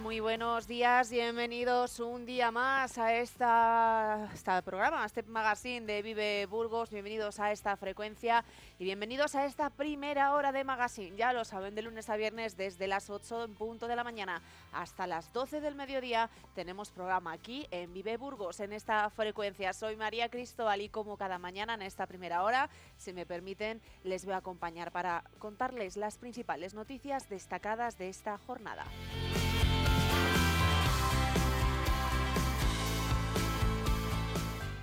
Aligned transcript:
Muy 0.00 0.20
buenos 0.20 0.66
días, 0.66 1.10
bienvenidos 1.10 2.00
un 2.00 2.26
día 2.26 2.50
más 2.50 2.98
a 2.98 3.14
esta, 3.14 4.28
esta 4.34 4.60
programa, 4.62 5.02
a 5.02 5.06
este 5.06 5.22
magazine 5.22 5.86
de 5.86 6.02
Vive 6.02 6.46
Burgos, 6.46 6.90
bienvenidos 6.90 7.40
a 7.40 7.52
esta 7.52 7.76
frecuencia 7.76 8.44
y 8.78 8.84
bienvenidos 8.84 9.34
a 9.34 9.46
esta 9.46 9.70
primera 9.70 10.34
hora 10.34 10.52
de 10.52 10.64
magazine. 10.64 11.16
Ya 11.16 11.32
lo 11.32 11.44
saben, 11.44 11.74
de 11.74 11.82
lunes 11.82 12.10
a 12.10 12.16
viernes 12.16 12.56
desde 12.56 12.88
las 12.88 13.10
8 13.10 13.44
en 13.44 13.54
punto 13.54 13.86
de 13.86 13.96
la 13.96 14.04
mañana 14.04 14.42
hasta 14.72 15.06
las 15.06 15.32
12 15.32 15.60
del 15.60 15.74
mediodía 15.74 16.30
tenemos 16.54 16.90
programa 16.90 17.32
aquí 17.32 17.66
en 17.70 17.92
Vive 17.94 18.16
Burgos, 18.16 18.60
en 18.60 18.72
esta 18.72 19.08
frecuencia. 19.10 19.72
Soy 19.72 19.96
María 19.96 20.28
Cristóbal 20.28 20.82
y 20.82 20.88
como 20.88 21.16
cada 21.16 21.38
mañana 21.38 21.74
en 21.74 21.82
esta 21.82 22.06
primera 22.06 22.42
hora, 22.42 22.68
si 22.96 23.12
me 23.12 23.24
permiten, 23.24 23.80
les 24.04 24.24
voy 24.24 24.34
a 24.34 24.38
acompañar 24.38 24.90
para 24.90 25.24
contarles 25.38 25.96
las 25.96 26.18
principales 26.18 26.74
noticias 26.74 27.28
destacadas 27.28 27.98
de 27.98 28.08
esta 28.08 28.36
jornada. 28.38 28.84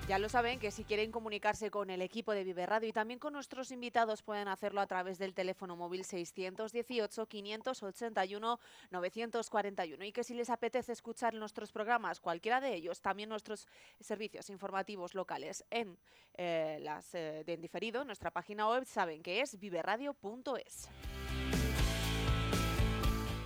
Ya 0.10 0.20
lo 0.20 0.28
saben 0.28 0.60
que 0.60 0.70
si 0.70 0.84
quieren 0.84 1.14
comunicarse 1.14 1.72
con 1.72 1.90
el 1.90 2.02
equipo 2.02 2.34
de 2.34 2.44
Vive 2.44 2.66
Radio 2.66 2.90
y 2.90 2.92
también 2.92 3.20
con 3.20 3.32
nuestros 3.32 3.72
invitados 3.72 4.22
pueden 4.22 4.50
hacerlo 4.50 4.82
a 4.82 4.86
través 4.86 5.18
del 5.18 5.34
teléfono 5.34 5.78
móvil 5.78 6.04
618 6.04 7.26
581 7.26 8.60
941 8.92 10.04
y 10.04 10.12
que 10.12 10.26
si 10.26 10.34
les 10.34 10.50
apetece 10.50 10.92
escuchar 10.92 11.34
nuestros 11.34 11.72
programas, 11.72 12.20
cualquiera 12.20 12.60
de 12.60 12.76
ellos, 12.76 13.00
también 13.00 13.30
nuestros 13.30 13.66
servicios 14.02 14.50
informativos 14.50 15.16
locales 15.16 15.64
en 15.70 15.98
eh, 16.34 16.80
las 16.82 17.16
eh, 17.16 17.44
de 17.46 17.54
en 17.54 17.62
diferido, 17.62 18.04
nuestra 18.04 18.30
página 18.30 18.68
web, 18.68 18.84
saben 18.86 19.24
que 19.24 19.40
es 19.40 19.58
viveradio.es. 19.58 20.90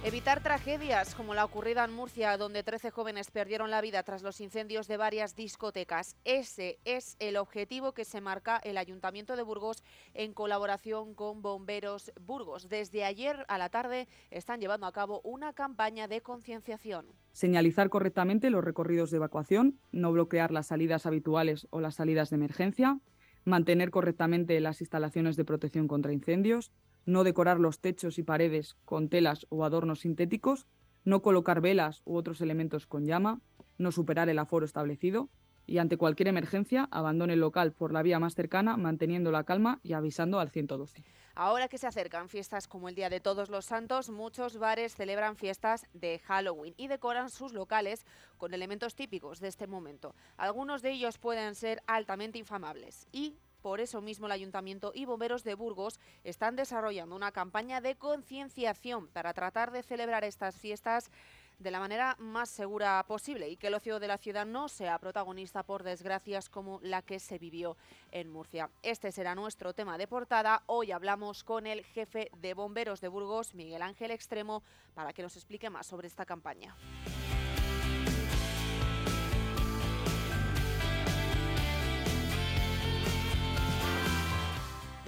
Evitar 0.07 0.41
tragedias 0.41 1.15
como 1.15 1.33
la 1.33 1.43
ocurrida 1.43 1.83
en 1.83 1.91
Murcia, 1.91 2.37
donde 2.37 2.63
13 2.63 2.91
jóvenes 2.91 3.29
perdieron 3.29 3.69
la 3.69 3.81
vida 3.81 4.03
tras 4.03 4.23
los 4.23 4.39
incendios 4.39 4.87
de 4.87 4.95
varias 4.95 5.35
discotecas. 5.35 6.15
Ese 6.23 6.79
es 6.85 7.17
el 7.19 7.35
objetivo 7.35 7.91
que 7.91 8.05
se 8.05 8.21
marca 8.21 8.55
el 8.55 8.77
Ayuntamiento 8.77 9.35
de 9.35 9.43
Burgos 9.43 9.83
en 10.13 10.31
colaboración 10.31 11.13
con 11.13 11.41
Bomberos 11.41 12.13
Burgos. 12.21 12.69
Desde 12.69 13.03
ayer 13.03 13.43
a 13.49 13.57
la 13.57 13.67
tarde 13.67 14.07
están 14.31 14.61
llevando 14.61 14.87
a 14.87 14.93
cabo 14.93 15.19
una 15.25 15.51
campaña 15.51 16.07
de 16.07 16.21
concienciación. 16.21 17.07
Señalizar 17.33 17.89
correctamente 17.89 18.49
los 18.49 18.63
recorridos 18.63 19.11
de 19.11 19.17
evacuación, 19.17 19.77
no 19.91 20.13
bloquear 20.13 20.51
las 20.51 20.67
salidas 20.67 21.05
habituales 21.05 21.67
o 21.69 21.81
las 21.81 21.95
salidas 21.95 22.29
de 22.29 22.37
emergencia, 22.37 23.01
mantener 23.43 23.91
correctamente 23.91 24.57
las 24.61 24.79
instalaciones 24.79 25.35
de 25.35 25.43
protección 25.43 25.89
contra 25.89 26.13
incendios, 26.13 26.71
no 27.07 27.23
decorar 27.23 27.59
los 27.59 27.79
techos 27.79 28.19
y 28.19 28.23
paredes 28.23 28.75
con 28.85 29.09
telas 29.09 29.47
o 29.49 29.65
adornos 29.65 30.01
sintéticos, 30.01 30.67
no 31.05 31.21
colocar 31.21 31.61
velas 31.61 32.01
u 32.05 32.17
otros 32.17 32.41
elementos 32.41 32.85
con 32.85 33.05
llama, 33.05 33.39
no 33.77 33.91
superar 33.91 34.29
el 34.29 34.37
aforo 34.37 34.65
establecido 34.65 35.29
y 35.65 35.77
ante 35.79 35.97
cualquier 35.97 36.27
emergencia 36.27 36.87
abandone 36.91 37.33
el 37.33 37.39
local 37.39 37.71
por 37.71 37.93
la 37.93 38.03
vía 38.03 38.19
más 38.19 38.35
cercana 38.35 38.75
manteniendo 38.75 39.31
la 39.31 39.45
calma 39.45 39.79
y 39.83 39.93
avisando 39.93 40.39
al 40.39 40.49
112. 40.49 41.03
Ahora 41.35 41.67
que 41.67 41.77
se 41.77 41.87
acercan 41.87 42.29
fiestas 42.29 42.67
como 42.67 42.89
el 42.89 42.95
Día 42.95 43.09
de 43.09 43.19
Todos 43.19 43.49
los 43.49 43.65
Santos, 43.65 44.09
muchos 44.09 44.57
bares 44.57 44.95
celebran 44.95 45.37
fiestas 45.37 45.85
de 45.93 46.19
Halloween 46.19 46.73
y 46.77 46.87
decoran 46.87 47.29
sus 47.29 47.53
locales 47.53 48.05
con 48.37 48.53
elementos 48.53 48.95
típicos 48.95 49.39
de 49.39 49.47
este 49.47 49.67
momento. 49.67 50.15
Algunos 50.35 50.81
de 50.81 50.91
ellos 50.91 51.19
pueden 51.19 51.55
ser 51.55 51.83
altamente 51.85 52.39
infamables 52.39 53.07
y 53.11 53.37
por 53.67 53.81
eso 53.81 53.99
mismo 53.99 54.27
el 54.27 54.31
Ayuntamiento 54.31 54.93
y 54.95 55.03
Bomberos 55.03 55.43
de 55.43 55.53
Burgos 55.53 55.99
están 56.23 56.55
desarrollando 56.55 57.17
una 57.17 57.33
campaña 57.33 57.81
de 57.81 57.97
concienciación 57.97 59.09
para 59.09 59.33
tratar 59.33 59.71
de 59.71 59.83
celebrar 59.83 60.23
estas 60.23 60.55
fiestas 60.55 61.11
de 61.59 61.69
la 61.69 61.81
manera 61.81 62.15
más 62.17 62.47
segura 62.47 63.03
posible 63.09 63.49
y 63.49 63.57
que 63.57 63.67
el 63.67 63.73
ocio 63.73 63.99
de 63.99 64.07
la 64.07 64.17
ciudad 64.17 64.45
no 64.45 64.69
sea 64.69 64.97
protagonista 64.99 65.63
por 65.63 65.83
desgracias 65.83 66.47
como 66.47 66.79
la 66.81 67.01
que 67.01 67.19
se 67.19 67.39
vivió 67.39 67.75
en 68.13 68.29
Murcia. 68.29 68.69
Este 68.83 69.11
será 69.11 69.35
nuestro 69.35 69.73
tema 69.73 69.97
de 69.97 70.07
portada. 70.07 70.63
Hoy 70.67 70.93
hablamos 70.93 71.43
con 71.43 71.67
el 71.67 71.83
jefe 71.83 72.31
de 72.37 72.53
bomberos 72.53 73.01
de 73.01 73.09
Burgos, 73.09 73.53
Miguel 73.53 73.81
Ángel 73.81 74.11
Extremo, 74.11 74.63
para 74.93 75.11
que 75.11 75.23
nos 75.23 75.35
explique 75.35 75.69
más 75.69 75.87
sobre 75.87 76.07
esta 76.07 76.25
campaña. 76.25 76.73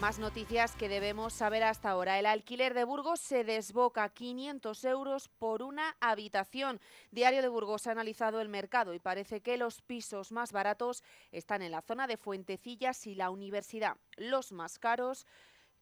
Más 0.02 0.18
noticias 0.18 0.78
que 0.78 0.88
debemos 0.88 1.34
saber 1.34 1.62
hasta 1.62 1.90
ahora. 1.90 2.20
El 2.20 2.26
alquiler 2.26 2.74
de 2.74 2.86
Burgos 2.86 3.20
se 3.20 3.44
desboca 3.44 4.08
500 4.08 4.86
euros 4.86 5.28
por 5.28 5.62
una 5.62 5.98
habitación. 6.00 6.80
Diario 7.12 7.42
de 7.42 7.50
Burgos 7.50 7.86
ha 7.86 7.92
analizado 7.92 8.40
el 8.40 8.48
mercado 8.48 8.94
y 8.94 9.00
parece 9.00 9.42
que 9.42 9.58
los 9.58 9.82
pisos 9.82 10.32
más 10.32 10.54
baratos 10.54 11.04
están 11.34 11.62
en 11.64 11.72
la 11.72 11.82
zona 11.82 12.08
de 12.08 12.16
Fuentecillas 12.16 13.08
y 13.08 13.16
la 13.16 13.30
universidad. 13.30 13.98
Los 14.16 14.54
más 14.54 14.80
caros, 14.80 15.28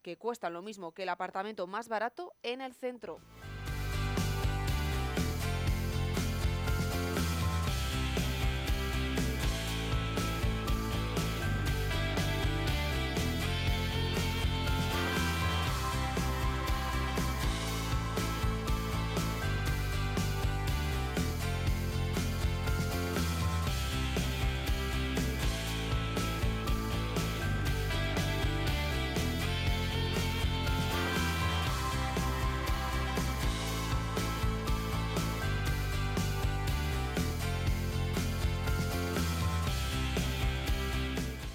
que 0.01 0.17
cuestan 0.17 0.53
lo 0.53 0.63
mismo 0.63 0.93
que 0.93 1.03
el 1.03 1.09
apartamento 1.09 1.67
más 1.67 1.87
barato, 1.87 2.33
en 2.41 2.61
el 2.61 2.73
centro. 2.73 3.19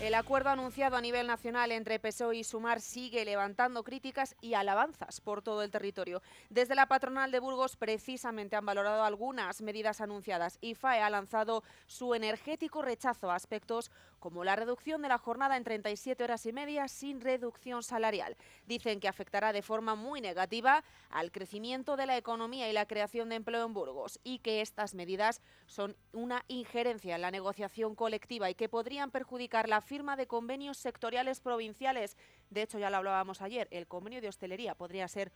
El 0.03 0.17
acuerdo 0.17 0.51
anunciado 0.51 0.97
a 0.97 1.01
nivel 1.01 1.29
nacional 1.29 1.71
entre 1.71 2.01
PSOE 2.01 2.39
y 2.39 2.43
Sumar 2.43 2.81
sigue 2.81 3.25
levantando 3.25 3.85
críticas 3.85 4.35
y 4.41 4.55
alabanzas 4.55 5.21
por 5.21 5.43
todo 5.43 5.63
el 5.63 5.71
territorio. 5.71 6.23
Desde 6.51 6.75
la 6.75 6.87
patronal 6.87 7.31
de 7.31 7.39
Burgos 7.39 7.77
precisamente 7.77 8.57
han 8.57 8.67
valorado 8.67 9.05
algunas 9.05 9.62
medidas 9.62 10.01
anunciadas 10.01 10.59
y 10.61 10.75
FAE 10.75 11.03
ha 11.03 11.09
lanzado 11.09 11.62
su 11.87 12.17
energético 12.17 12.83
rechazo 12.83 13.31
a 13.31 13.37
aspectos 13.37 13.93
como 14.22 14.44
la 14.44 14.55
reducción 14.55 15.03
de 15.03 15.09
la 15.09 15.19
jornada 15.19 15.56
en 15.56 15.65
37 15.65 16.22
horas 16.22 16.47
y 16.47 16.53
media 16.53 16.87
sin 16.87 17.21
reducción 17.21 17.83
salarial. 17.83 18.37
Dicen 18.66 19.00
que 19.00 19.09
afectará 19.09 19.53
de 19.53 19.62
forma 19.62 19.97
muy 19.97 20.20
negativa 20.20 20.85
al 21.11 21.32
crecimiento 21.32 21.97
de 21.97 22.06
la 22.06 22.17
economía 22.17 22.70
y 22.70 22.73
la 22.73 22.87
creación 22.87 23.29
de 23.29 23.35
empleo 23.35 23.67
en 23.67 23.75
Burgos 23.75 24.20
y 24.23 24.38
que 24.38 24.61
estas 24.61 24.94
medidas 24.94 25.43
son 25.67 25.97
una 26.12 26.44
injerencia 26.47 27.17
en 27.17 27.23
la 27.23 27.32
negociación 27.32 27.97
colectiva 27.97 28.49
y 28.49 28.55
que 28.55 28.69
podrían 28.69 29.11
perjudicar 29.11 29.69
la 29.69 29.81
firma 29.81 30.14
de 30.14 30.29
convenios 30.29 30.79
sectoriales 30.79 31.41
provinciales. 31.41 32.17
De 32.49 32.62
hecho, 32.62 32.79
ya 32.79 32.91
lo 32.91 32.99
hablábamos 32.99 33.43
ayer, 33.43 33.67
el 33.73 33.88
convenio 33.88 34.20
de 34.20 34.29
hostelería 34.29 34.76
podría 34.76 35.08
ser 35.08 35.32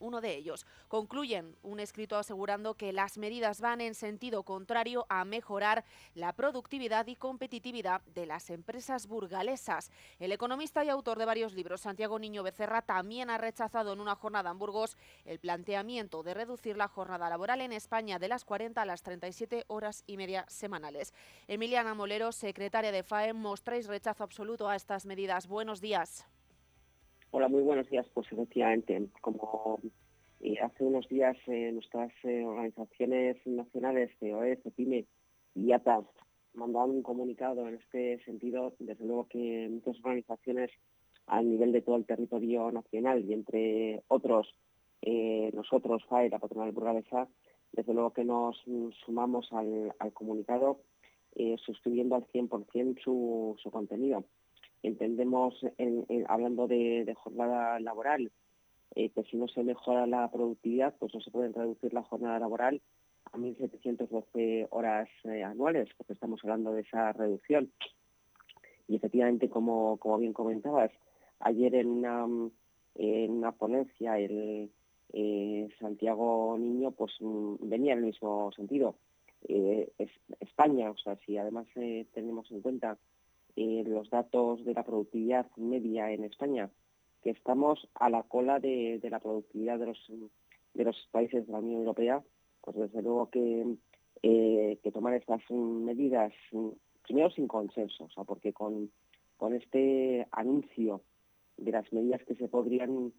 uno 0.00 0.20
de 0.20 0.34
ellos. 0.34 0.66
Concluyen 0.88 1.56
un 1.62 1.78
escrito 1.78 2.16
asegurando 2.16 2.74
que 2.74 2.92
las 2.92 3.18
medidas 3.18 3.60
van 3.60 3.80
en 3.80 3.94
sentido 3.94 4.42
contrario 4.42 5.06
a 5.08 5.24
mejorar 5.24 5.84
la 6.14 6.32
productividad 6.32 7.06
y 7.06 7.14
competitividad 7.14 8.02
de 8.06 8.26
las 8.26 8.50
empresas 8.50 9.06
burgalesas. 9.06 9.90
El 10.18 10.32
economista 10.32 10.84
y 10.84 10.88
autor 10.88 11.18
de 11.18 11.26
varios 11.26 11.54
libros, 11.54 11.82
Santiago 11.82 12.18
Niño 12.18 12.42
Becerra, 12.42 12.82
también 12.82 13.30
ha 13.30 13.38
rechazado 13.38 13.92
en 13.92 14.00
una 14.00 14.16
jornada 14.16 14.50
en 14.50 14.58
Burgos 14.58 14.96
el 15.24 15.38
planteamiento 15.38 16.22
de 16.22 16.34
reducir 16.34 16.76
la 16.76 16.88
jornada 16.88 17.28
laboral 17.28 17.60
en 17.60 17.72
España 17.72 18.18
de 18.18 18.28
las 18.28 18.44
40 18.44 18.82
a 18.82 18.86
las 18.86 19.02
37 19.02 19.64
horas 19.68 20.02
y 20.06 20.16
media 20.16 20.44
semanales. 20.48 21.14
Emiliana 21.46 21.94
Molero, 21.94 22.32
secretaria 22.32 22.92
de 22.92 23.02
FAEM, 23.02 23.36
mostráis 23.36 23.86
rechazo 23.86 24.24
absoluto 24.24 24.68
a 24.68 24.76
estas 24.76 25.06
medidas. 25.06 25.46
Buenos 25.46 25.80
días. 25.80 26.26
Hola, 27.32 27.46
muy 27.46 27.62
buenos 27.62 27.88
días. 27.88 28.08
Pues 28.12 28.26
efectivamente, 28.32 29.08
como 29.20 29.78
hace 30.60 30.84
unos 30.84 31.06
días 31.08 31.36
nuestras 31.46 32.12
organizaciones 32.24 33.36
nacionales, 33.46 34.10
COE, 34.18 34.56
CEPIME 34.56 35.06
y 35.54 35.70
ATA, 35.70 36.00
mandaban 36.54 36.90
un 36.90 37.02
comunicado 37.04 37.68
en 37.68 37.76
este 37.76 38.18
sentido. 38.24 38.74
Desde 38.80 39.04
luego 39.04 39.28
que 39.28 39.68
muchas 39.70 39.96
organizaciones 40.04 40.72
a 41.28 41.40
nivel 41.40 41.70
de 41.70 41.82
todo 41.82 41.94
el 41.94 42.04
territorio 42.04 42.72
nacional 42.72 43.24
y 43.24 43.32
entre 43.32 44.02
otros 44.08 44.52
nosotros, 45.52 46.04
FAE, 46.08 46.30
la 46.30 46.40
patronal 46.40 46.72
burgalesa, 46.72 47.28
desde 47.70 47.94
luego 47.94 48.12
que 48.12 48.24
nos 48.24 48.60
sumamos 49.04 49.52
al, 49.52 49.94
comunicado 50.14 50.80
eh, 51.36 51.56
suscribiendo 51.64 52.16
al 52.16 52.26
100% 52.26 53.00
su, 53.04 53.56
su 53.62 53.70
contenido. 53.70 54.24
Entendemos, 54.82 55.54
hablando 56.26 56.66
de, 56.66 57.14
jornada 57.16 57.78
laboral, 57.80 58.30
eh, 58.94 59.10
que 59.10 59.22
si 59.24 59.36
no 59.36 59.46
se 59.48 59.62
mejora 59.62 60.06
la 60.06 60.30
productividad, 60.30 60.94
pues 60.98 61.14
no 61.14 61.20
se 61.20 61.30
puede 61.30 61.52
reducir 61.52 61.92
la 61.92 62.02
jornada 62.02 62.38
laboral 62.38 62.80
a 63.32 63.36
1.712 63.36 64.68
horas 64.70 65.08
eh, 65.24 65.44
anuales, 65.44 65.88
porque 65.96 66.14
estamos 66.14 66.40
hablando 66.42 66.72
de 66.72 66.82
esa 66.82 67.12
reducción. 67.12 67.70
Y 68.88 68.96
efectivamente, 68.96 69.48
como, 69.48 69.98
como 69.98 70.18
bien 70.18 70.32
comentabas, 70.32 70.90
ayer 71.38 71.74
en 71.74 71.88
una, 71.88 72.26
en 72.96 73.30
una 73.30 73.52
ponencia 73.52 74.18
el, 74.18 74.70
eh, 75.12 75.68
Santiago 75.78 76.56
Niño 76.58 76.92
pues 76.92 77.12
mm, 77.20 77.56
venía 77.60 77.92
en 77.92 78.00
el 78.00 78.04
mismo 78.06 78.50
sentido. 78.52 78.96
Eh, 79.48 79.90
España, 80.40 80.90
o 80.90 80.96
sea, 80.96 81.16
si 81.24 81.38
además 81.38 81.66
tenemos 82.12 82.50
en 82.50 82.60
cuenta 82.60 82.98
los 83.56 84.10
datos 84.10 84.64
de 84.64 84.74
la 84.74 84.84
productividad 84.84 85.46
media 85.56 86.10
en 86.12 86.24
España, 86.24 86.70
que 87.22 87.30
estamos 87.30 87.88
a 87.94 88.08
la 88.08 88.22
cola 88.22 88.58
de, 88.60 89.00
la 89.10 89.20
productividad 89.20 89.78
de 89.78 89.86
los, 89.86 90.12
de 90.74 90.84
los 90.84 90.96
países 91.10 91.46
de 91.46 91.52
la 91.52 91.58
Unión 91.58 91.80
Europea, 91.80 92.22
pues 92.62 92.76
desde 92.76 93.02
luego 93.02 93.30
que, 93.30 93.76
que 94.22 94.92
tomar 94.92 95.14
estas 95.14 95.42
medidas, 95.50 96.32
primero 97.02 97.30
sin 97.30 97.48
consenso, 97.48 98.04
o 98.04 98.10
sea, 98.10 98.24
porque 98.24 98.52
con, 98.52 98.90
con 99.36 99.54
este 99.54 100.26
anuncio 100.32 101.02
de 101.56 101.72
las 101.72 101.92
medidas 101.92 102.22
que 102.24 102.34
se 102.34 102.48
podrían 102.48 103.12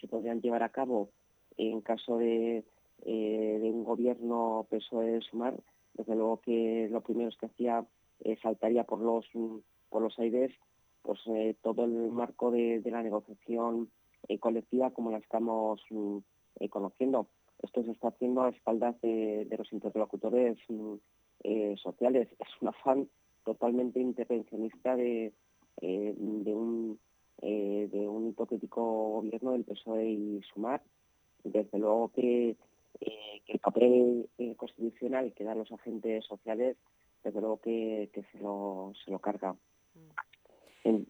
se 0.00 0.08
podrían 0.08 0.40
llevar 0.40 0.62
a 0.62 0.70
cabo 0.70 1.10
en 1.56 1.80
caso 1.80 2.18
de, 2.18 2.64
eh, 3.04 3.58
de 3.60 3.70
un 3.70 3.84
gobierno 3.84 4.66
PSOE 4.70 5.20
sumar, 5.20 5.54
desde 5.94 6.14
luego 6.14 6.40
que 6.40 6.88
lo 6.90 7.02
primero 7.02 7.30
que 7.38 7.46
hacía 7.46 7.84
eh, 8.24 8.36
saltaría 8.42 8.84
por 8.84 9.00
los 9.00 9.26
por 9.88 10.02
los 10.02 10.18
aires 10.18 10.52
pues 11.02 11.20
eh, 11.26 11.56
todo 11.62 11.84
el 11.84 12.10
marco 12.12 12.50
de, 12.50 12.80
la 12.84 13.02
negociación 13.02 13.90
colectiva 14.38 14.92
como 14.92 15.10
la 15.10 15.18
estamos 15.18 15.80
mm, 15.90 16.18
conociendo. 16.70 17.26
Esto 17.60 17.82
se 17.82 17.90
está 17.90 18.08
haciendo 18.08 18.42
a 18.42 18.50
espaldas 18.50 19.00
de, 19.00 19.46
de 19.46 19.56
los 19.56 19.72
interlocutores 19.72 20.58
mm, 20.68 20.94
sociales. 21.76 22.28
Es 22.38 22.48
un 22.60 22.68
afán 22.68 23.08
totalmente 23.44 23.98
intervencionista 23.98 24.94
de, 24.94 25.32
de 25.80 26.54
un 26.54 27.00
eh, 27.44 27.88
de 27.90 28.06
un 28.06 28.28
hipotético 28.28 29.14
gobierno 29.14 29.50
del 29.50 29.64
PSOE 29.64 30.10
y 30.10 30.40
Sumar. 30.52 30.80
Desde 31.42 31.76
luego 31.76 32.12
que, 32.12 32.50
eh, 33.00 33.42
el 33.48 33.58
papel 33.58 34.28
eh, 34.38 34.54
constitucional 34.54 35.32
que 35.34 35.42
dan 35.42 35.58
los 35.58 35.72
agentes 35.72 36.24
sociales, 36.24 36.76
desde 37.22 37.40
luego 37.40 37.60
que, 37.60 38.10
se, 38.12 38.38
lo, 38.38 38.92
se 39.04 39.10
lo 39.10 39.18
carga. 39.18 39.54
Mm. 40.84 41.02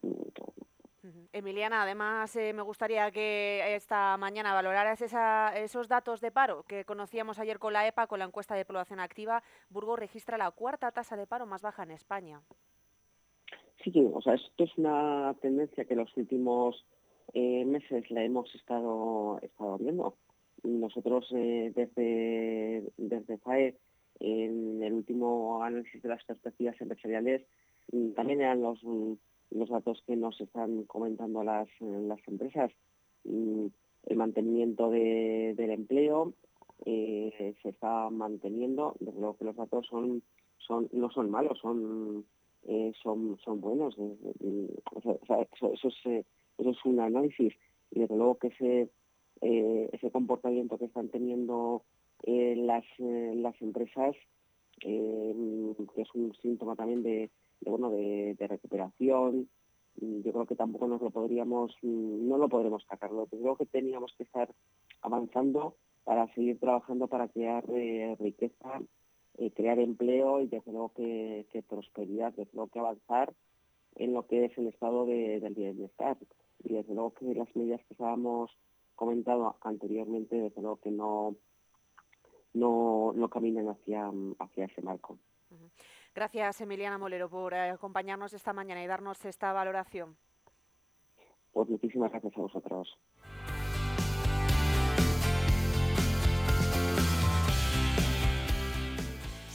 Emiliana, 1.33 1.83
además 1.83 2.37
me 2.37 2.63
gustaría 2.63 3.11
que 3.11 3.75
esta 3.75 4.17
mañana 4.19 4.55
valoraras 4.55 5.01
esos 5.01 5.89
datos 5.89 6.21
de 6.21 6.31
paro 6.31 6.63
que 6.65 6.85
conocíamos 6.85 7.39
ayer 7.39 7.59
con 7.59 7.73
la 7.73 7.87
EPA, 7.87 8.07
con 8.07 8.19
la 8.19 8.27
encuesta 8.27 8.55
de 8.55 8.65
población 8.65 9.01
activa. 9.01 9.43
Burgos 9.69 9.99
registra 9.99 10.39
la 10.39 10.51
cuarta 10.51 10.93
tasa 10.93 11.17
de 11.17 11.27
paro 11.27 11.47
más 11.47 11.63
baja 11.63 11.83
en 11.83 11.91
España. 11.91 12.43
Sí, 13.83 13.93
o 14.13 14.21
sea, 14.23 14.35
esto 14.35 14.65
es 14.65 14.79
una 14.79 15.35
tendencia 15.41 15.85
que 15.85 15.95
en 15.95 16.01
los 16.01 16.17
últimos 16.17 16.85
eh, 17.35 17.65
meses 17.65 18.09
la 18.11 18.23
hemos 18.23 18.55
estado, 18.55 19.41
estado 19.43 19.79
viendo. 19.79 20.17
Nosotros 20.63 21.27
eh, 21.35 21.73
desde, 21.75 22.93
desde 22.97 23.39
FAE, 23.39 23.77
en 24.23 24.83
el 24.83 24.93
último 24.93 25.63
análisis 25.65 26.01
de 26.01 26.09
las 26.09 26.25
perspectivas 26.25 26.81
empresariales, 26.81 27.43
mm, 27.91 28.13
también 28.13 28.41
eran 28.41 28.63
los, 28.63 28.83
mm, 28.85 29.15
los 29.51 29.69
datos 29.69 30.03
que 30.07 30.17
nos 30.17 30.41
están 30.41 30.85
comentando 30.85 31.43
las, 31.43 31.69
las 31.81 32.21
empresas. 32.29 32.71
Mm, 33.25 33.67
el 34.07 34.17
mantenimiento 34.17 34.91
de, 34.91 35.55
del 35.57 35.71
empleo 35.71 36.35
eh, 36.85 37.55
se 37.63 37.69
está 37.69 38.11
manteniendo. 38.11 38.95
Desde 39.01 39.19
luego 39.19 39.37
que 39.37 39.45
los 39.45 39.57
datos 39.57 39.87
son, 39.87 40.23
son 40.59 40.89
no 40.93 41.11
son 41.11 41.31
malos, 41.31 41.59
son 41.59 42.25
eh, 42.65 42.93
son, 43.03 43.39
son 43.45 43.61
buenos. 43.61 43.97
eso, 43.99 45.21
es, 45.83 46.07
eh, 46.07 46.25
eso 46.59 46.71
es 46.71 46.85
un 46.85 47.01
análisis 47.01 47.53
y 47.91 48.01
desde 48.01 48.17
luego 48.17 48.39
que 48.39 48.49
ese, 48.49 48.91
ese 49.41 50.11
comportamiento 50.13 50.79
que 50.79 50.85
están 50.85 51.09
teniendo 51.09 51.83
las, 52.25 52.85
las 52.99 53.61
empresas 53.61 54.15
que 54.81 55.31
es 55.97 56.15
un 56.15 56.35
síntoma 56.41 56.77
también 56.77 57.03
de, 57.03 57.31
bueno 57.61 57.91
de, 57.91 58.37
recuperación 58.39 59.49
yo 59.97 60.33
creo 60.33 60.47
que 60.47 60.57
tampoco 60.57 60.89
nos 60.89 61.03
lo 61.03 61.11
podríamos 61.11 61.77
no 61.83 62.39
lo 62.39 62.49
podremos 62.49 62.85
sacarlo 62.89 63.27
creo 63.27 63.57
que 63.57 63.67
teníamos 63.67 64.15
que 64.17 64.25
estar 64.25 64.49
avanzando 65.03 65.77
para 66.05 66.33
seguir 66.35 66.59
trabajando 66.59 67.09
para 67.09 67.29
crear 67.29 67.65
riqueza 68.19 68.83
eh, 69.39 69.51
crear 69.51 69.79
empleo 69.79 70.41
y 70.41 70.47
desde 70.47 70.73
luego 70.73 70.93
que, 70.93 71.65
prosperidad, 71.67 72.35
desde 72.35 72.53
luego 72.53 72.71
que 72.71 72.79
avanzar 72.79 73.33
en 73.95 74.13
lo 74.13 74.27
que 74.27 74.45
es 74.45 74.59
el 74.59 74.67
estado 74.67 75.07
de, 75.07 75.41
del 75.41 75.55
bienestar. 75.55 76.19
Y 76.63 76.75
desde 76.75 76.95
luego 76.95 77.15
que 77.15 77.35
las 77.35 77.55
medidas 77.57 77.81
que 77.87 77.95
estábamos 77.95 78.51
comentado 78.95 79.57
anteriormente, 79.63 80.37
desde 80.37 80.61
luego 80.61 80.77
que 80.77 80.91
no, 80.91 81.37
no, 82.55 83.13
no 83.15 83.29
caminan 83.29 83.69
hacia, 83.69 84.11
hacia 84.39 84.65
ese 84.67 84.83
marco. 84.83 85.19
Gracias, 86.15 86.61
Emiliana 86.61 86.99
Molero, 86.99 87.29
por 87.29 87.55
eh, 87.55 87.71
acompañarnos 87.71 88.33
esta 88.35 88.53
mañana 88.53 88.83
y 88.83 88.87
darnos 88.87 89.25
esta 89.25 89.53
valoración. 89.53 90.17
Pues 91.53 91.69
muchísimas 91.69 92.11
gracias 92.11 92.37
a 92.37 92.41
vosotros. 92.41 92.99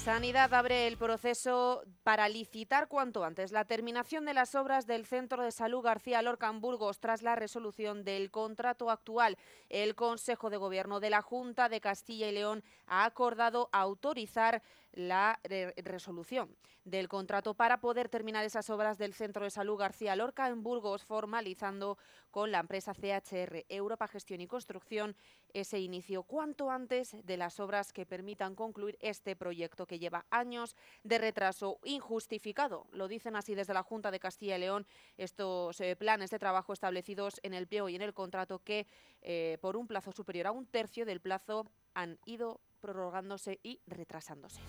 Sanidad 0.07 0.53
abre 0.53 0.87
el 0.87 0.95
proceso 0.95 1.83
para 2.03 2.29
licitar 2.29 2.87
cuanto 2.87 3.25
antes 3.25 3.51
la 3.51 3.65
terminación 3.65 4.23
de 4.23 4.33
las 4.33 4.55
obras 4.55 4.87
del 4.87 5.05
Centro 5.05 5.43
de 5.43 5.51
Salud 5.51 5.81
García 5.81 6.21
Lorca 6.21 6.47
en 6.47 6.61
Burgos 6.61 7.01
tras 7.01 7.23
la 7.23 7.35
resolución 7.35 8.05
del 8.05 8.31
contrato 8.31 8.89
actual. 8.89 9.37
El 9.67 9.95
Consejo 9.95 10.49
de 10.49 10.55
Gobierno 10.55 11.01
de 11.01 11.09
la 11.09 11.21
Junta 11.21 11.67
de 11.67 11.81
Castilla 11.81 12.29
y 12.29 12.31
León 12.31 12.63
ha 12.85 13.03
acordado 13.03 13.67
autorizar 13.73 14.63
la 14.97 15.39
resolución 15.43 16.57
del 16.83 17.07
contrato 17.07 17.53
para 17.53 17.79
poder 17.79 18.09
terminar 18.09 18.43
esas 18.45 18.69
obras 18.71 18.97
del 18.97 19.13
Centro 19.13 19.43
de 19.43 19.51
Salud 19.51 19.77
García 19.77 20.15
Lorca 20.15 20.47
en 20.47 20.63
Burgos, 20.63 21.05
formalizando 21.05 21.99
con 22.31 22.51
la 22.51 22.59
empresa 22.59 22.93
CHR 22.93 23.65
Europa 23.69 24.07
Gestión 24.07 24.41
y 24.41 24.47
Construcción 24.47 25.15
ese 25.53 25.79
inicio 25.79 26.23
cuanto 26.23 26.71
antes 26.71 27.15
de 27.23 27.37
las 27.37 27.59
obras 27.59 27.93
que 27.93 28.07
permitan 28.07 28.55
concluir 28.55 28.97
este 28.99 29.35
proyecto 29.35 29.85
que 29.85 29.99
lleva 29.99 30.25
años 30.31 30.75
de 31.03 31.19
retraso 31.19 31.79
injustificado. 31.83 32.87
Lo 32.91 33.07
dicen 33.07 33.35
así 33.35 33.53
desde 33.53 33.75
la 33.75 33.83
Junta 33.83 34.09
de 34.09 34.19
Castilla 34.19 34.57
y 34.57 34.61
León 34.61 34.87
estos 35.17 35.79
eh, 35.79 35.95
planes 35.95 36.31
de 36.31 36.39
trabajo 36.39 36.73
establecidos 36.73 37.39
en 37.43 37.53
el 37.53 37.67
pliego 37.67 37.87
y 37.89 37.95
en 37.95 38.01
el 38.01 38.15
contrato 38.15 38.63
que 38.63 38.87
eh, 39.21 39.59
por 39.61 39.77
un 39.77 39.87
plazo 39.87 40.11
superior 40.11 40.47
a 40.47 40.51
un 40.51 40.65
tercio 40.65 41.05
del 41.05 41.21
plazo 41.21 41.67
han 41.93 42.17
ido 42.25 42.61
prorrogándose 42.79 43.59
y 43.63 43.81
retrasándose. 43.85 44.61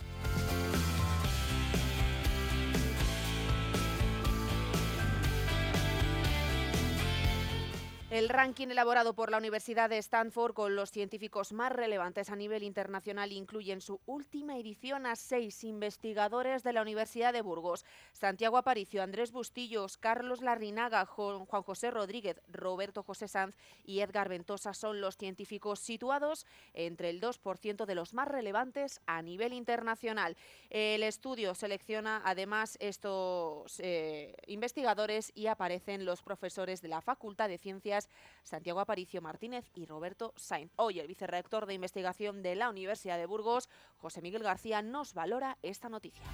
El 8.10 8.30
ranking 8.30 8.68
elaborado 8.68 9.12
por 9.12 9.30
la 9.30 9.36
Universidad 9.36 9.90
de 9.90 9.98
Stanford 9.98 10.54
con 10.54 10.74
los 10.74 10.90
científicos 10.90 11.52
más 11.52 11.70
relevantes 11.70 12.30
a 12.30 12.36
nivel 12.36 12.62
internacional 12.62 13.32
incluye 13.32 13.70
en 13.70 13.82
su 13.82 14.00
última 14.06 14.56
edición 14.56 15.04
a 15.04 15.14
seis 15.14 15.62
investigadores 15.62 16.62
de 16.62 16.72
la 16.72 16.80
Universidad 16.80 17.34
de 17.34 17.42
Burgos. 17.42 17.84
Santiago 18.14 18.56
Aparicio, 18.56 19.02
Andrés 19.02 19.30
Bustillos, 19.30 19.98
Carlos 19.98 20.40
Larrinaga, 20.40 21.04
Juan 21.04 21.44
José 21.44 21.90
Rodríguez, 21.90 22.40
Roberto 22.48 23.02
José 23.02 23.28
Sanz 23.28 23.54
y 23.84 24.00
Edgar 24.00 24.30
Ventosa 24.30 24.72
son 24.72 25.02
los 25.02 25.18
científicos 25.18 25.78
situados 25.78 26.46
entre 26.72 27.10
el 27.10 27.20
2% 27.20 27.84
de 27.84 27.94
los 27.94 28.14
más 28.14 28.28
relevantes 28.28 29.02
a 29.04 29.20
nivel 29.20 29.52
internacional. 29.52 30.34
El 30.70 31.02
estudio 31.02 31.54
selecciona 31.54 32.22
además 32.24 32.78
estos 32.80 33.78
eh, 33.80 34.34
investigadores 34.46 35.30
y 35.34 35.48
aparecen 35.48 36.06
los 36.06 36.22
profesores 36.22 36.80
de 36.80 36.88
la 36.88 37.02
Facultad 37.02 37.50
de 37.50 37.58
Ciencias 37.58 37.97
Santiago 38.42 38.80
Aparicio 38.80 39.22
Martínez 39.22 39.64
y 39.74 39.86
Roberto 39.86 40.34
Sainz. 40.36 40.72
Hoy 40.76 41.00
el 41.00 41.06
vicerrector 41.06 41.66
de 41.66 41.74
investigación 41.74 42.42
de 42.42 42.54
la 42.54 42.70
Universidad 42.70 43.18
de 43.18 43.26
Burgos, 43.26 43.68
José 43.96 44.20
Miguel 44.22 44.42
García, 44.42 44.82
nos 44.82 45.14
valora 45.14 45.58
esta 45.62 45.88
noticia. 45.88 46.24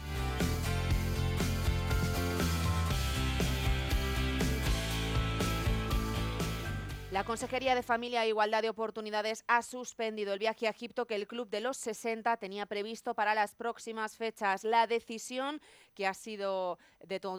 La 7.15 7.23
Consejería 7.23 7.77
de 7.77 7.85
Familia 7.85 8.25
e 8.25 8.29
Igualdad 8.31 8.61
de 8.61 8.71
Oportunidades 8.71 9.45
ha 9.47 9.63
suspendido 9.63 10.33
el 10.33 10.41
viaje 10.41 10.67
a 10.67 10.71
Egipto 10.71 11.07
que 11.07 11.15
el 11.15 11.29
Club 11.29 11.49
de 11.49 11.61
los 11.61 11.77
60 11.77 12.37
tenía 12.39 12.67
previsto 12.67 13.15
para 13.15 13.37
las 13.37 13.55
próximas 13.55 14.17
fechas. 14.17 14.65
La 14.65 14.89
decisión 14.89 15.61
que 15.95 16.07
ha 16.07 16.15
sido 16.15 16.79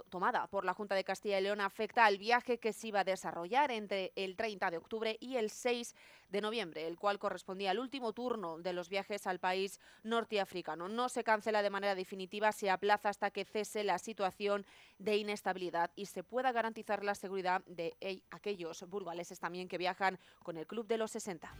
tomada 0.09 0.47
por 0.47 0.65
la 0.65 0.73
Junta 0.73 0.95
de 0.95 1.03
Castilla 1.03 1.39
y 1.39 1.43
León 1.43 1.61
afecta 1.61 2.05
al 2.05 2.17
viaje 2.17 2.59
que 2.59 2.73
se 2.73 2.87
iba 2.87 3.01
a 3.01 3.03
desarrollar 3.03 3.71
entre 3.71 4.11
el 4.15 4.35
30 4.35 4.71
de 4.71 4.77
octubre 4.77 5.17
y 5.19 5.37
el 5.37 5.49
6 5.49 5.95
de 6.29 6.41
noviembre, 6.41 6.87
el 6.87 6.97
cual 6.97 7.19
correspondía 7.19 7.71
al 7.71 7.79
último 7.79 8.13
turno 8.13 8.57
de 8.57 8.73
los 8.73 8.89
viajes 8.89 9.27
al 9.27 9.39
país 9.39 9.79
norteafricano. 10.03 10.87
No 10.87 11.09
se 11.09 11.23
cancela 11.23 11.61
de 11.61 11.69
manera 11.69 11.95
definitiva, 11.95 12.51
se 12.51 12.69
aplaza 12.69 13.09
hasta 13.09 13.31
que 13.31 13.45
cese 13.45 13.83
la 13.83 13.99
situación 13.99 14.65
de 14.97 15.17
inestabilidad 15.17 15.91
y 15.95 16.07
se 16.07 16.23
pueda 16.23 16.51
garantizar 16.51 17.03
la 17.03 17.15
seguridad 17.15 17.63
de 17.65 17.95
aquellos 18.31 18.87
burgaleses 18.89 19.39
también 19.39 19.67
que 19.67 19.77
viajan 19.77 20.19
con 20.43 20.57
el 20.57 20.67
Club 20.67 20.87
de 20.87 20.97
los 20.97 21.11
60. 21.11 21.53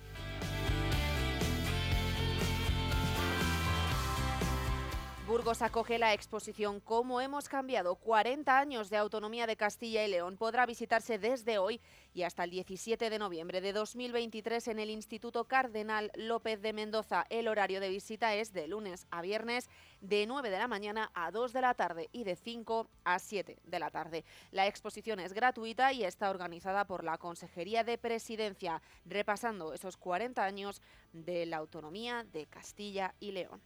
Burgos 5.27 5.63
acoge 5.63 5.98
la 5.98 6.13
exposición 6.13 6.79
Cómo 6.79 7.20
hemos 7.20 7.50
cambiado 7.50 7.96
40 7.96 8.60
años 8.60 8.91
de 8.91 8.98
autonomía 8.98 9.48
de 9.48 9.55
Castilla 9.55 10.05
y 10.05 10.08
León. 10.08 10.38
Podrá 10.38 10.67
visitarse 10.67 11.17
desde 11.17 11.58
hoy 11.58 11.82
y 12.13 12.22
hasta 12.22 12.44
el 12.44 12.51
17 12.51 13.10
de 13.10 13.17
noviembre 13.17 13.60
de 13.60 13.74
2023 13.74 14.67
en 14.67 14.77
el 14.77 14.91
Instituto 14.91 15.46
Cardenal 15.46 16.12
López 16.13 16.62
de 16.62 16.74
Mendoza. 16.74 17.25
El 17.32 17.48
horario 17.48 17.79
de 17.79 17.89
visita 17.89 18.36
es 18.36 18.53
de 18.53 18.67
lunes 18.67 19.08
a 19.10 19.24
viernes 19.24 19.67
de 20.00 20.27
9 20.27 20.51
de 20.51 20.60
la 20.60 20.67
mañana 20.67 21.10
a 21.15 21.32
2 21.32 21.53
de 21.53 21.62
la 21.62 21.74
tarde 21.74 22.08
y 22.12 22.24
de 22.24 22.36
5 22.36 22.88
a 23.03 23.17
7 23.17 23.58
de 23.63 23.79
la 23.79 23.89
tarde. 23.89 24.25
La 24.51 24.67
exposición 24.67 25.20
es 25.20 25.34
gratuita 25.34 25.91
y 25.91 26.03
está 26.03 26.29
organizada 26.29 26.86
por 26.86 27.03
la 27.03 27.17
Consejería 27.17 27.84
de 27.84 27.98
Presidencia, 27.98 28.79
repasando 29.05 29.74
esos 29.74 29.98
40 29.98 30.44
años 30.44 30.84
de 31.13 31.48
la 31.48 31.58
autonomía 31.58 32.24
de 32.32 32.46
Castilla 32.46 33.15
y 33.20 33.32
León. 33.32 33.60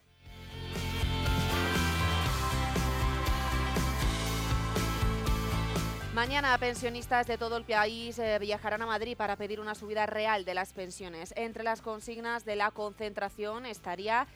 Mañana 6.19 6.57
pensionistas 6.57 7.27
de 7.27 7.37
todo 7.37 7.55
el 7.55 7.63
país 7.63 8.19
eh, 8.19 8.37
viajarán 8.39 8.81
a 8.81 8.85
Madrid 8.85 9.15
para 9.15 9.37
pedir 9.37 9.61
una 9.61 9.73
subida 9.73 10.05
real 10.05 10.43
de 10.43 10.53
las 10.53 10.73
pensiones. 10.73 11.33
Entre 11.37 11.63
las 11.63 11.81
consignas 11.81 12.43
de 12.43 12.57
la 12.57 12.71
concentración 12.71 13.65
estaría 13.65 14.27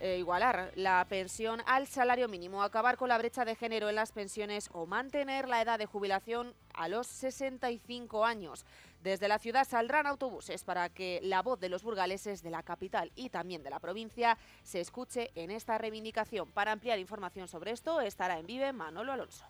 eh, 0.00 0.16
igualar 0.20 0.72
la 0.74 1.04
pensión 1.06 1.60
al 1.66 1.86
salario 1.86 2.28
mínimo, 2.28 2.62
acabar 2.62 2.96
con 2.96 3.10
la 3.10 3.18
brecha 3.18 3.44
de 3.44 3.56
género 3.56 3.90
en 3.90 3.96
las 3.96 4.12
pensiones 4.12 4.70
o 4.72 4.86
mantener 4.86 5.50
la 5.50 5.60
edad 5.60 5.78
de 5.78 5.84
jubilación 5.84 6.54
a 6.72 6.88
los 6.88 7.06
65 7.08 8.24
años. 8.24 8.64
Desde 9.02 9.28
la 9.28 9.38
ciudad 9.38 9.68
saldrán 9.68 10.06
autobuses 10.06 10.64
para 10.64 10.88
que 10.88 11.20
la 11.22 11.42
voz 11.42 11.60
de 11.60 11.68
los 11.68 11.82
burgaleses 11.82 12.42
de 12.42 12.50
la 12.50 12.62
capital 12.62 13.12
y 13.16 13.28
también 13.28 13.62
de 13.62 13.68
la 13.68 13.80
provincia 13.80 14.38
se 14.62 14.80
escuche 14.80 15.30
en 15.34 15.50
esta 15.50 15.76
reivindicación. 15.76 16.50
Para 16.52 16.72
ampliar 16.72 16.98
información 16.98 17.48
sobre 17.48 17.72
esto 17.72 18.00
estará 18.00 18.38
en 18.38 18.46
Vive 18.46 18.72
Manolo 18.72 19.12
Alonso. 19.12 19.44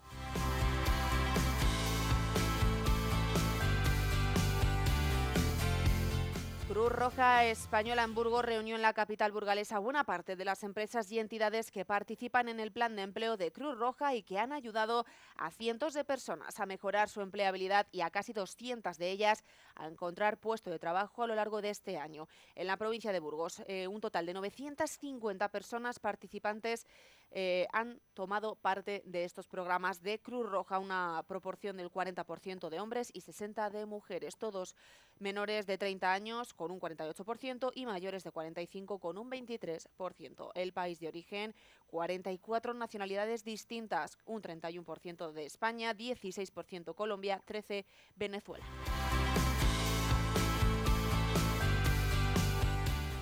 Cruz 6.79 6.93
Roja 6.93 7.43
Española 7.43 8.03
en 8.03 8.15
Burgos 8.15 8.45
reunió 8.45 8.77
en 8.77 8.81
la 8.81 8.93
capital 8.93 9.33
burgalesa 9.33 9.79
buena 9.79 10.05
parte 10.05 10.37
de 10.37 10.45
las 10.45 10.63
empresas 10.63 11.11
y 11.11 11.19
entidades 11.19 11.71
que 11.71 11.83
participan 11.83 12.47
en 12.47 12.61
el 12.61 12.71
plan 12.71 12.95
de 12.95 13.01
empleo 13.01 13.35
de 13.35 13.51
Cruz 13.51 13.77
Roja 13.77 14.15
y 14.15 14.23
que 14.23 14.39
han 14.39 14.53
ayudado 14.53 15.05
a 15.35 15.51
cientos 15.51 15.93
de 15.93 16.05
personas 16.05 16.57
a 16.57 16.65
mejorar 16.65 17.09
su 17.09 17.19
empleabilidad 17.19 17.85
y 17.91 17.99
a 17.99 18.09
casi 18.09 18.31
200 18.31 18.97
de 18.97 19.11
ellas 19.11 19.43
a 19.79 19.87
encontrar 19.87 20.37
puesto 20.37 20.69
de 20.69 20.79
trabajo 20.79 21.23
a 21.23 21.27
lo 21.27 21.35
largo 21.35 21.61
de 21.61 21.69
este 21.69 21.97
año. 21.97 22.27
En 22.55 22.67
la 22.67 22.77
provincia 22.77 23.11
de 23.11 23.19
Burgos, 23.19 23.63
eh, 23.67 23.87
un 23.87 24.01
total 24.01 24.25
de 24.25 24.33
950 24.33 25.49
personas 25.49 25.99
participantes 25.99 26.85
eh, 27.31 27.67
han 27.73 27.99
tomado 28.13 28.55
parte 28.55 29.03
de 29.05 29.23
estos 29.23 29.47
programas 29.47 30.01
de 30.01 30.19
Cruz 30.19 30.49
Roja, 30.49 30.79
una 30.79 31.23
proporción 31.27 31.77
del 31.77 31.91
40% 31.91 32.69
de 32.69 32.79
hombres 32.79 33.11
y 33.13 33.21
60% 33.21 33.69
de 33.69 33.85
mujeres, 33.85 34.37
todos 34.37 34.75
menores 35.19 35.67
de 35.67 35.77
30 35.77 36.11
años 36.11 36.53
con 36.53 36.71
un 36.71 36.79
48% 36.79 37.71
y 37.75 37.85
mayores 37.85 38.23
de 38.23 38.31
45 38.31 38.99
con 38.99 39.17
un 39.17 39.29
23%. 39.29 40.51
El 40.55 40.73
país 40.73 40.99
de 40.99 41.07
origen, 41.07 41.55
44 41.87 42.73
nacionalidades 42.73 43.43
distintas, 43.43 44.17
un 44.25 44.41
31% 44.41 45.31
de 45.31 45.45
España, 45.45 45.93
16% 45.93 46.95
Colombia, 46.95 47.41
13% 47.45 47.85
Venezuela. 48.15 48.65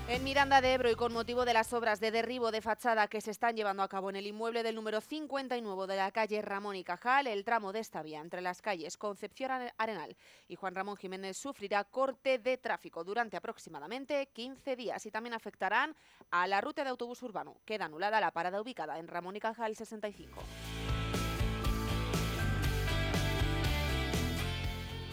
En 0.09 0.23
Miranda 0.23 0.61
de 0.61 0.71
Ebro 0.71 0.89
y 0.89 0.95
con 0.95 1.11
motivo 1.11 1.43
de 1.43 1.53
las 1.53 1.73
obras 1.73 1.99
de 1.99 2.11
derribo 2.11 2.49
de 2.49 2.61
fachada 2.61 3.09
que 3.09 3.19
se 3.19 3.31
están 3.31 3.57
llevando 3.57 3.83
a 3.83 3.89
cabo 3.89 4.09
en 4.09 4.15
el 4.15 4.25
inmueble 4.25 4.63
del 4.63 4.73
número 4.73 5.01
59 5.01 5.85
de 5.85 5.97
la 5.97 6.11
calle 6.11 6.41
Ramón 6.41 6.77
y 6.77 6.85
Cajal, 6.85 7.27
el 7.27 7.43
tramo 7.43 7.73
de 7.73 7.79
esta 7.79 8.01
vía 8.03 8.21
entre 8.21 8.39
las 8.39 8.61
calles 8.61 8.95
Concepción 8.95 9.51
Arenal 9.77 10.15
y 10.47 10.55
Juan 10.55 10.75
Ramón 10.75 10.95
Jiménez 10.95 11.35
sufrirá 11.35 11.83
corte 11.83 12.39
de 12.39 12.57
tráfico 12.57 13.03
durante 13.03 13.35
aproximadamente 13.35 14.29
15 14.31 14.77
días 14.77 15.05
y 15.05 15.11
también 15.11 15.33
afectarán 15.33 15.93
a 16.31 16.47
la 16.47 16.61
ruta 16.61 16.85
de 16.85 16.89
autobús 16.89 17.21
urbano. 17.21 17.57
Queda 17.65 17.83
anulada 17.83 18.21
la 18.21 18.31
parada 18.31 18.61
ubicada 18.61 18.99
en 18.99 19.09
Ramón 19.09 19.35
y 19.35 19.41
Cajal 19.41 19.75
65. 19.75 20.41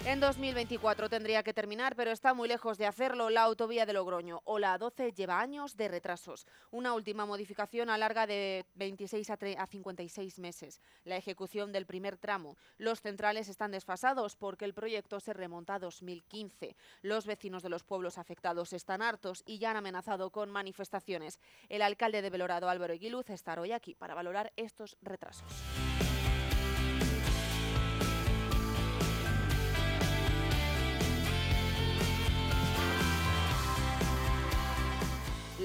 En 0.06 0.20
2024 0.20 1.08
tendría 1.08 1.42
que 1.42 1.54
terminar, 1.54 1.96
pero 1.96 2.10
está 2.10 2.34
muy 2.34 2.46
lejos 2.46 2.76
de 2.76 2.84
hacerlo 2.84 3.30
la 3.30 3.40
autovía 3.40 3.86
de 3.86 3.94
Logroño 3.94 4.42
o 4.44 4.58
la 4.58 4.78
A12 4.78 5.14
lleva 5.14 5.40
años 5.40 5.78
de 5.78 5.88
retrasos. 5.88 6.46
Una 6.70 6.92
última 6.92 7.24
modificación 7.24 7.88
alarga 7.88 8.26
de 8.26 8.66
26 8.74 9.30
a 9.30 9.66
56 9.66 10.38
meses 10.40 10.82
la 11.04 11.16
ejecución 11.16 11.72
del 11.72 11.86
primer 11.86 12.18
tramo. 12.18 12.58
Los 12.76 13.00
centrales 13.00 13.48
están 13.48 13.70
desfasados 13.70 14.36
porque 14.36 14.66
el 14.66 14.74
proyecto 14.74 15.20
se 15.20 15.32
remonta 15.32 15.76
a 15.76 15.78
2015. 15.78 16.76
Los 17.00 17.24
vecinos 17.24 17.62
de 17.62 17.70
los 17.70 17.82
pueblos 17.82 18.18
afectados 18.18 18.74
están 18.74 19.00
hartos 19.00 19.42
y 19.46 19.58
ya 19.58 19.70
han 19.70 19.78
amenazado 19.78 20.28
con 20.28 20.50
manifestaciones. 20.50 21.40
El 21.70 21.80
alcalde 21.80 22.20
de 22.20 22.28
Belorado, 22.28 22.68
Álvaro 22.68 22.92
Iguiluz, 22.92 23.30
estará 23.30 23.62
hoy 23.62 23.72
aquí 23.72 23.94
para 23.94 24.14
valorar 24.14 24.52
estos 24.56 24.98
retrasos. 25.00 25.50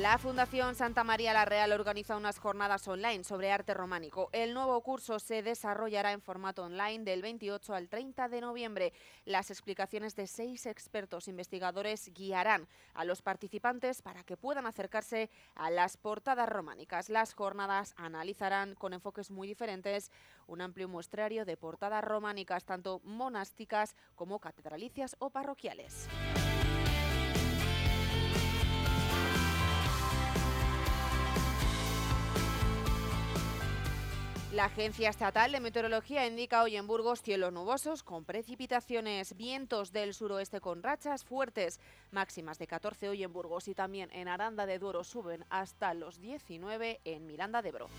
La 0.01 0.17
Fundación 0.17 0.75
Santa 0.75 1.03
María 1.03 1.33
la 1.33 1.43
Real 1.43 1.73
organiza 1.73 2.15
unas 2.15 2.39
jornadas 2.39 2.87
online 2.87 3.25
sobre 3.25 3.51
arte 3.51 3.73
románico. 3.73 4.29
El 4.31 4.53
nuevo 4.53 4.79
curso 4.81 5.19
se 5.19 5.43
desarrollará 5.43 6.13
en 6.13 6.21
formato 6.21 6.63
online 6.63 7.03
del 7.03 7.21
28 7.21 7.73
al 7.73 7.89
30 7.89 8.29
de 8.29 8.39
noviembre. 8.39 8.93
Las 9.25 9.51
explicaciones 9.51 10.15
de 10.15 10.27
seis 10.27 10.67
expertos 10.67 11.27
investigadores 11.27 12.13
guiarán 12.13 12.69
a 12.93 13.03
los 13.03 13.21
participantes 13.21 14.01
para 14.01 14.23
que 14.23 14.37
puedan 14.37 14.67
acercarse 14.67 15.29
a 15.53 15.69
las 15.69 15.97
portadas 15.97 16.47
románicas. 16.47 17.09
Las 17.09 17.33
jornadas 17.33 17.93
analizarán 17.97 18.75
con 18.75 18.93
enfoques 18.93 19.29
muy 19.29 19.49
diferentes 19.49 20.11
un 20.47 20.61
amplio 20.61 20.87
muestrario 20.87 21.43
de 21.43 21.57
portadas 21.57 22.05
románicas, 22.05 22.63
tanto 22.63 23.01
monásticas 23.03 23.97
como 24.15 24.39
catedralicias 24.39 25.17
o 25.19 25.29
parroquiales. 25.29 26.07
La 34.51 34.65
Agencia 34.65 35.11
Estatal 35.11 35.51
de 35.51 35.59
Meteorología 35.59 36.25
indica 36.25 36.63
hoy 36.63 36.75
en 36.75 36.87
Burgos 36.87 37.21
cielos 37.21 37.53
nubosos 37.53 38.01
con 38.01 38.25
precipitaciones, 38.25 39.37
vientos 39.37 39.91
del 39.91 40.15
suroeste 40.15 40.59
con 40.59 40.81
rachas 40.81 41.23
fuertes, 41.23 41.79
máximas 42.09 42.57
de 42.57 42.65
14 42.65 43.09
hoy 43.09 43.23
en 43.23 43.31
Burgos 43.31 43.67
y 43.67 43.75
también 43.75 44.09
en 44.11 44.27
Aranda 44.27 44.65
de 44.65 44.79
Duero 44.79 45.03
suben 45.03 45.45
hasta 45.51 45.93
los 45.93 46.19
19 46.19 46.99
en 47.05 47.27
Miranda 47.27 47.61
de 47.61 47.69
Ebro. 47.69 47.89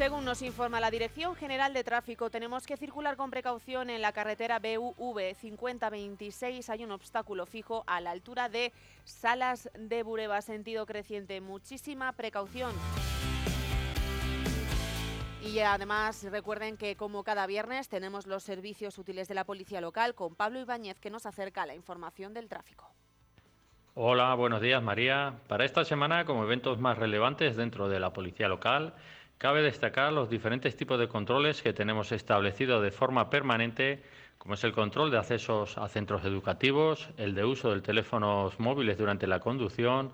Según 0.00 0.24
nos 0.24 0.40
informa 0.40 0.80
la 0.80 0.90
Dirección 0.90 1.36
General 1.36 1.74
de 1.74 1.84
Tráfico, 1.84 2.30
tenemos 2.30 2.66
que 2.66 2.78
circular 2.78 3.18
con 3.18 3.30
precaución 3.30 3.90
en 3.90 4.00
la 4.00 4.12
carretera 4.12 4.58
BUV 4.58 5.34
5026. 5.34 6.70
Hay 6.70 6.84
un 6.84 6.92
obstáculo 6.92 7.44
fijo 7.44 7.84
a 7.86 8.00
la 8.00 8.12
altura 8.12 8.48
de 8.48 8.72
Salas 9.04 9.68
de 9.78 10.02
Bureba, 10.02 10.40
sentido 10.40 10.86
creciente. 10.86 11.42
Muchísima 11.42 12.12
precaución. 12.12 12.72
Y 15.42 15.58
además 15.58 16.26
recuerden 16.30 16.78
que 16.78 16.96
como 16.96 17.22
cada 17.22 17.46
viernes 17.46 17.90
tenemos 17.90 18.26
los 18.26 18.42
servicios 18.42 18.96
útiles 18.96 19.28
de 19.28 19.34
la 19.34 19.44
policía 19.44 19.82
local 19.82 20.14
con 20.14 20.34
Pablo 20.34 20.60
Ibáñez 20.60 20.98
que 20.98 21.10
nos 21.10 21.26
acerca 21.26 21.66
la 21.66 21.74
información 21.74 22.32
del 22.32 22.48
tráfico. 22.48 22.90
Hola, 23.94 24.32
buenos 24.34 24.62
días 24.62 24.82
María. 24.82 25.34
Para 25.46 25.66
esta 25.66 25.84
semana, 25.84 26.24
como 26.24 26.44
eventos 26.44 26.78
más 26.78 26.96
relevantes 26.96 27.54
dentro 27.56 27.88
de 27.88 28.00
la 28.00 28.14
policía 28.14 28.48
local, 28.48 28.94
cabe 29.40 29.62
destacar 29.62 30.12
los 30.12 30.28
diferentes 30.28 30.76
tipos 30.76 30.98
de 30.98 31.08
controles 31.08 31.62
que 31.62 31.72
tenemos 31.72 32.12
establecidos 32.12 32.82
de 32.82 32.90
forma 32.90 33.30
permanente, 33.30 34.02
como 34.36 34.52
es 34.52 34.62
el 34.64 34.72
control 34.72 35.10
de 35.10 35.16
accesos 35.16 35.78
a 35.78 35.88
centros 35.88 36.26
educativos, 36.26 37.08
el 37.16 37.34
de 37.34 37.46
uso 37.46 37.74
de 37.74 37.80
teléfonos 37.80 38.60
móviles 38.60 38.98
durante 38.98 39.26
la 39.26 39.40
conducción, 39.40 40.12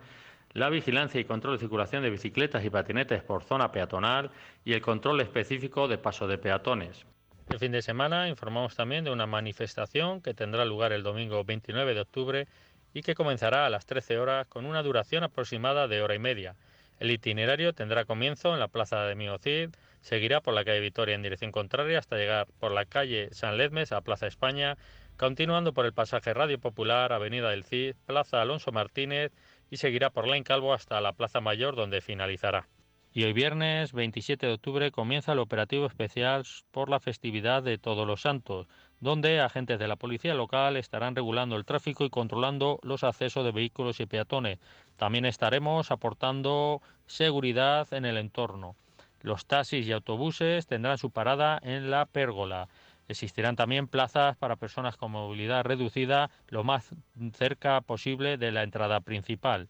la 0.52 0.71
vigilancia 0.71 1.21
y 1.21 1.25
control 1.25 1.54
de 1.54 1.59
circulación 1.59 2.04
de 2.04 2.11
bicicletas 2.11 2.64
y 2.64 2.71
patinetes 2.71 3.25
por 3.25 3.42
zona 3.42 3.73
peatonal 3.73 4.30
y 4.64 4.75
el 4.75 4.80
control 4.80 5.21
específico 5.21 5.88
de 5.88 5.99
paso 5.99 6.28
de 6.28 6.38
peatones. 6.38 7.04
Este 7.49 7.59
fin 7.59 7.73
de 7.73 7.83
semana 7.83 8.28
informamos 8.28 8.76
también 8.76 9.02
de 9.02 9.11
una 9.11 9.26
manifestación 9.26 10.21
que 10.21 10.35
tendrá 10.35 10.64
lugar 10.64 10.92
el 10.92 11.02
domingo 11.02 11.42
29 11.42 11.95
de 11.95 12.00
octubre 12.00 12.47
y 12.95 13.02
que 13.02 13.16
comenzará 13.16 13.66
a 13.66 13.71
las 13.71 13.87
13 13.87 14.18
horas 14.18 14.47
con 14.47 14.66
una 14.66 14.85
duración 14.85 15.25
aproximada 15.25 15.88
de 15.88 16.00
hora 16.00 16.14
y 16.14 16.21
media. 16.21 16.54
El 16.99 17.11
itinerario 17.11 17.75
tendrá 17.75 18.05
comienzo 18.05 18.55
en 18.55 18.61
la 18.61 18.69
plaza 18.69 19.05
de 19.05 19.15
Miocid, 19.15 19.71
seguirá 20.00 20.41
por 20.41 20.55
la 20.55 20.65
calle 20.65 20.81
Vitoria 20.81 21.15
en 21.15 21.23
dirección 21.23 21.53
contraria 21.53 21.99
hasta 21.99 22.17
llegar 22.17 22.47
por 22.59 22.73
la 22.73 22.87
calle 22.87 23.29
San 23.33 23.59
Ledmes 23.59 23.93
a 23.93 24.00
Plaza 24.00 24.26
España, 24.26 24.79
continuando 25.17 25.73
por 25.73 25.85
el 25.85 25.93
pasaje 25.93 26.33
Radio 26.33 26.59
Popular, 26.59 27.12
Avenida 27.12 27.50
del 27.50 27.65
Cid, 27.65 27.97
Plaza 28.07 28.41
Alonso 28.41 28.73
Martínez 28.73 29.33
y 29.71 29.76
seguirá 29.76 30.11
por 30.11 30.26
la 30.26 30.43
Calvo 30.43 30.73
hasta 30.73 31.00
la 31.00 31.12
Plaza 31.12 31.41
Mayor 31.41 31.76
donde 31.76 32.00
finalizará. 32.00 32.69
Y 33.12 33.25
hoy 33.25 33.33
viernes 33.33 33.95
27 33.95 34.47
de 34.47 34.53
octubre 34.53 34.91
comienza 34.91 35.33
el 35.33 35.38
operativo 35.38 35.87
especial 35.87 36.45
por 36.71 36.91
la 36.91 37.00
festividad 37.00 37.62
de 37.62 37.79
Todos 37.79 38.07
los 38.07 38.21
Santos, 38.21 38.69
donde 39.00 39.41
agentes 39.41 39.79
de 39.79 39.88
la 39.88 39.97
policía 39.97 40.35
local 40.35 40.76
estarán 40.76 41.17
regulando 41.17 41.57
el 41.57 41.65
tráfico 41.65 42.05
y 42.05 42.11
controlando 42.11 42.79
los 42.83 43.05
accesos 43.05 43.43
de 43.45 43.53
vehículos 43.53 44.00
y 44.00 44.07
peatones. 44.07 44.59
También 44.97 45.25
estaremos 45.25 45.91
aportando 45.91 46.81
seguridad 47.07 47.93
en 47.93 48.05
el 48.05 48.17
entorno. 48.17 48.76
Los 49.21 49.47
taxis 49.47 49.87
y 49.87 49.93
autobuses 49.93 50.67
tendrán 50.67 50.99
su 50.99 51.11
parada 51.11 51.59
en 51.62 51.91
la 51.91 52.07
pérgola. 52.07 52.69
Existirán 53.09 53.57
también 53.57 53.88
plazas 53.88 54.37
para 54.37 54.57
personas 54.57 54.97
con 54.97 55.12
movilidad 55.12 55.65
reducida 55.65 56.31
lo 56.49 56.65
más 56.65 56.91
cerca 57.35 57.81
posible 57.81 58.37
de 58.37 58.53
la 58.53 58.62
entrada 58.62 59.00
principal. 59.00 59.69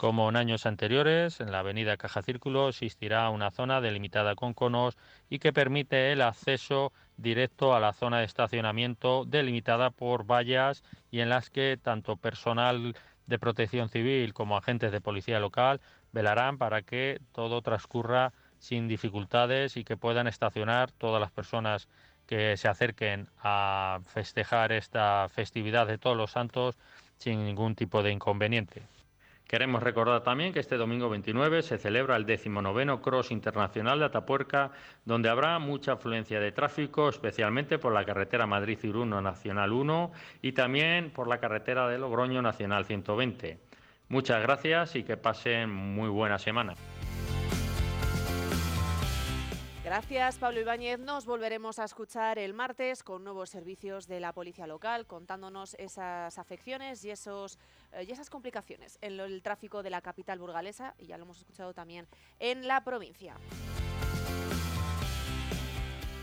Como 0.00 0.30
en 0.30 0.36
años 0.36 0.64
anteriores, 0.64 1.40
en 1.40 1.52
la 1.52 1.58
avenida 1.58 1.98
Caja 1.98 2.22
Círculo 2.22 2.70
existirá 2.70 3.28
una 3.28 3.50
zona 3.50 3.82
delimitada 3.82 4.34
con 4.34 4.54
conos 4.54 4.96
y 5.28 5.40
que 5.40 5.52
permite 5.52 6.12
el 6.12 6.22
acceso 6.22 6.94
directo 7.18 7.74
a 7.74 7.80
la 7.80 7.92
zona 7.92 8.20
de 8.20 8.24
estacionamiento 8.24 9.26
delimitada 9.26 9.90
por 9.90 10.24
vallas 10.24 10.82
y 11.10 11.20
en 11.20 11.28
las 11.28 11.50
que 11.50 11.76
tanto 11.76 12.16
personal 12.16 12.96
de 13.30 13.38
protección 13.38 13.88
civil 13.88 14.34
como 14.34 14.58
agentes 14.58 14.92
de 14.92 15.00
policía 15.00 15.40
local 15.40 15.80
velarán 16.12 16.58
para 16.58 16.82
que 16.82 17.20
todo 17.32 17.62
transcurra 17.62 18.32
sin 18.58 18.88
dificultades 18.88 19.76
y 19.76 19.84
que 19.84 19.96
puedan 19.96 20.26
estacionar 20.26 20.90
todas 20.90 21.20
las 21.20 21.30
personas 21.30 21.88
que 22.26 22.56
se 22.56 22.68
acerquen 22.68 23.28
a 23.42 24.00
festejar 24.04 24.72
esta 24.72 25.28
festividad 25.30 25.86
de 25.86 25.96
todos 25.96 26.16
los 26.16 26.32
santos 26.32 26.76
sin 27.16 27.44
ningún 27.44 27.74
tipo 27.74 28.02
de 28.02 28.10
inconveniente. 28.12 28.82
Queremos 29.50 29.82
recordar 29.82 30.22
también 30.22 30.52
que 30.52 30.60
este 30.60 30.76
domingo 30.76 31.10
29 31.10 31.62
se 31.62 31.76
celebra 31.76 32.14
el 32.14 32.24
19 32.24 33.00
Cross 33.00 33.32
Internacional 33.32 33.98
de 33.98 34.04
Atapuerca, 34.04 34.70
donde 35.04 35.28
habrá 35.28 35.58
mucha 35.58 35.94
afluencia 35.94 36.38
de 36.38 36.52
tráfico, 36.52 37.08
especialmente 37.08 37.76
por 37.76 37.92
la 37.92 38.04
carretera 38.04 38.46
Madrid-Irún 38.46 39.10
Nacional 39.10 39.72
1 39.72 40.12
y 40.40 40.52
también 40.52 41.10
por 41.10 41.26
la 41.26 41.38
carretera 41.38 41.88
de 41.88 41.98
Logroño 41.98 42.40
Nacional 42.40 42.84
120. 42.84 43.58
Muchas 44.08 44.40
gracias 44.40 44.94
y 44.94 45.02
que 45.02 45.16
pasen 45.16 45.68
muy 45.68 46.08
buena 46.08 46.38
semana. 46.38 46.74
Gracias, 49.90 50.38
Pablo 50.38 50.60
Ibáñez. 50.60 51.00
Nos 51.00 51.26
volveremos 51.26 51.80
a 51.80 51.84
escuchar 51.84 52.38
el 52.38 52.54
martes 52.54 53.02
con 53.02 53.24
nuevos 53.24 53.50
servicios 53.50 54.06
de 54.06 54.20
la 54.20 54.32
policía 54.32 54.68
local, 54.68 55.04
contándonos 55.04 55.74
esas 55.80 56.38
afecciones 56.38 57.04
y, 57.04 57.10
esos, 57.10 57.58
eh, 57.90 58.04
y 58.06 58.12
esas 58.12 58.30
complicaciones 58.30 58.98
en 59.00 59.18
el 59.18 59.42
tráfico 59.42 59.82
de 59.82 59.90
la 59.90 60.00
capital 60.00 60.38
burgalesa, 60.38 60.94
y 60.96 61.06
ya 61.06 61.18
lo 61.18 61.24
hemos 61.24 61.38
escuchado 61.38 61.74
también 61.74 62.06
en 62.38 62.68
la 62.68 62.84
provincia. 62.84 63.34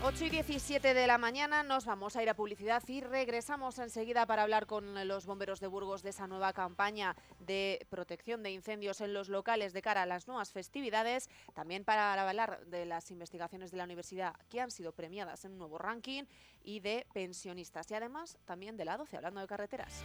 8 0.00 0.26
y 0.26 0.30
17 0.30 0.94
de 0.94 1.06
la 1.08 1.18
mañana 1.18 1.64
nos 1.64 1.84
vamos 1.84 2.14
a 2.14 2.22
ir 2.22 2.30
a 2.30 2.34
publicidad 2.34 2.84
y 2.86 3.00
regresamos 3.00 3.80
enseguida 3.80 4.26
para 4.26 4.44
hablar 4.44 4.66
con 4.66 5.08
los 5.08 5.26
bomberos 5.26 5.58
de 5.58 5.66
Burgos 5.66 6.04
de 6.04 6.10
esa 6.10 6.28
nueva 6.28 6.52
campaña 6.52 7.16
de 7.40 7.84
protección 7.90 8.44
de 8.44 8.52
incendios 8.52 9.00
en 9.00 9.12
los 9.12 9.28
locales 9.28 9.72
de 9.72 9.82
cara 9.82 10.02
a 10.02 10.06
las 10.06 10.28
nuevas 10.28 10.52
festividades, 10.52 11.28
también 11.52 11.84
para 11.84 12.12
hablar 12.12 12.64
de 12.66 12.86
las 12.86 13.10
investigaciones 13.10 13.72
de 13.72 13.78
la 13.78 13.84
universidad 13.84 14.36
que 14.48 14.60
han 14.60 14.70
sido 14.70 14.92
premiadas 14.92 15.44
en 15.44 15.52
un 15.52 15.58
nuevo 15.58 15.78
ranking 15.78 16.22
y 16.62 16.78
de 16.78 17.04
pensionistas 17.12 17.90
y 17.90 17.94
además 17.94 18.38
también 18.44 18.76
de 18.76 18.84
la 18.84 18.98
12, 18.98 19.16
hablando 19.16 19.40
de 19.40 19.48
carreteras. 19.48 20.04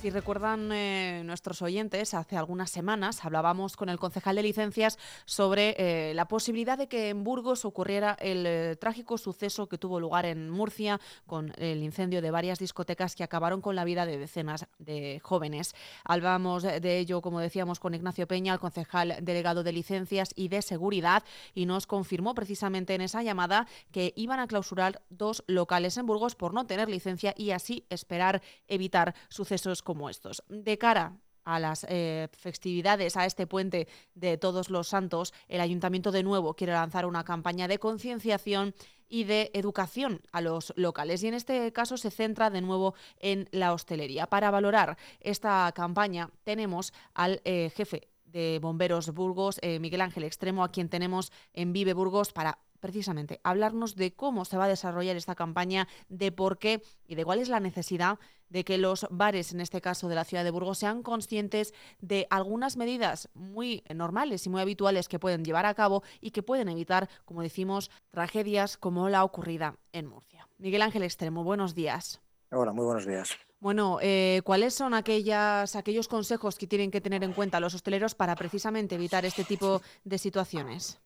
Si 0.00 0.10
recuerdan 0.10 0.70
eh, 0.70 1.22
nuestros 1.24 1.60
oyentes, 1.60 2.14
hace 2.14 2.36
algunas 2.36 2.70
semanas 2.70 3.24
hablábamos 3.24 3.76
con 3.76 3.88
el 3.88 3.98
concejal 3.98 4.36
de 4.36 4.44
licencias 4.44 4.96
sobre 5.24 5.74
eh, 5.76 6.14
la 6.14 6.28
posibilidad 6.28 6.78
de 6.78 6.86
que 6.86 7.08
en 7.08 7.24
Burgos 7.24 7.64
ocurriera 7.64 8.16
el 8.20 8.46
eh, 8.46 8.76
trágico 8.76 9.18
suceso 9.18 9.68
que 9.68 9.76
tuvo 9.76 9.98
lugar 9.98 10.24
en 10.24 10.50
Murcia 10.50 11.00
con 11.26 11.52
el 11.58 11.82
incendio 11.82 12.22
de 12.22 12.30
varias 12.30 12.60
discotecas 12.60 13.16
que 13.16 13.24
acabaron 13.24 13.60
con 13.60 13.74
la 13.74 13.82
vida 13.82 14.06
de 14.06 14.18
decenas 14.18 14.68
de 14.78 15.20
jóvenes. 15.24 15.74
Hablábamos 16.04 16.62
de 16.62 16.98
ello, 16.98 17.20
como 17.20 17.40
decíamos, 17.40 17.80
con 17.80 17.92
Ignacio 17.92 18.28
Peña, 18.28 18.52
el 18.52 18.60
concejal 18.60 19.16
delegado 19.22 19.64
de 19.64 19.72
licencias 19.72 20.30
y 20.36 20.46
de 20.46 20.62
seguridad, 20.62 21.24
y 21.54 21.66
nos 21.66 21.88
confirmó 21.88 22.36
precisamente 22.36 22.94
en 22.94 23.00
esa 23.00 23.24
llamada 23.24 23.66
que 23.90 24.12
iban 24.14 24.38
a 24.38 24.46
clausurar 24.46 25.02
dos 25.10 25.42
locales 25.48 25.96
en 25.96 26.06
Burgos 26.06 26.36
por 26.36 26.54
no 26.54 26.66
tener 26.66 26.88
licencia 26.88 27.34
y 27.36 27.50
así 27.50 27.84
esperar 27.90 28.42
evitar 28.68 29.16
sucesos 29.28 29.82
como 29.88 30.10
estos. 30.10 30.44
De 30.50 30.76
cara 30.76 31.16
a 31.44 31.58
las 31.58 31.86
eh, 31.88 32.28
festividades, 32.32 33.16
a 33.16 33.24
este 33.24 33.46
puente 33.46 33.88
de 34.14 34.36
todos 34.36 34.68
los 34.68 34.86
santos, 34.86 35.32
el 35.48 35.62
ayuntamiento 35.62 36.12
de 36.12 36.22
nuevo 36.22 36.52
quiere 36.52 36.74
lanzar 36.74 37.06
una 37.06 37.24
campaña 37.24 37.68
de 37.68 37.78
concienciación 37.78 38.74
y 39.08 39.24
de 39.24 39.50
educación 39.54 40.20
a 40.30 40.42
los 40.42 40.74
locales. 40.76 41.22
Y 41.22 41.28
en 41.28 41.32
este 41.32 41.72
caso 41.72 41.96
se 41.96 42.10
centra 42.10 42.50
de 42.50 42.60
nuevo 42.60 42.92
en 43.18 43.48
la 43.50 43.72
hostelería. 43.72 44.26
Para 44.26 44.50
valorar 44.50 44.98
esta 45.20 45.72
campaña 45.74 46.28
tenemos 46.44 46.92
al 47.14 47.40
eh, 47.46 47.72
jefe 47.74 48.08
de 48.26 48.58
Bomberos 48.60 49.14
Burgos, 49.14 49.58
eh, 49.62 49.78
Miguel 49.80 50.02
Ángel 50.02 50.24
Extremo, 50.24 50.64
a 50.64 50.70
quien 50.70 50.90
tenemos 50.90 51.32
en 51.54 51.72
Vive 51.72 51.94
Burgos 51.94 52.34
para 52.34 52.58
precisamente 52.80 53.40
hablarnos 53.42 53.96
de 53.96 54.12
cómo 54.12 54.44
se 54.44 54.56
va 54.56 54.64
a 54.64 54.68
desarrollar 54.68 55.16
esta 55.16 55.34
campaña, 55.34 55.88
de 56.08 56.32
por 56.32 56.58
qué 56.58 56.82
y 57.06 57.14
de 57.14 57.24
cuál 57.24 57.38
es 57.38 57.48
la 57.48 57.60
necesidad 57.60 58.18
de 58.48 58.64
que 58.64 58.78
los 58.78 59.06
bares, 59.10 59.52
en 59.52 59.60
este 59.60 59.80
caso 59.80 60.08
de 60.08 60.14
la 60.14 60.24
ciudad 60.24 60.44
de 60.44 60.50
Burgos, 60.50 60.78
sean 60.78 61.02
conscientes 61.02 61.74
de 62.00 62.26
algunas 62.30 62.76
medidas 62.76 63.28
muy 63.34 63.82
normales 63.94 64.46
y 64.46 64.50
muy 64.50 64.60
habituales 64.60 65.08
que 65.08 65.18
pueden 65.18 65.44
llevar 65.44 65.66
a 65.66 65.74
cabo 65.74 66.02
y 66.20 66.30
que 66.30 66.42
pueden 66.42 66.68
evitar, 66.68 67.08
como 67.24 67.42
decimos, 67.42 67.90
tragedias 68.10 68.76
como 68.76 69.08
la 69.08 69.24
ocurrida 69.24 69.76
en 69.92 70.06
Murcia. 70.06 70.48
Miguel 70.58 70.82
Ángel 70.82 71.02
Extremo, 71.02 71.44
buenos 71.44 71.74
días. 71.74 72.20
Hola, 72.50 72.72
muy 72.72 72.84
buenos 72.84 73.06
días. 73.06 73.30
Bueno, 73.60 73.98
eh, 74.00 74.40
¿cuáles 74.44 74.72
son 74.72 74.94
aquellas, 74.94 75.74
aquellos 75.74 76.08
consejos 76.08 76.56
que 76.56 76.66
tienen 76.66 76.90
que 76.90 77.00
tener 77.00 77.24
en 77.24 77.32
cuenta 77.32 77.60
los 77.60 77.74
hosteleros 77.74 78.14
para 78.14 78.36
precisamente 78.36 78.94
evitar 78.94 79.24
este 79.24 79.44
tipo 79.44 79.82
de 80.04 80.18
situaciones? 80.18 81.00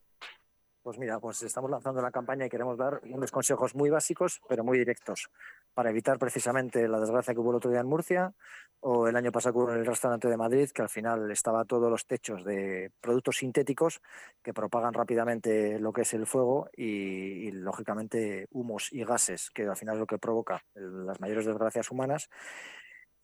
Pues 0.82 0.98
mira, 0.98 1.20
pues 1.20 1.40
estamos 1.44 1.70
lanzando 1.70 2.02
la 2.02 2.10
campaña 2.10 2.44
y 2.44 2.48
queremos 2.48 2.76
dar 2.76 3.00
unos 3.04 3.30
consejos 3.30 3.76
muy 3.76 3.88
básicos, 3.88 4.40
pero 4.48 4.64
muy 4.64 4.78
directos, 4.78 5.30
para 5.74 5.90
evitar 5.90 6.18
precisamente 6.18 6.88
la 6.88 6.98
desgracia 6.98 7.32
que 7.32 7.38
hubo 7.38 7.50
el 7.50 7.56
otro 7.56 7.70
día 7.70 7.78
en 7.78 7.86
Murcia 7.86 8.34
o 8.80 9.06
el 9.06 9.14
año 9.14 9.30
pasado 9.30 9.72
en 9.72 9.78
el 9.78 9.86
restaurante 9.86 10.26
de 10.26 10.36
Madrid, 10.36 10.70
que 10.74 10.82
al 10.82 10.88
final 10.88 11.30
estaba 11.30 11.64
todos 11.64 11.88
los 11.88 12.04
techos 12.04 12.44
de 12.44 12.90
productos 13.00 13.36
sintéticos 13.36 14.00
que 14.42 14.52
propagan 14.52 14.92
rápidamente 14.92 15.78
lo 15.78 15.92
que 15.92 16.00
es 16.00 16.14
el 16.14 16.26
fuego 16.26 16.68
y, 16.76 17.46
y 17.46 17.52
lógicamente 17.52 18.48
humos 18.50 18.88
y 18.90 19.04
gases, 19.04 19.52
que 19.52 19.62
al 19.68 19.76
final 19.76 19.94
es 19.94 20.00
lo 20.00 20.06
que 20.06 20.18
provoca 20.18 20.64
las 20.74 21.20
mayores 21.20 21.46
desgracias 21.46 21.92
humanas. 21.92 22.28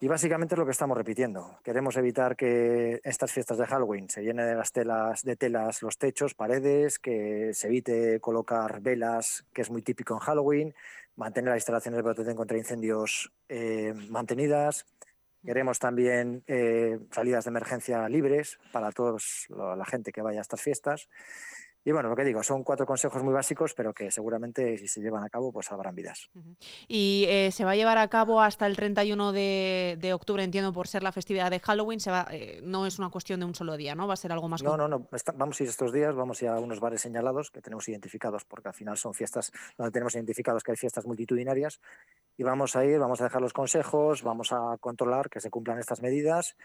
Y 0.01 0.07
básicamente 0.07 0.55
es 0.55 0.59
lo 0.59 0.65
que 0.65 0.71
estamos 0.71 0.97
repitiendo. 0.97 1.59
Queremos 1.61 1.97
evitar 1.97 2.37
que 2.37 3.01
estas 3.03 3.33
fiestas 3.33 3.57
de 3.57 3.65
Halloween 3.65 4.09
se 4.09 4.23
llenen 4.23 4.47
de 4.47 4.55
las 4.55 4.71
telas, 4.71 5.23
de 5.23 5.35
telas 5.35 5.81
los 5.81 5.97
techos, 5.97 6.33
paredes, 6.35 6.99
que 6.99 7.53
se 7.53 7.67
evite 7.67 8.21
colocar 8.21 8.79
velas, 8.79 9.45
que 9.53 9.61
es 9.61 9.69
muy 9.69 9.81
típico 9.81 10.13
en 10.13 10.21
Halloween, 10.21 10.73
mantener 11.17 11.49
las 11.49 11.57
instalaciones 11.57 11.97
de 11.97 12.03
protección 12.03 12.37
contra 12.37 12.57
incendios 12.57 13.33
eh, 13.49 13.93
mantenidas. 14.09 14.85
Queremos 15.45 15.79
también 15.79 16.43
eh, 16.47 16.97
salidas 17.11 17.43
de 17.43 17.49
emergencia 17.49 18.07
libres 18.07 18.57
para 18.71 18.93
toda 18.93 19.17
la 19.75 19.85
gente 19.85 20.13
que 20.13 20.21
vaya 20.21 20.39
a 20.39 20.43
estas 20.43 20.61
fiestas. 20.61 21.09
Y 21.89 21.91
bueno, 21.91 22.07
lo 22.07 22.15
que 22.15 22.23
digo, 22.23 22.43
son 22.43 22.63
cuatro 22.63 22.85
consejos 22.85 23.23
muy 23.23 23.33
básicos, 23.33 23.73
pero 23.73 23.95
que 23.95 24.11
seguramente 24.11 24.77
si 24.77 24.87
se 24.87 25.01
llevan 25.01 25.23
a 25.23 25.29
cabo, 25.29 25.51
pues 25.51 25.65
salvarán 25.65 25.95
vidas. 25.95 26.29
Y 26.87 27.25
eh, 27.27 27.49
se 27.51 27.65
va 27.65 27.71
a 27.71 27.75
llevar 27.75 27.97
a 27.97 28.07
cabo 28.09 28.43
hasta 28.43 28.67
el 28.67 28.75
31 28.75 29.31
de, 29.31 29.97
de, 29.99 30.13
octubre, 30.13 30.43
entiendo, 30.43 30.71
por 30.71 30.87
ser 30.87 31.01
la 31.01 31.11
festividad 31.11 31.49
de 31.49 31.59
Halloween. 31.59 31.99
Se 31.99 32.11
va, 32.11 32.27
eh, 32.29 32.61
no 32.61 32.85
es 32.85 32.99
una 32.99 33.09
cuestión 33.09 33.39
de 33.39 33.47
un 33.47 33.55
solo 33.55 33.75
día, 33.75 33.95
¿no? 33.95 34.07
Va 34.07 34.13
a 34.13 34.17
ser 34.17 34.31
algo 34.31 34.47
más. 34.47 34.61
No, 34.61 34.77
no, 34.77 34.87
no. 34.87 35.07
Está, 35.11 35.31
vamos 35.31 35.59
a 35.59 35.63
ir 35.63 35.69
estos 35.69 35.91
días, 35.91 36.13
vamos 36.13 36.39
a 36.43 36.45
ir 36.45 36.51
a 36.51 36.59
unos 36.59 36.79
bares 36.79 37.01
señalados 37.01 37.49
que 37.49 37.59
tenemos 37.59 37.89
identificados, 37.89 38.45
porque 38.45 38.67
al 38.67 38.75
final 38.75 38.95
son 38.95 39.15
fiestas 39.15 39.51
donde 39.75 39.91
tenemos 39.91 40.13
identificados 40.13 40.61
que 40.61 40.73
hay 40.73 40.77
fiestas 40.77 41.07
multitudinarias. 41.07 41.81
Y 42.37 42.43
vamos 42.43 42.75
a 42.75 42.85
ir, 42.85 42.99
vamos 42.99 43.19
a 43.21 43.23
dejar 43.23 43.41
los 43.41 43.53
consejos, 43.53 44.21
vamos 44.21 44.53
a 44.53 44.77
controlar 44.79 45.27
que 45.31 45.39
se 45.39 45.49
cumplan 45.49 45.79
estas 45.79 46.03
medidas 46.03 46.55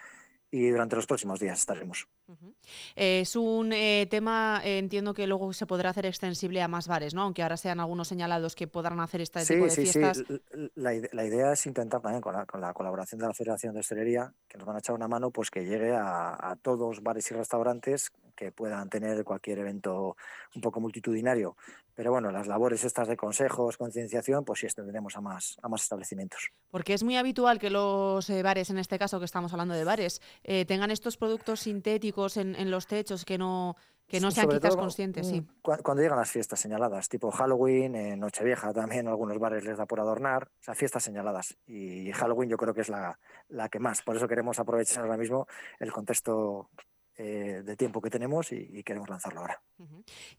y 0.54 0.68
durante 0.68 0.94
los 0.94 1.06
próximos 1.06 1.40
días 1.40 1.58
estaremos. 1.58 2.06
Uh 2.26 2.32
-huh. 2.32 2.54
Es 2.96 3.36
un 3.36 3.72
eh, 3.72 4.06
tema, 4.10 4.62
eh, 4.64 4.78
entiendo 4.78 5.12
que 5.12 5.26
luego 5.26 5.52
se 5.52 5.66
podrá 5.66 5.90
hacer 5.90 6.06
extensible 6.06 6.62
a 6.62 6.68
más 6.68 6.88
bares, 6.88 7.12
¿no? 7.12 7.22
Aunque 7.22 7.42
ahora 7.42 7.58
sean 7.58 7.80
algunos 7.80 8.08
señalados 8.08 8.54
que 8.54 8.66
podrán 8.66 8.98
hacer 9.00 9.20
este 9.20 9.44
sí, 9.44 9.54
tipo 9.54 9.64
de 9.66 9.70
sí, 9.70 9.82
fiestas. 9.82 10.24
Sí, 10.26 10.40
la, 10.74 10.92
la, 11.12 11.24
idea 11.26 11.52
es 11.52 11.66
intentar 11.66 12.00
también 12.00 12.22
con 12.22 12.32
la, 12.32 12.46
con 12.46 12.62
la, 12.62 12.72
colaboración 12.72 13.20
de 13.20 13.26
la 13.26 13.34
Federación 13.34 13.74
de 13.74 13.80
Hostelería, 13.80 14.32
que 14.48 14.56
nos 14.56 14.66
van 14.66 14.76
a 14.76 14.78
echar 14.78 14.94
una 14.94 15.08
mano, 15.08 15.30
pues 15.30 15.50
que 15.50 15.66
llegue 15.66 15.92
a, 15.94 16.50
a 16.50 16.56
todos 16.56 17.02
bares 17.02 17.30
y 17.30 17.34
restaurantes 17.34 18.10
que 18.34 18.52
puedan 18.52 18.88
tener 18.88 19.22
cualquier 19.24 19.58
evento 19.58 20.16
un 20.54 20.62
poco 20.62 20.80
multitudinario. 20.80 21.56
Pero 21.94 22.10
bueno, 22.10 22.32
las 22.32 22.48
labores 22.48 22.84
estas 22.84 23.06
de 23.06 23.16
consejos, 23.16 23.76
concienciación, 23.76 24.44
pues 24.44 24.60
sí 24.60 24.66
extenderemos 24.66 25.16
a 25.16 25.20
más, 25.20 25.56
a 25.62 25.68
más 25.68 25.82
establecimientos. 25.84 26.50
Porque 26.70 26.92
es 26.92 27.04
muy 27.04 27.16
habitual 27.16 27.60
que 27.60 27.70
los 27.70 28.28
eh, 28.30 28.42
bares, 28.42 28.70
en 28.70 28.78
este 28.78 28.98
caso 28.98 29.20
que 29.20 29.24
estamos 29.24 29.52
hablando 29.52 29.74
de 29.74 29.84
bares, 29.84 30.20
eh, 30.42 30.64
tengan 30.64 30.90
estos 30.90 31.16
productos 31.16 31.60
sintéticos 31.60 32.13
en, 32.36 32.54
en, 32.56 32.70
los 32.70 32.86
techos 32.86 33.24
que 33.24 33.36
no, 33.38 33.76
que 34.06 34.20
no 34.20 34.30
sean 34.30 34.46
Sobre 34.46 34.58
quizás 34.58 34.70
todo, 34.72 34.82
conscientes. 34.82 35.28
Sí. 35.28 35.42
cu- 35.62 35.76
Cuando 35.82 36.02
llegan 36.02 36.18
las 36.18 36.30
fiestas 36.30 36.60
señaladas, 36.60 37.08
tipo 37.08 37.30
Halloween, 37.30 37.94
eh, 37.94 38.16
Nochevieja 38.16 38.72
también, 38.72 39.08
algunos 39.08 39.38
bares 39.38 39.64
les 39.64 39.76
da 39.76 39.86
por 39.86 40.00
adornar, 40.00 40.44
o 40.44 40.62
sea, 40.62 40.74
fiestas 40.74 41.02
señaladas. 41.02 41.56
Y 41.66 42.10
Halloween 42.12 42.48
yo 42.50 42.56
creo 42.56 42.74
que 42.74 42.82
es 42.82 42.88
la, 42.88 43.18
la 43.48 43.68
que 43.68 43.78
más. 43.78 44.02
Por 44.02 44.16
eso 44.16 44.28
queremos 44.28 44.58
aprovechar 44.58 45.02
ahora 45.04 45.16
mismo 45.16 45.46
el 45.78 45.92
contexto 45.92 46.70
eh, 47.16 47.62
de 47.64 47.76
tiempo 47.76 48.00
que 48.00 48.10
tenemos 48.10 48.50
y, 48.50 48.56
y 48.72 48.82
queremos 48.82 49.08
lanzarlo 49.08 49.40
ahora. 49.40 49.62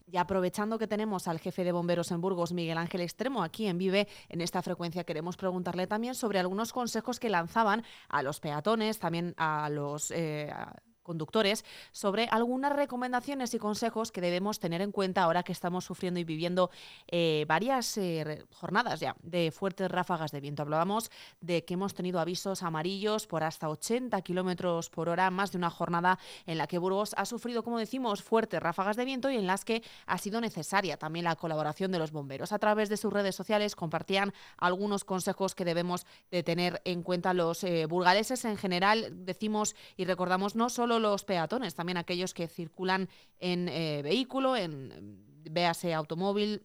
Y 0.06 0.18
aprovechando 0.18 0.78
que 0.78 0.86
tenemos 0.86 1.26
al 1.26 1.40
jefe 1.40 1.64
de 1.64 1.72
bomberos 1.72 2.10
en 2.10 2.20
Burgos, 2.20 2.52
Miguel 2.52 2.76
Ángel 2.76 3.00
Extremo, 3.00 3.42
aquí 3.42 3.66
en 3.66 3.78
Vive, 3.78 4.06
en 4.28 4.42
esta 4.42 4.60
frecuencia 4.60 5.04
queremos 5.04 5.38
preguntarle 5.38 5.86
también 5.86 6.14
sobre 6.14 6.38
algunos 6.38 6.74
consejos 6.74 7.18
que 7.18 7.30
lanzaban 7.30 7.82
a 8.10 8.22
los 8.22 8.40
peatones, 8.40 8.98
también 8.98 9.32
a 9.38 9.70
los 9.70 10.10
eh, 10.10 10.50
a 10.52 10.74
conductores, 11.06 11.64
sobre 11.92 12.26
algunas 12.30 12.74
recomendaciones 12.74 13.54
y 13.54 13.58
consejos 13.58 14.12
que 14.12 14.20
debemos 14.20 14.58
tener 14.58 14.82
en 14.82 14.92
cuenta 14.92 15.22
ahora 15.22 15.44
que 15.44 15.52
estamos 15.52 15.84
sufriendo 15.84 16.20
y 16.20 16.24
viviendo 16.24 16.70
eh, 17.06 17.44
varias 17.48 17.96
eh, 17.96 18.44
jornadas 18.52 19.00
ya 19.00 19.16
de 19.22 19.52
fuertes 19.52 19.90
ráfagas 19.90 20.32
de 20.32 20.40
viento. 20.40 20.62
Hablábamos 20.62 21.10
de 21.40 21.64
que 21.64 21.74
hemos 21.74 21.94
tenido 21.94 22.18
avisos 22.18 22.62
amarillos 22.62 23.26
por 23.26 23.44
hasta 23.44 23.68
80 23.68 24.20
kilómetros 24.22 24.90
por 24.90 25.08
hora, 25.08 25.30
más 25.30 25.52
de 25.52 25.58
una 25.58 25.70
jornada 25.70 26.18
en 26.44 26.58
la 26.58 26.66
que 26.66 26.78
Burgos 26.78 27.14
ha 27.16 27.24
sufrido, 27.24 27.62
como 27.62 27.78
decimos, 27.78 28.22
fuertes 28.22 28.60
ráfagas 28.60 28.96
de 28.96 29.04
viento 29.04 29.30
y 29.30 29.36
en 29.36 29.46
las 29.46 29.64
que 29.64 29.82
ha 30.06 30.18
sido 30.18 30.40
necesaria 30.40 30.96
también 30.96 31.24
la 31.24 31.36
colaboración 31.36 31.92
de 31.92 32.00
los 32.00 32.10
bomberos. 32.10 32.52
A 32.52 32.58
través 32.58 32.88
de 32.88 32.96
sus 32.96 33.12
redes 33.12 33.36
sociales 33.36 33.76
compartían 33.76 34.32
algunos 34.56 35.04
consejos 35.04 35.54
que 35.54 35.64
debemos 35.64 36.04
de 36.30 36.42
tener 36.42 36.82
en 36.84 37.02
cuenta 37.02 37.32
los 37.32 37.62
eh, 37.62 37.86
burgaleses 37.86 38.44
en 38.44 38.56
general. 38.56 39.24
Decimos 39.24 39.76
y 39.96 40.04
recordamos 40.04 40.56
no 40.56 40.68
solo 40.68 40.95
los 40.98 41.24
peatones, 41.24 41.74
también 41.74 41.98
aquellos 41.98 42.34
que 42.34 42.48
circulan 42.48 43.08
en 43.38 43.68
eh, 43.68 44.02
vehículo, 44.02 44.56
en 44.56 45.24
véase 45.50 45.94
automóvil, 45.94 46.60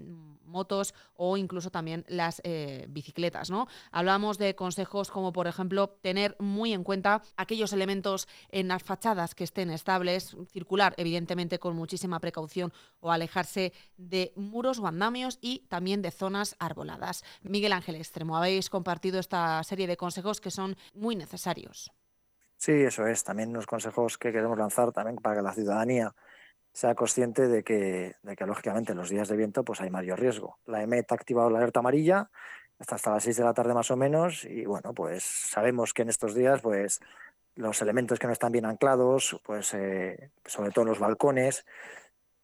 motos 0.52 0.94
o 1.16 1.38
incluso 1.38 1.72
también 1.72 2.06
las 2.08 2.42
eh, 2.44 2.86
bicicletas. 2.90 3.52
Hablamos 3.92 4.38
de 4.38 4.54
consejos 4.56 5.10
como, 5.10 5.32
por 5.32 5.48
ejemplo, 5.48 5.90
tener 6.02 6.36
muy 6.40 6.74
en 6.74 6.84
cuenta 6.84 7.24
aquellos 7.38 7.74
elementos 7.74 8.28
en 8.50 8.68
las 8.68 8.84
fachadas 8.84 9.34
que 9.34 9.44
estén 9.44 9.72
estables, 9.72 10.36
circular, 10.52 10.94
evidentemente, 10.98 11.60
con 11.60 11.76
muchísima 11.76 12.20
precaución 12.20 12.74
o 13.00 13.12
alejarse 13.12 13.74
de 13.98 14.34
muros 14.36 14.80
o 14.80 14.88
andamios 14.88 15.40
y 15.42 15.60
también 15.70 16.02
de 16.02 16.12
zonas 16.12 16.56
arboladas. 16.60 17.24
Miguel 17.42 17.74
Ángel 17.74 17.96
Extremo, 17.96 18.38
habéis 18.38 18.70
compartido 18.70 19.20
esta 19.20 19.64
serie 19.64 19.88
de 19.88 19.98
consejos 19.98 20.42
que 20.42 20.52
son 20.52 20.76
muy 20.94 21.16
necesarios. 21.16 21.92
Sí, 22.62 22.74
eso 22.74 23.08
es. 23.08 23.24
También 23.24 23.50
unos 23.50 23.66
consejos 23.66 24.20
que 24.20 24.32
queremos 24.32 24.56
lanzar 24.56 24.92
también 24.92 25.18
para 25.18 25.38
que 25.38 25.42
la 25.42 25.52
ciudadanía 25.52 26.14
sea 26.72 26.94
consciente 26.94 27.48
de 27.48 27.64
que, 27.64 28.18
de 28.22 28.36
que 28.36 28.46
lógicamente 28.46 28.92
en 28.92 29.00
los 29.00 29.10
días 29.10 29.28
de 29.30 29.36
viento 29.36 29.64
pues 29.64 29.82
hay 29.82 29.90
mayor 29.90 30.20
riesgo. 30.20 30.60
La 30.68 30.84
EMET 30.84 31.12
ha 31.12 31.16
activado 31.16 31.50
la 31.50 31.58
alerta 31.58 31.80
amarilla 31.80 32.30
hasta, 32.78 32.96
hasta 32.96 33.12
las 33.14 33.24
6 33.24 33.38
de 33.38 33.44
la 33.46 33.56
tarde 33.56 33.74
más 33.74 33.90
o 33.90 33.98
menos 33.98 34.46
y 34.46 34.66
bueno, 34.66 34.94
pues 34.94 35.24
sabemos 35.24 35.92
que 35.92 36.04
en 36.04 36.10
estos 36.10 36.36
días 36.36 36.62
pues 36.62 37.00
los 37.56 37.82
elementos 37.82 38.20
que 38.20 38.28
no 38.28 38.34
están 38.34 38.52
bien 38.52 38.66
anclados, 38.66 39.42
pues 39.44 39.74
eh, 39.74 40.30
sobre 40.46 40.70
todo 40.70 40.84
en 40.84 40.90
los 40.90 41.00
balcones, 41.00 41.66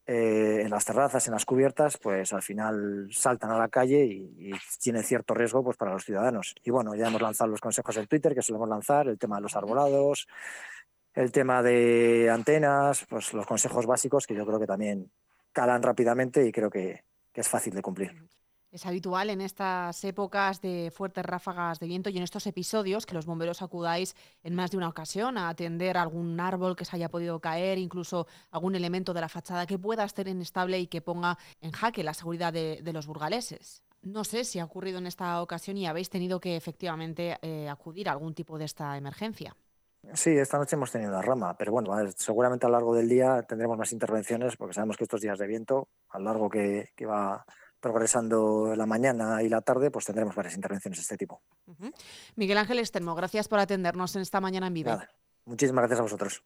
eh, 0.10 0.62
en 0.62 0.70
las 0.70 0.86
terrazas, 0.86 1.28
en 1.28 1.34
las 1.34 1.44
cubiertas, 1.44 1.98
pues 1.98 2.32
al 2.32 2.42
final 2.42 3.10
saltan 3.12 3.52
a 3.52 3.58
la 3.58 3.68
calle 3.68 4.06
y, 4.06 4.52
y 4.52 4.52
tiene 4.80 5.04
cierto 5.04 5.34
riesgo 5.34 5.62
pues, 5.64 5.76
para 5.76 5.92
los 5.92 6.06
ciudadanos. 6.06 6.56
Y 6.64 6.72
bueno, 6.72 6.96
ya 6.96 7.08
hemos 7.08 7.22
lanzado 7.22 7.50
los 7.52 7.60
consejos 7.60 7.98
en 7.98 8.08
Twitter 8.08 8.34
que 8.34 8.42
solemos 8.42 8.70
lanzar, 8.70 9.10
el 9.10 9.20
tema 9.20 9.36
de 9.36 9.42
los 9.42 9.56
arbolados, 9.58 10.26
el 11.14 11.32
tema 11.32 11.62
de 11.62 12.30
antenas, 12.32 13.06
pues 13.10 13.34
los 13.34 13.46
consejos 13.46 13.86
básicos 13.86 14.26
que 14.26 14.36
yo 14.36 14.46
creo 14.46 14.60
que 14.60 14.68
también 14.68 15.12
calan 15.52 15.84
rápidamente 15.84 16.46
y 16.46 16.54
creo 16.54 16.70
que, 16.70 17.04
que 17.34 17.42
es 17.42 17.50
fácil 17.50 17.74
de 17.74 17.82
cumplir. 17.82 18.14
Es 18.78 18.86
habitual 18.86 19.32
en 19.32 19.42
estas 19.42 20.04
épocas 20.04 20.62
de 20.62 20.92
fuertes 20.96 21.26
ráfagas 21.26 21.80
de 21.80 21.88
viento 21.88 22.12
y 22.12 22.18
en 22.18 22.22
estos 22.22 22.46
episodios 22.46 23.08
que 23.08 23.16
los 23.16 23.26
bomberos 23.26 23.64
acudáis 23.64 24.16
en 24.44 24.54
más 24.54 24.70
de 24.70 24.78
una 24.78 24.88
ocasión 24.88 25.40
a 25.40 25.50
atender 25.50 25.98
algún 25.98 26.40
árbol 26.40 26.76
que 26.76 26.86
se 26.86 26.96
haya 26.96 27.10
podido 27.10 27.40
caer, 27.40 27.80
incluso 27.80 28.28
algún 28.52 28.76
elemento 28.76 29.16
de 29.16 29.22
la 29.22 29.30
fachada 29.30 29.66
que 29.66 29.80
pueda 29.80 30.04
estar 30.04 30.28
inestable 30.28 30.80
y 30.80 30.86
que 30.86 31.02
ponga 31.02 31.40
en 31.60 31.72
jaque 31.72 32.04
la 32.04 32.14
seguridad 32.14 32.54
de, 32.54 32.92
los 32.94 33.08
burgaleses. 33.08 33.82
No 34.04 34.24
sé 34.24 34.44
si 34.44 34.60
ha 34.60 34.66
ocurrido 34.66 35.00
en 35.00 35.08
esta 35.08 35.42
ocasión 35.42 35.76
y 35.78 35.88
habéis 35.88 36.12
tenido 36.12 36.40
que 36.40 36.56
efectivamente 36.56 37.40
eh, 37.42 37.68
acudir 37.70 38.10
a 38.10 38.12
algún 38.12 38.36
tipo 38.36 38.60
de 38.60 38.66
esta 38.66 38.96
emergencia. 38.96 39.56
Sí, 40.14 40.30
esta 40.38 40.60
noche 40.60 40.76
hemos 40.76 40.92
tenido 40.92 41.10
una 41.10 41.24
rama, 41.24 41.58
pero 41.58 41.72
bueno, 41.72 41.96
seguramente 42.16 42.68
a 42.68 42.70
lo 42.70 42.74
largo 42.74 42.96
del 42.96 43.10
día 43.10 43.42
tendremos 43.42 43.76
más 43.76 43.92
intervenciones 43.92 44.56
porque 44.56 44.76
sabemos 44.76 44.98
que 44.98 45.06
estos 45.06 45.22
días 45.22 45.40
de 45.40 45.48
viento, 45.48 45.88
a 46.10 46.20
lo 46.20 46.26
largo 46.26 46.48
que, 46.48 46.92
que 46.96 47.08
va 47.08 47.44
progresando 47.80 48.74
la 48.76 48.86
mañana 48.86 49.42
y 49.44 49.50
la 49.50 49.62
tarde, 49.62 49.92
pues 49.92 50.06
tendremos 50.06 50.36
varias 50.36 50.56
intervenciones 50.56 51.00
de 51.00 51.02
este 51.02 51.18
tipo. 51.18 51.42
Uh 51.68 51.74
-huh. 51.74 51.94
Miguel 52.36 52.58
Ángel 52.58 52.80
Estermo, 52.80 53.16
gracias 53.16 53.48
por 53.48 53.60
atendernos 53.60 54.16
en 54.16 54.22
esta 54.22 54.42
mañana 54.42 54.68
en 54.68 54.74
vivo. 54.74 54.90
Nada, 54.90 55.10
muchísimas 55.46 55.82
gracias 55.84 56.00
a 56.00 56.04
vosotros. 56.04 56.44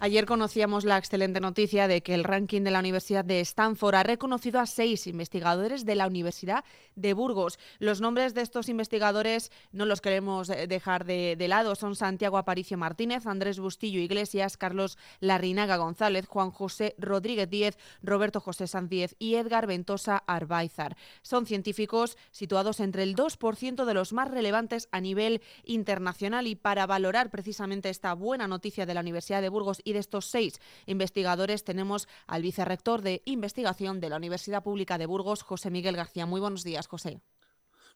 Ayer 0.00 0.26
conocíamos 0.26 0.84
la 0.84 0.96
excelente 0.96 1.40
noticia 1.40 1.88
de 1.88 2.02
que 2.02 2.14
el 2.14 2.22
ranking 2.22 2.62
de 2.62 2.70
la 2.70 2.78
Universidad 2.78 3.24
de 3.24 3.40
Stanford 3.40 3.96
ha 3.96 4.04
reconocido 4.04 4.60
a 4.60 4.66
seis 4.66 5.08
investigadores 5.08 5.84
de 5.84 5.96
la 5.96 6.06
Universidad 6.06 6.62
de 6.94 7.14
Burgos. 7.14 7.58
Los 7.80 8.00
nombres 8.00 8.32
de 8.32 8.42
estos 8.42 8.68
investigadores 8.68 9.50
no 9.72 9.86
los 9.86 10.00
queremos 10.00 10.50
eh, 10.50 10.68
dejar 10.68 11.04
de, 11.04 11.36
lado. 11.48 11.74
Son 11.74 11.96
Santiago 11.96 12.38
Aparicio 12.38 12.78
Martínez, 12.78 13.26
Andrés 13.26 13.58
Bustillo 13.58 13.98
Iglesias, 13.98 14.56
Carlos 14.56 14.98
Larrinaga 15.18 15.78
González, 15.78 16.26
Juan 16.28 16.52
José 16.52 16.94
Rodríguez 16.98 17.50
Díez, 17.50 17.76
Roberto 18.00 18.38
José 18.38 18.68
Sanz 18.68 19.16
y 19.18 19.34
Edgar 19.34 19.66
Ventosa 19.66 20.22
Arbaizar. 20.28 20.96
Son 21.22 21.44
científicos 21.44 22.16
situados 22.30 22.78
entre 22.78 23.02
el 23.02 23.16
2% 23.16 23.84
de 23.84 23.94
los 23.94 24.12
más 24.12 24.30
relevantes 24.30 24.88
a 24.92 25.00
nivel 25.00 25.42
internacional 25.64 26.46
y 26.46 26.54
para 26.54 26.86
valorar 26.86 27.30
precisamente 27.30 27.88
esta 27.88 28.14
buena 28.14 28.46
noticia 28.46 28.86
de 28.86 28.94
la 28.94 29.00
Universidad 29.00 29.42
de 29.42 29.48
Burgos 29.48 29.82
y 29.88 29.92
de 29.92 30.00
estos 30.00 30.26
seis 30.26 30.60
investigadores 30.86 31.64
tenemos 31.64 32.08
al 32.26 32.42
vicerrector 32.42 33.02
de 33.02 33.22
investigación 33.24 34.00
de 34.00 34.10
la 34.10 34.16
Universidad 34.16 34.62
Pública 34.62 34.98
de 34.98 35.06
Burgos, 35.06 35.42
José 35.42 35.70
Miguel 35.70 35.96
García. 35.96 36.26
Muy 36.26 36.40
buenos 36.40 36.62
días, 36.62 36.86
José. 36.86 37.20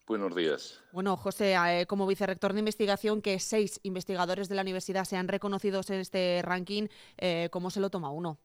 Buenos 0.05 0.35
días. 0.35 0.81
Bueno, 0.91 1.15
José, 1.15 1.53
eh, 1.53 1.85
como 1.85 2.07
vicerrector 2.07 2.51
de 2.53 2.59
investigación, 2.59 3.21
que 3.21 3.39
seis 3.39 3.79
investigadores 3.83 4.49
de 4.49 4.55
la 4.55 4.63
universidad 4.63 5.05
sean 5.05 5.29
reconocidos 5.29 5.89
en 5.91 5.99
este 5.99 6.41
ranking, 6.43 6.87
eh, 7.17 7.47
¿cómo 7.51 7.69
se 7.69 7.79
lo 7.79 7.89
toma 7.89 8.09
uno? 8.09 8.39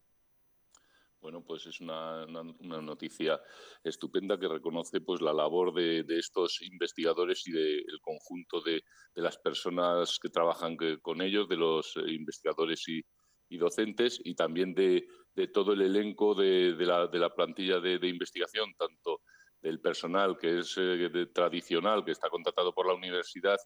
Bueno, 1.21 1.43
pues 1.43 1.67
es 1.67 1.81
una, 1.81 2.27
noticia 2.61 3.41
estupenda 3.83 4.39
que 4.39 4.47
reconoce 4.47 5.01
pues 5.01 5.21
la 5.21 5.33
labor 5.33 5.75
de, 5.75 6.05
estos 6.17 6.63
investigadores 6.63 7.47
y 7.49 7.53
del 7.53 8.01
conjunto 8.01 8.61
de, 8.61 8.83
las 9.15 9.37
personas 9.37 10.19
que 10.23 10.29
trabajan 10.29 10.77
con 11.03 11.21
ellos, 11.21 11.49
de 11.49 11.57
los 11.57 11.97
eh, 11.97 12.13
investigadores 12.13 12.89
y, 12.89 13.03
y 13.49 13.59
docentes 13.59 14.21
y 14.25 14.35
también 14.35 14.75
de, 14.75 15.07
todo 15.53 15.73
el 15.73 15.83
elenco 15.83 16.35
de, 16.35 16.75
la, 16.79 17.35
plantilla 17.35 17.81
de, 17.81 18.09
investigación, 18.09 18.75
tanto 18.77 19.23
del 19.61 19.81
personal 19.81 20.37
que 20.39 20.59
es 20.59 20.75
eh, 20.79 21.11
tradicional, 21.33 22.05
que 22.05 22.13
está 22.13 22.29
contratado 22.29 22.73
por 22.73 22.87
la 22.87 22.95
universidad, 22.95 23.57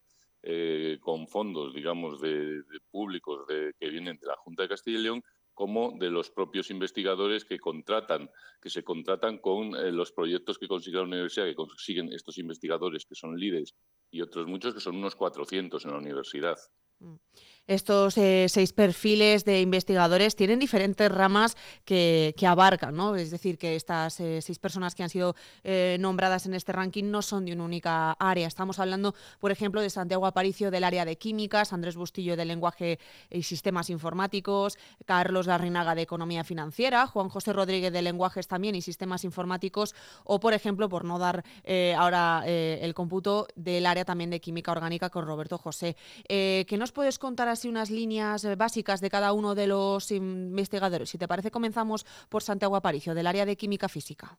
eh, 0.42 0.98
con 1.00 1.28
fondos, 1.28 1.72
digamos, 1.72 2.20
de, 2.20 2.62
públicos 2.90 3.46
que 3.48 3.88
vienen 3.88 4.18
de 4.18 4.26
la 4.26 4.36
Junta 4.36 4.64
de 4.64 4.68
Castilla 4.68 4.98
y 4.98 5.02
León, 5.02 5.22
como 5.54 5.96
de 5.98 6.10
los 6.10 6.30
propios 6.30 6.70
investigadores 6.70 7.44
que 7.44 7.58
contratan, 7.58 8.30
que 8.60 8.70
se 8.70 8.82
contratan 8.82 9.38
con 9.38 9.74
eh, 9.76 9.92
los 9.92 10.12
proyectos 10.12 10.58
que 10.58 10.68
consigue 10.68 10.96
la 10.96 11.02
universidad, 11.02 11.46
que 11.46 11.54
consiguen 11.54 12.12
estos 12.12 12.38
investigadores 12.38 13.04
que 13.04 13.14
son 13.14 13.38
líderes 13.38 13.74
y 14.10 14.22
otros 14.22 14.46
muchos 14.46 14.74
que 14.74 14.80
son 14.80 14.96
unos 14.96 15.14
400 15.14 15.84
en 15.84 15.90
la 15.90 15.98
universidad. 15.98 16.56
Mm. 17.00 17.14
Estos 17.68 18.18
eh, 18.18 18.46
seis 18.48 18.72
perfiles 18.72 19.44
de 19.44 19.60
investigadores 19.60 20.34
tienen 20.34 20.58
diferentes 20.58 21.08
ramas 21.12 21.56
que, 21.84 22.34
abarcan, 22.44 22.96
¿no? 22.96 23.14
Es 23.14 23.30
decir, 23.30 23.56
que 23.56 23.76
estas 23.76 24.18
eh, 24.18 24.42
seis 24.42 24.58
personas 24.58 24.96
que 24.96 25.04
han 25.04 25.08
sido 25.08 25.36
eh, 25.62 25.96
nombradas 26.00 26.46
en 26.46 26.54
este 26.54 26.72
ranking 26.72 27.04
no 27.04 27.22
son 27.22 27.44
de 27.44 27.52
una 27.52 27.62
única 27.62 28.12
área. 28.18 28.48
Estamos 28.48 28.80
hablando, 28.80 29.14
por 29.38 29.52
ejemplo, 29.52 29.80
de 29.80 29.90
Santiago 29.90 30.26
Aparicio 30.26 30.72
del 30.72 30.82
área 30.82 31.04
de 31.04 31.16
químicas, 31.16 31.72
Andrés 31.72 31.94
Bustillo 31.94 32.36
del 32.36 32.48
lenguaje 32.48 32.98
y 33.30 33.44
sistemas 33.44 33.90
informáticos, 33.90 34.76
Carlos 35.06 35.46
Larrinaga 35.46 35.94
de 35.94 36.02
economía 36.02 36.42
financiera, 36.42 37.06
Juan 37.06 37.28
José 37.28 37.52
Rodríguez 37.52 37.92
de 37.92 38.02
lenguajes 38.02 38.48
también 38.48 38.74
y 38.74 38.82
sistemas 38.82 39.22
informáticos, 39.22 39.94
o, 40.24 40.40
por 40.40 40.52
ejemplo, 40.52 40.88
por 40.88 41.04
no 41.04 41.20
dar 41.20 41.44
ahora 41.96 42.42
el 42.44 42.92
cómputo 42.92 43.46
del 43.54 43.86
área 43.86 44.04
también 44.04 44.30
de 44.30 44.40
química 44.40 44.72
orgánica 44.72 45.10
con 45.10 45.26
Roberto 45.26 45.58
José. 45.58 45.96
¿Qué 46.26 46.76
nos 46.76 46.90
puedes 46.90 47.20
contar 47.20 47.51
así 47.52 47.68
unas 47.68 47.90
líneas 47.90 48.44
eh, 48.44 48.56
básicas 48.56 49.00
de 49.00 49.10
cada 49.10 49.32
uno 49.32 49.54
de 49.54 49.66
los 49.66 50.10
investigadores. 50.10 51.10
Si 51.10 51.18
te 51.18 51.28
parece, 51.28 51.50
comenzamos 51.50 52.04
por 52.28 52.42
Santiago 52.42 52.76
Aparicio, 52.76 53.14
del 53.14 53.26
área 53.26 53.46
de 53.46 53.56
química 53.56 53.88
física. 53.88 54.38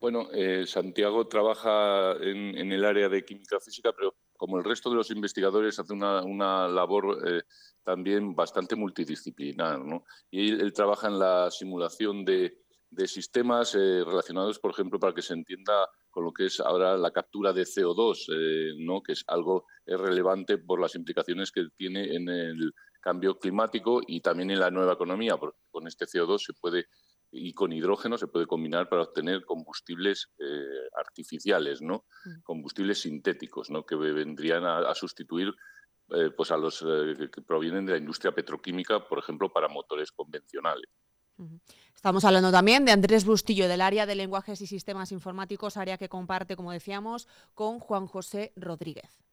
Bueno, 0.00 0.28
eh, 0.32 0.64
Santiago 0.66 1.26
trabaja 1.28 2.12
en, 2.20 2.72
el 2.72 2.84
área 2.84 3.08
de 3.08 3.24
química 3.24 3.58
física, 3.60 3.92
pero 3.92 4.14
como 4.36 4.58
el 4.58 4.64
resto 4.64 4.90
de 4.90 4.96
los 4.96 5.10
investigadores 5.10 5.78
hace 5.78 5.92
una, 5.92 6.68
labor 6.68 7.22
eh, 7.26 7.42
también 7.82 8.34
bastante 8.34 8.76
multidisciplinar. 8.76 9.80
Y 10.30 10.50
él, 10.50 10.72
trabaja 10.72 11.08
en 11.08 11.18
la 11.18 11.50
simulación 11.50 12.24
de, 12.24 12.58
sistemas 13.06 13.74
relacionados, 13.74 14.58
por 14.60 14.70
ejemplo, 14.70 15.00
para 15.00 15.14
que 15.14 15.22
se 15.22 15.34
entienda 15.34 15.88
con 16.14 16.24
lo 16.24 16.32
que 16.32 16.46
es 16.46 16.60
ahora 16.60 16.96
la 16.96 17.10
captura 17.10 17.52
de 17.52 17.64
CO2, 17.64 18.26
eh, 18.32 18.74
¿no? 18.78 19.02
que 19.02 19.12
es 19.12 19.24
algo 19.26 19.66
relevante 19.84 20.58
por 20.58 20.80
las 20.80 20.94
implicaciones 20.94 21.50
que 21.50 21.66
tiene 21.76 22.14
en 22.14 22.28
el 22.28 22.72
cambio 23.00 23.36
climático 23.36 24.00
y 24.06 24.20
también 24.20 24.52
en 24.52 24.60
la 24.60 24.70
nueva 24.70 24.92
economía, 24.92 25.36
porque 25.36 25.58
con 25.72 25.88
este 25.88 26.06
CO2 26.06 26.38
se 26.38 26.52
puede 26.54 26.86
y 27.32 27.52
con 27.52 27.72
hidrógeno 27.72 28.16
se 28.16 28.28
puede 28.28 28.46
combinar 28.46 28.88
para 28.88 29.02
obtener 29.02 29.44
combustibles 29.44 30.30
eh, 30.38 30.88
artificiales, 30.96 31.82
¿no? 31.82 32.04
Mm. 32.24 32.42
combustibles 32.44 33.00
sintéticos, 33.00 33.70
¿no? 33.70 33.84
que 33.84 33.96
vendrían 33.96 34.64
a, 34.64 34.94
sustituir 34.94 35.52
eh, 36.10 36.30
pues 36.36 36.52
a 36.52 36.56
los 36.56 36.78
que 36.78 37.42
provienen 37.42 37.86
de 37.86 37.92
la 37.92 37.98
industria 37.98 38.32
petroquímica, 38.32 39.08
por 39.08 39.18
ejemplo, 39.18 39.52
para 39.52 39.66
motores 39.66 40.12
convencionales. 40.12 40.88
Estamos 41.94 42.24
hablando 42.24 42.52
también 42.52 42.84
de 42.84 42.92
Andrés 42.92 43.24
Bustillo 43.24 43.66
del 43.66 43.80
área 43.80 44.06
de 44.06 44.14
lenguajes 44.14 44.60
y 44.60 44.66
sistemas 44.66 45.10
informáticos, 45.10 45.76
área 45.76 45.96
que 45.96 46.08
comparte, 46.08 46.54
como 46.54 46.70
decíamos, 46.70 47.28
con 47.54 47.78
Juan 47.80 48.06
José 48.06 48.52
Rodríguez. 48.56 49.24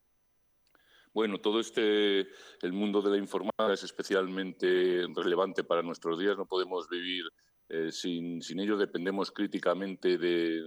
Bueno, 1.13 1.39
todo 1.39 1.59
este, 1.59 2.21
el 2.61 2.71
mundo 2.71 3.01
de 3.01 3.09
la 3.09 3.17
informática 3.17 3.73
es 3.73 3.83
especialmente 3.83 5.05
relevante 5.13 5.65
para 5.65 5.81
nuestros 5.81 6.17
días. 6.17 6.37
No 6.37 6.45
podemos 6.45 6.87
vivir 6.87 7.25
eh, 7.67 7.91
sin, 7.91 8.41
sin, 8.41 8.61
ello. 8.61 8.77
Dependemos 8.77 9.31
críticamente 9.31 10.17
de, 10.17 10.63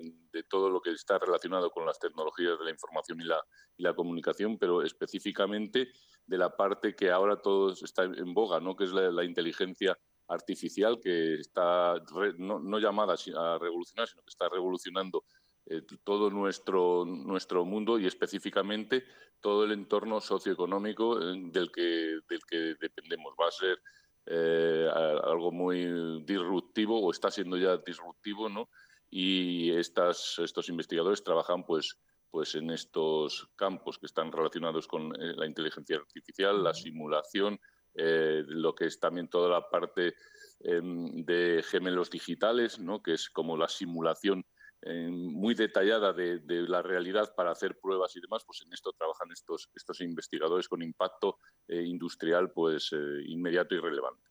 todo 0.51 0.69
lo 0.69 0.83
que 0.83 0.91
está 0.91 1.19
relacionado 1.19 1.71
con 1.71 1.87
las 1.87 1.99
tecnologías 1.99 2.59
de 2.59 2.67
la 2.67 2.71
información 2.71 3.19
y 3.23 3.25
la, 3.25 3.43
y 3.79 3.83
la 3.83 3.95
comunicación, 3.95 4.59
pero 4.59 4.83
específicamente 4.83 5.89
de 6.27 6.39
la 6.39 6.55
parte 6.55 6.95
que 6.95 7.11
ahora 7.11 7.41
todo 7.41 7.73
está 7.73 8.05
en 8.05 8.35
boga, 8.35 8.61
¿no? 8.61 8.77
que 8.77 8.85
es 8.85 8.93
la 8.93 9.25
inteligencia 9.25 9.97
artificial 10.29 11.01
que 11.01 11.35
está 11.35 11.95
no, 12.39 12.79
llamada 12.79 13.15
a 13.15 13.59
revolucionar, 13.59 14.09
sino 14.09 14.23
que 14.23 14.31
está 14.31 14.49
revolucionando 14.49 15.25
eh, 15.67 15.83
todo 16.03 16.31
nuestro, 16.31 17.05
nuestro 17.05 17.65
mundo 17.65 17.99
y 17.99 18.07
específicamente 18.07 19.05
todo 19.41 19.65
el 19.65 19.73
entorno 19.73 20.21
socioeconómico 20.21 21.21
eh, 21.21 21.35
del, 21.53 21.71
que, 21.71 22.19
del 22.29 22.41
que 22.49 22.75
dependemos. 22.81 23.35
Va 23.41 23.49
a 23.49 23.51
ser 23.51 23.79
eh, 24.27 24.89
algo 25.25 25.53
muy 25.53 26.23
disruptivo 26.25 27.01
o 27.01 27.11
está 27.11 27.31
siendo 27.31 27.57
ya 27.57 27.77
disruptivo, 27.79 28.49
¿no? 28.49 28.69
Y 29.11 29.71
estas, 29.73 30.39
estos 30.39 30.69
investigadores 30.69 31.23
trabajan 31.23 31.65
pues, 31.65 31.99
pues 32.31 32.55
en 32.55 32.71
estos 32.71 33.49
campos 33.55 33.99
que 33.99 34.07
están 34.07 34.33
relacionados 34.33 34.89
con 34.89 35.13
la 35.13 35.47
inteligencia 35.47 35.97
artificial, 35.97 36.65
la 36.65 36.75
simulación, 36.75 37.61
eh, 37.97 38.43
lo 38.49 38.75
que 38.75 38.87
es 38.87 38.99
también 38.99 39.29
toda 39.29 39.49
la 39.49 39.69
parte 39.69 40.15
em, 40.61 41.25
de 41.25 41.65
gemelos 41.65 42.11
digitales, 42.11 42.79
¿no? 42.79 43.03
que 43.03 43.13
es 43.13 43.31
como 43.31 43.57
la 43.57 43.69
simulación 43.69 44.45
em, 44.83 45.15
muy 45.15 45.55
detallada 45.55 46.13
de, 46.13 46.41
la 46.69 46.83
realidad 46.83 47.33
para 47.37 47.53
hacer 47.53 47.79
pruebas 47.79 48.17
y 48.17 48.21
demás, 48.21 48.43
pues 48.45 48.63
en 48.67 48.73
esto 48.73 48.93
trabajan 48.99 49.31
estos, 49.33 49.71
estos 49.77 50.01
investigadores 50.01 50.69
con 50.69 50.83
impacto 50.83 51.39
eh, 51.69 51.83
industrial 51.83 52.51
pues 52.51 52.91
eh, 52.93 53.23
inmediato 53.27 53.77
y 53.77 53.79
relevante. 53.79 54.25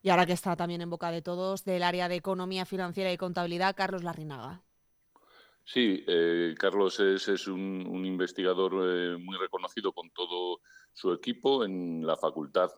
Y 0.00 0.08
ahora 0.08 0.24
que 0.24 0.32
está 0.32 0.56
también 0.56 0.80
en 0.80 0.88
boca 0.88 1.10
de 1.10 1.20
todos, 1.20 1.64
del 1.64 1.82
área 1.82 2.08
de 2.08 2.16
economía 2.16 2.64
financiera 2.64 3.12
y 3.12 3.18
contabilidad, 3.18 3.76
Carlos 3.76 4.02
Larrinaga. 4.02 4.62
Sí, 5.62 6.04
Carlos 6.58 6.98
es, 6.98 7.46
un, 7.46 7.86
un 7.86 8.04
investigador 8.04 8.72
muy 9.20 9.36
reconocido 9.36 9.92
con 9.92 10.10
todo 10.10 10.62
su 10.92 11.12
equipo 11.12 11.64
en 11.64 12.04
la 12.04 12.16
facultad 12.16 12.70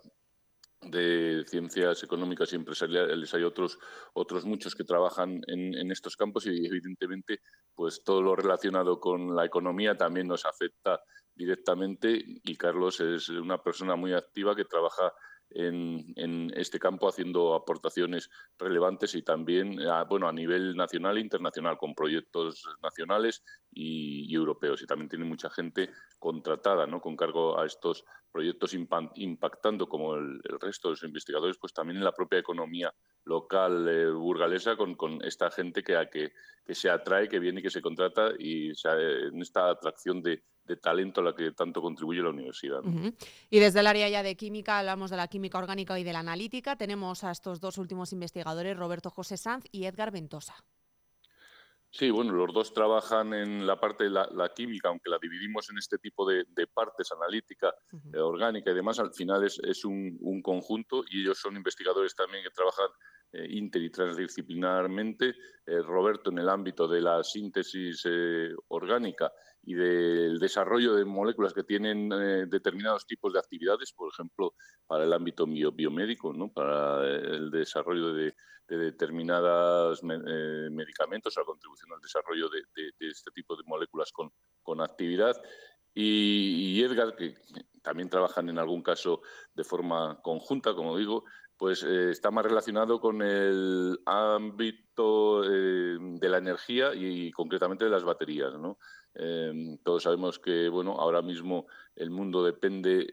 de 0.83 1.45
ciencias 1.47 2.03
económicas 2.03 2.53
y 2.53 2.57
empresariales 2.57 3.35
hay 3.35 3.43
otros 3.45 3.79
otros 4.15 4.45
muchos 4.45 4.75
que 4.75 4.85
trabajan 4.85 5.41
en, 5.47 5.91
estos 5.91 6.17
campos 6.17 6.47
y 6.47 6.67
evidentemente 6.67 7.41
pues 7.75 8.03
todo 8.05 8.23
lo 8.23 8.35
relacionado 8.35 8.99
con 8.99 9.35
la 9.35 9.45
economía 9.45 9.97
también 9.97 10.27
nos 10.27 10.45
afecta 10.45 11.01
directamente 11.35 12.23
y 12.25 12.57
Carlos 12.57 13.01
es 13.01 13.29
una 13.29 13.63
persona 13.63 13.97
muy 13.97 14.13
activa 14.13 14.57
que 14.57 14.65
trabaja 14.65 15.13
en, 15.55 16.53
este 16.55 16.79
campo 16.79 17.09
haciendo 17.09 17.55
aportaciones 17.55 18.31
relevantes 18.59 19.15
y 19.15 19.23
también 19.23 19.81
a, 19.81 20.05
bueno, 20.05 20.29
a 20.29 20.33
nivel 20.33 20.77
nacional 20.77 21.17
e 21.17 21.21
internacional 21.21 21.79
con 21.79 21.95
proyectos 21.95 22.65
nacionales 22.83 23.43
y, 23.71 24.35
europeos. 24.35 24.83
Y 24.83 24.87
también 24.87 25.09
tiene 25.09 25.25
mucha 25.25 25.51
gente 25.51 25.91
contratada 26.19 26.87
¿no? 26.87 27.01
con 27.01 27.17
cargo 27.17 27.59
a 27.59 27.67
estos 27.67 28.05
proyectos 28.31 28.75
impactando 28.75 29.89
como 29.89 30.15
el, 30.15 30.41
resto 30.61 30.89
de 30.89 30.93
los 30.93 31.03
investigadores, 31.03 31.59
pues 31.59 31.73
también 31.73 31.99
en 31.99 32.05
la 32.05 32.13
propia 32.13 32.39
economía 32.39 32.93
local 33.25 33.89
eh, 33.89 34.11
burgalesa 34.11 34.77
con, 34.77 34.97
esta 35.23 35.51
gente 35.51 35.83
que, 35.83 35.97
a 35.97 36.09
que, 36.09 36.33
que, 36.65 36.75
se 36.75 36.89
atrae, 36.89 37.29
que 37.29 37.39
viene 37.39 37.63
que 37.63 37.71
se 37.71 37.83
contrata 37.83 38.33
y 38.39 38.71
en 38.71 39.43
esta 39.43 39.71
atracción 39.71 40.23
de, 40.23 40.43
talento 40.81 41.21
a 41.21 41.25
la 41.25 41.35
que 41.35 41.53
tanto 41.53 41.81
contribuye 41.81 42.23
la 42.23 42.31
universidad. 42.31 42.81
Y 43.51 43.59
desde 43.59 43.81
el 43.81 43.87
área 43.87 44.09
ya 44.09 44.23
de 44.23 44.37
química, 44.37 44.79
hablamos 44.79 45.11
de 45.11 45.17
la 45.17 45.29
química 45.29 45.59
orgánica 45.59 45.99
y 45.99 46.05
de 46.05 46.13
la 46.13 46.21
analítica, 46.21 46.77
tenemos 46.77 47.25
a 47.25 47.31
estos 47.31 47.61
dos 47.61 47.79
últimos 47.79 48.13
investigadores, 48.13 48.77
Roberto 48.77 49.11
José 49.11 49.37
Sanz 49.37 49.65
y 49.71 49.85
Edgar 49.85 50.11
Ventosa. 50.11 50.55
Sí, 51.95 52.11
bueno, 52.11 52.33
los 52.33 52.55
dos 52.55 52.73
trabajan 52.73 53.35
en 53.35 53.67
la 53.67 53.79
parte 53.79 54.05
de 54.05 54.11
la, 54.11 54.51
química, 54.57 54.89
aunque 54.89 55.11
la 55.11 55.19
dividimos 55.21 55.69
en 55.69 55.77
este 55.77 55.99
tipo 55.99 56.27
de, 56.27 56.47
partes, 56.73 57.13
analítica, 57.13 57.75
eh, 58.15 58.19
orgánica 58.19 58.71
y 58.71 58.75
demás, 58.75 58.99
al 58.99 59.13
final 59.13 59.45
es, 59.45 59.85
un, 59.85 60.41
conjunto 60.43 61.05
y 61.11 61.21
ellos 61.21 61.39
son 61.39 61.55
investigadores 61.55 62.15
también 62.15 62.45
que 62.45 62.49
trabajan 62.49 62.87
eh, 63.33 63.47
inter 63.51 63.83
y 63.83 63.91
transdisciplinarmente. 63.91 65.35
Eh, 65.67 65.83
Roberto 65.83 66.31
en 66.31 66.39
el 66.39 66.49
ámbito 66.49 66.89
de 66.89 67.03
la 67.03 67.23
síntesis 67.23 68.05
orgánica 68.69 69.31
y 69.63 69.75
del 69.75 70.39
desarrollo 70.39 70.95
de 70.95 71.05
moléculas 71.05 71.53
que 71.53 71.63
tienen 71.63 72.09
determinados 72.49 73.07
tipos 73.07 73.33
de 73.33 73.39
actividades, 73.39 73.93
por 73.93 74.11
ejemplo, 74.13 74.55
para 74.87 75.05
el 75.05 75.13
ámbito 75.13 75.47
biomédico, 75.47 76.33
¿no? 76.33 76.53
para 76.53 77.07
el 77.09 77.51
desarrollo 77.51 78.13
de 78.13 78.35
de 78.69 78.77
determinados 78.77 80.03
eh, 80.03 80.69
medicamentos, 80.71 81.35
la 81.37 81.45
contribución 81.45 81.93
al 81.93 82.01
desarrollo 82.01 82.49
de, 82.49 82.63
este 83.01 83.31
tipo 83.33 83.57
de 83.57 83.65
moléculas 83.67 84.13
con, 84.13 84.33
con 84.63 84.81
actividad. 84.81 85.37
Y, 85.95 86.83
Edgar, 86.83 87.15
que 87.15 87.35
también 87.83 88.09
trabajan 88.09 88.49
en 88.49 88.59
algún 88.59 88.83
caso 88.83 89.21
de 89.53 89.65
forma 89.65 90.21
conjunta, 90.23 90.75
como 90.75 90.97
digo, 90.97 91.25
pues 91.59 91.83
eh, 91.83 92.11
está 92.11 92.31
más 92.31 92.47
relacionado 92.47 92.99
con 92.99 93.21
el 93.21 94.01
ámbito 94.07 95.45
eh, 95.45 95.99
de 96.01 96.29
la 96.31 96.39
energía 96.39 96.95
y, 96.95 97.31
concretamente 97.33 97.85
de 97.85 97.91
las 97.91 98.05
baterías. 98.05 98.55
¿no? 98.55 98.79
Todos 99.83 100.03
sabemos 100.03 100.39
que 100.39 100.69
bueno, 100.69 100.97
ahora 100.99 101.23
mismo 101.23 101.67
el 101.97 102.11
mundo 102.11 102.45
depende 102.45 103.07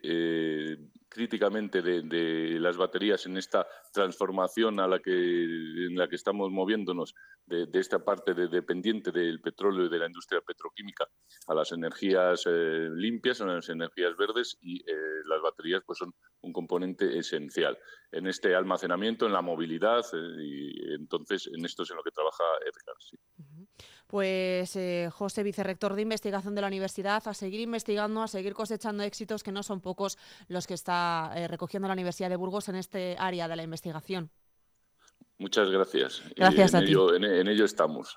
críticamente 1.10 1.82
de, 1.82 2.58
las 2.60 2.76
baterías 2.76 3.26
en 3.26 3.36
esta 3.36 3.66
transformación 3.92 4.78
a 4.78 4.86
la 4.86 5.00
que, 5.00 5.10
en 5.12 5.96
la 5.96 6.08
que 6.08 6.14
estamos 6.14 6.50
moviéndonos 6.50 7.14
de, 7.46 7.68
esta 7.74 7.98
parte 7.98 8.32
de, 8.32 8.46
dependiente 8.46 9.10
del 9.10 9.40
petróleo 9.40 9.86
y 9.86 9.88
de 9.88 9.98
la 9.98 10.06
industria 10.06 10.40
petroquímica 10.40 11.08
a 11.48 11.54
las 11.54 11.72
energías 11.72 12.44
eh, 12.46 12.88
limpias, 12.94 13.40
a 13.40 13.46
las 13.46 13.68
energías 13.68 14.16
verdes 14.16 14.56
y 14.62 14.78
eh, 14.88 14.94
las 15.26 15.42
baterías 15.42 15.82
pues 15.84 15.98
son 15.98 16.14
un 16.42 16.52
componente 16.52 17.18
esencial 17.18 17.76
en 18.12 18.28
este 18.28 18.54
almacenamiento, 18.54 19.26
en 19.26 19.32
la 19.32 19.42
movilidad 19.42 20.04
eh, 20.12 20.36
y 20.38 20.94
entonces 20.94 21.50
en 21.52 21.64
esto 21.64 21.82
es 21.82 21.90
en 21.90 21.96
lo 21.96 22.04
que 22.04 22.12
trabaja 22.12 22.44
Edgar. 22.60 22.96
Pues 24.06 24.76
José, 25.12 25.42
vicerrector 25.44 25.94
de 25.94 26.02
investigación 26.02 26.56
de 26.56 26.60
la 26.60 26.66
universidad, 26.66 27.22
a 27.26 27.32
seguir 27.32 27.60
investigando, 27.60 28.22
a 28.22 28.28
seguir 28.28 28.54
cosechando 28.54 29.04
éxitos 29.04 29.44
que 29.44 29.52
no 29.52 29.62
son 29.62 29.80
pocos 29.80 30.18
los 30.48 30.66
que 30.66 30.74
está 30.74 30.99
eh, 31.34 31.48
recogiendo 31.48 31.88
la 31.88 31.94
Universidad 31.94 32.28
de 32.28 32.36
Burgos 32.36 32.68
en 32.68 32.76
este 32.76 33.16
área 33.18 33.48
de 33.48 33.56
la 33.56 33.62
investigación. 33.62 34.30
Muchas 35.38 35.70
gracias. 35.70 36.22
Gracias 36.36 36.74
a 36.74 36.80
ti. 36.80 36.92
en 36.92 37.48
ello 37.48 37.64
estamos. 37.64 38.16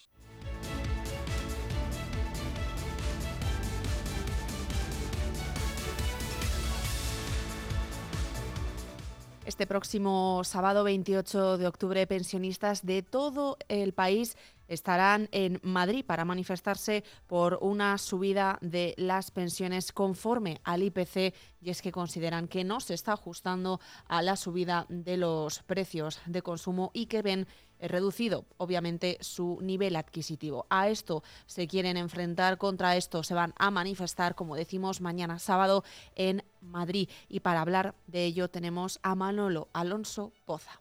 Este 9.43 9.65
próximo 9.65 10.43
sábado 10.43 10.83
28 10.83 11.57
de 11.57 11.65
octubre, 11.65 12.05
pensionistas 12.05 12.85
de 12.85 13.01
todo 13.01 13.57
el 13.69 13.91
país 13.91 14.37
estarán 14.67 15.29
en 15.31 15.59
Madrid 15.63 16.05
para 16.05 16.25
manifestarse 16.25 17.03
por 17.25 17.57
una 17.59 17.97
subida 17.97 18.59
de 18.61 18.93
las 18.97 19.31
pensiones 19.31 19.91
conforme 19.91 20.61
al 20.63 20.83
IPC 20.83 21.33
y 21.59 21.71
es 21.71 21.81
que 21.81 21.91
consideran 21.91 22.47
que 22.47 22.63
no 22.63 22.79
se 22.81 22.93
está 22.93 23.13
ajustando 23.13 23.81
a 24.07 24.21
la 24.21 24.35
subida 24.35 24.85
de 24.89 25.17
los 25.17 25.63
precios 25.63 26.21
de 26.27 26.43
consumo 26.43 26.91
y 26.93 27.07
que 27.07 27.23
ven 27.23 27.47
reducido, 27.79 28.45
obviamente, 28.57 29.17
su 29.21 29.57
nivel 29.61 29.95
adquisitivo. 29.95 30.67
A 30.69 30.89
esto 30.89 31.23
se 31.47 31.67
quieren 31.67 31.97
enfrentar, 31.97 32.59
contra 32.59 32.95
esto 32.95 33.23
se 33.23 33.33
van 33.33 33.53
a 33.57 33.71
manifestar, 33.71 34.35
como 34.35 34.55
decimos, 34.55 35.01
mañana 35.01 35.39
sábado 35.39 35.83
en 36.15 36.43
Madrid. 36.61 37.09
Y 37.29 37.41
para 37.41 37.61
hablar 37.61 37.95
de 38.07 38.25
ello 38.25 38.49
tenemos 38.49 38.99
a 39.03 39.15
Manolo 39.15 39.69
Alonso 39.73 40.31
Poza. 40.45 40.79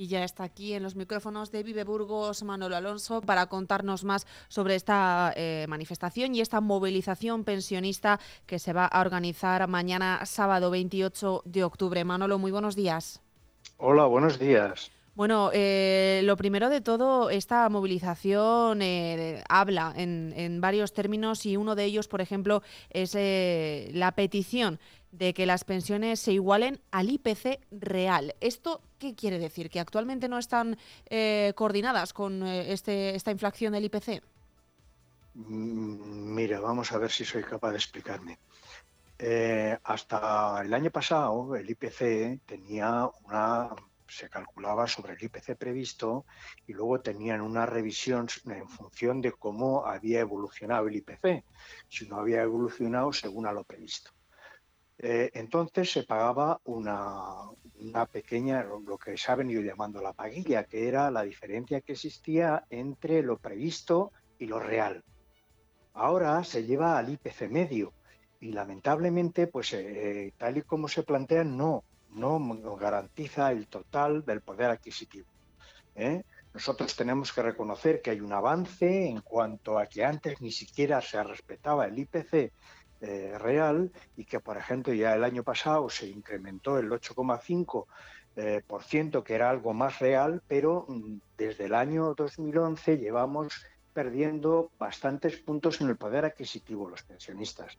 Y 0.00 0.06
ya 0.06 0.22
está 0.22 0.44
aquí 0.44 0.74
en 0.74 0.84
los 0.84 0.94
micrófonos 0.94 1.50
de 1.50 1.64
Vive 1.64 1.82
Burgos 1.82 2.44
Manolo 2.44 2.76
Alonso 2.76 3.20
para 3.20 3.46
contarnos 3.46 4.04
más 4.04 4.28
sobre 4.46 4.76
esta 4.76 5.32
eh, 5.34 5.66
manifestación 5.68 6.36
y 6.36 6.40
esta 6.40 6.60
movilización 6.60 7.42
pensionista 7.42 8.20
que 8.46 8.60
se 8.60 8.72
va 8.72 8.86
a 8.86 9.00
organizar 9.00 9.66
mañana 9.66 10.24
sábado 10.24 10.70
28 10.70 11.42
de 11.44 11.64
octubre. 11.64 12.04
Manolo, 12.04 12.38
muy 12.38 12.52
buenos 12.52 12.76
días. 12.76 13.20
Hola, 13.76 14.04
buenos 14.04 14.38
días. 14.38 14.92
Bueno, 15.18 15.50
eh, 15.52 16.20
lo 16.22 16.36
primero 16.36 16.68
de 16.68 16.80
todo, 16.80 17.28
esta 17.28 17.68
movilización 17.68 18.80
eh, 18.82 19.42
habla 19.48 19.92
en, 19.96 20.60
varios 20.60 20.92
términos 20.92 21.44
y 21.44 21.56
uno 21.56 21.74
de 21.74 21.86
ellos, 21.86 22.06
por 22.06 22.20
ejemplo, 22.20 22.62
es 22.90 23.14
la 23.94 24.12
petición 24.12 24.78
de 25.10 25.34
que 25.34 25.44
las 25.44 25.64
pensiones 25.64 26.20
se 26.20 26.34
igualen 26.34 26.80
al 26.92 27.10
IPC 27.10 27.58
real. 27.72 28.36
¿Esto 28.40 28.80
qué 29.00 29.16
quiere 29.16 29.40
decir? 29.40 29.70
¿Que 29.70 29.80
actualmente 29.80 30.28
no 30.28 30.38
están 30.38 30.78
eh, 31.10 31.52
coordinadas 31.56 32.12
con 32.12 32.46
eh, 32.46 32.72
este, 32.72 33.16
esta 33.16 33.32
inflación 33.32 33.72
del 33.72 33.86
IPC? 33.86 34.22
Mm, 35.34 36.32
mira, 36.32 36.60
vamos 36.60 36.92
a 36.92 36.98
ver 36.98 37.10
si 37.10 37.24
soy 37.24 37.42
capaz 37.42 37.72
de 37.72 37.78
explicarme. 37.78 38.38
Eh, 39.18 39.76
hasta 39.82 40.62
el 40.64 40.72
año 40.72 40.92
pasado 40.92 41.56
el 41.56 41.68
IPC 41.68 42.46
tenía 42.46 43.10
una 43.24 43.70
se 44.08 44.28
calculaba 44.28 44.86
sobre 44.86 45.12
el 45.14 45.22
IPC 45.22 45.56
previsto 45.56 46.24
y 46.66 46.72
luego 46.72 47.00
tenían 47.00 47.40
una 47.40 47.66
revisión 47.66 48.26
en 48.46 48.68
función 48.68 49.20
de 49.20 49.32
cómo 49.32 49.86
había 49.86 50.20
evolucionado 50.20 50.88
el 50.88 50.96
IPC, 50.96 51.44
si 51.88 52.08
no 52.08 52.16
había 52.16 52.42
evolucionado 52.42 53.12
según 53.12 53.46
a 53.46 53.52
lo 53.52 53.64
previsto. 53.64 54.10
Eh, 55.00 55.30
entonces 55.34 55.92
se 55.92 56.02
pagaba 56.02 56.60
una, 56.64 57.50
pequeña, 58.10 58.64
lo 58.64 58.98
que 58.98 59.16
se 59.16 59.30
ha 59.30 59.36
venido 59.36 59.62
llamando 59.62 60.02
la 60.02 60.12
paguilla, 60.12 60.64
que 60.64 60.88
era 60.88 61.10
la 61.10 61.22
diferencia 61.22 61.80
que 61.80 61.92
existía 61.92 62.64
entre 62.70 63.22
lo 63.22 63.38
previsto 63.38 64.10
y 64.38 64.46
lo 64.46 64.58
real. 64.58 65.04
Ahora 65.92 66.42
se 66.42 66.64
lleva 66.64 66.98
al 66.98 67.10
IPC 67.10 67.48
medio 67.48 67.92
y 68.40 68.52
lamentablemente, 68.52 69.46
pues 69.46 69.72
eh, 69.72 70.32
tal 70.36 70.58
y 70.58 70.62
como 70.62 70.88
se 70.88 71.04
plantea, 71.04 71.44
no, 71.44 71.84
no 72.10 72.76
garantiza 72.76 73.52
el 73.52 73.66
total 73.66 74.24
del 74.24 74.40
poder 74.40 74.70
adquisitivo. 74.70 75.28
¿eh? 75.94 76.22
Nosotros 76.54 76.96
tenemos 76.96 77.32
que 77.32 77.42
reconocer 77.42 78.00
que 78.00 78.10
hay 78.10 78.20
un 78.20 78.32
avance 78.32 79.08
en 79.08 79.20
cuanto 79.20 79.78
a 79.78 79.86
que 79.86 80.04
antes 80.04 80.40
ni 80.40 80.50
siquiera 80.50 81.00
se 81.00 81.22
respetaba 81.22 81.86
el 81.86 81.98
IPC 81.98 82.52
eh, 83.00 83.38
real 83.38 83.92
y 84.16 84.24
que, 84.24 84.40
por 84.40 84.56
ejemplo, 84.56 84.92
ya 84.92 85.14
el 85.14 85.22
año 85.22 85.42
pasado 85.44 85.88
se 85.88 86.08
incrementó 86.08 86.78
el 86.78 86.90
8,5%, 86.90 87.86
eh, 88.36 88.62
por 88.66 88.84
ciento, 88.84 89.24
que 89.24 89.34
era 89.34 89.50
algo 89.50 89.72
más 89.72 89.98
real, 89.98 90.42
pero 90.46 90.86
mm, 90.88 91.18
desde 91.36 91.66
el 91.66 91.74
año 91.74 92.14
2011 92.14 92.98
llevamos 92.98 93.52
perdiendo 93.92 94.70
bastantes 94.78 95.38
puntos 95.38 95.80
en 95.80 95.88
el 95.88 95.96
poder 95.96 96.24
adquisitivo 96.24 96.88
los 96.88 97.02
pensionistas. 97.02 97.78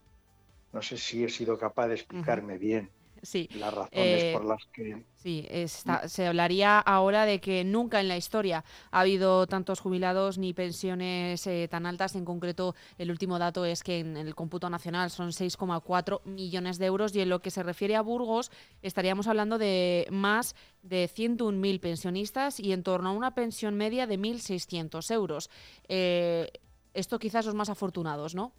No 0.73 0.81
sé 0.81 0.97
si 0.97 1.23
he 1.23 1.29
sido 1.29 1.57
capaz 1.57 1.87
de 1.87 1.95
explicarme 1.95 2.57
bien. 2.57 2.89
Sí. 3.21 3.49
Las 3.55 3.73
razones 3.73 3.89
Eh, 4.23 4.31
por 4.33 4.45
las 4.45 4.65
que... 4.73 5.03
Sí, 5.15 5.45
está- 5.49 6.07
se 6.07 6.25
hablaría 6.27 6.79
ahora 6.79 7.25
de 7.25 7.41
que 7.41 7.65
nunca 7.65 7.99
en 7.99 8.07
la 8.07 8.15
historia 8.15 8.63
ha 8.91 9.01
habido 9.01 9.47
tantos 9.47 9.81
jubilados 9.81 10.37
ni 10.37 10.53
pensiones 10.53 11.45
eh, 11.45 11.67
tan 11.69 11.85
altas. 11.85 12.15
En 12.15 12.23
concreto, 12.23 12.73
el 12.97 13.11
último 13.11 13.37
dato 13.37 13.65
es 13.65 13.83
que 13.83 13.99
en 13.99 14.15
el 14.15 14.33
cómputo 14.33 14.69
nacional 14.69 15.09
son 15.09 15.29
6,4 15.31 16.21
millones 16.23 16.77
de 16.77 16.85
euros 16.85 17.13
y 17.15 17.19
en 17.19 17.27
lo 17.29 17.41
que 17.41 17.51
se 17.51 17.63
refiere 17.63 17.97
a 17.97 18.01
Burgos 18.01 18.49
estaríamos 18.81 19.27
hablando 19.27 19.57
de 19.57 20.07
más 20.09 20.55
de 20.83 21.09
101.000 21.09 21.79
pensionistas 21.81 22.59
y 22.61 22.71
en 22.71 22.83
torno 22.83 23.09
a 23.09 23.11
una 23.11 23.35
pensión 23.35 23.75
media 23.75 24.07
de 24.07 24.17
1.600 24.17 25.11
euros. 25.11 25.49
Eh, 25.89 26.49
esto 26.93 27.19
quizás 27.19 27.45
los 27.45 27.55
más 27.55 27.69
afortunados, 27.69 28.35
¿no? 28.35 28.53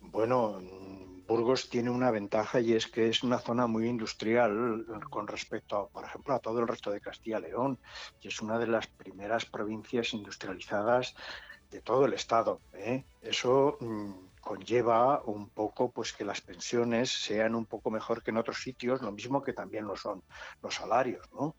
Bueno, 0.00 0.60
mm, 0.60 0.97
Burgos 1.28 1.68
tiene 1.68 1.90
una 1.90 2.10
ventaja 2.10 2.58
y 2.58 2.72
es 2.72 2.86
que 2.86 3.08
es 3.08 3.22
una 3.22 3.38
zona 3.38 3.66
muy 3.66 3.86
industrial 3.86 4.86
con 5.10 5.28
respecto, 5.28 5.76
a, 5.76 5.88
por 5.88 6.06
ejemplo, 6.06 6.34
a 6.34 6.38
todo 6.38 6.60
el 6.60 6.66
resto 6.66 6.90
de 6.90 7.02
Castilla 7.02 7.38
y 7.38 7.42
León, 7.42 7.78
y 8.22 8.28
es 8.28 8.40
una 8.40 8.58
de 8.58 8.66
las 8.66 8.86
primeras 8.86 9.44
provincias 9.44 10.14
industrializadas 10.14 11.14
de 11.70 11.82
todo 11.82 12.06
el 12.06 12.14
estado. 12.14 12.62
¿eh? 12.72 13.04
Eso 13.20 13.76
mm, 13.78 14.40
conlleva 14.40 15.22
un 15.22 15.50
poco, 15.50 15.90
pues, 15.90 16.14
que 16.14 16.24
las 16.24 16.40
pensiones 16.40 17.10
sean 17.10 17.54
un 17.54 17.66
poco 17.66 17.90
mejor 17.90 18.22
que 18.22 18.30
en 18.30 18.38
otros 18.38 18.62
sitios, 18.62 19.02
lo 19.02 19.12
mismo 19.12 19.42
que 19.42 19.52
también 19.52 19.86
lo 19.86 19.96
son 19.96 20.22
los 20.62 20.76
salarios, 20.76 21.28
¿no? 21.34 21.54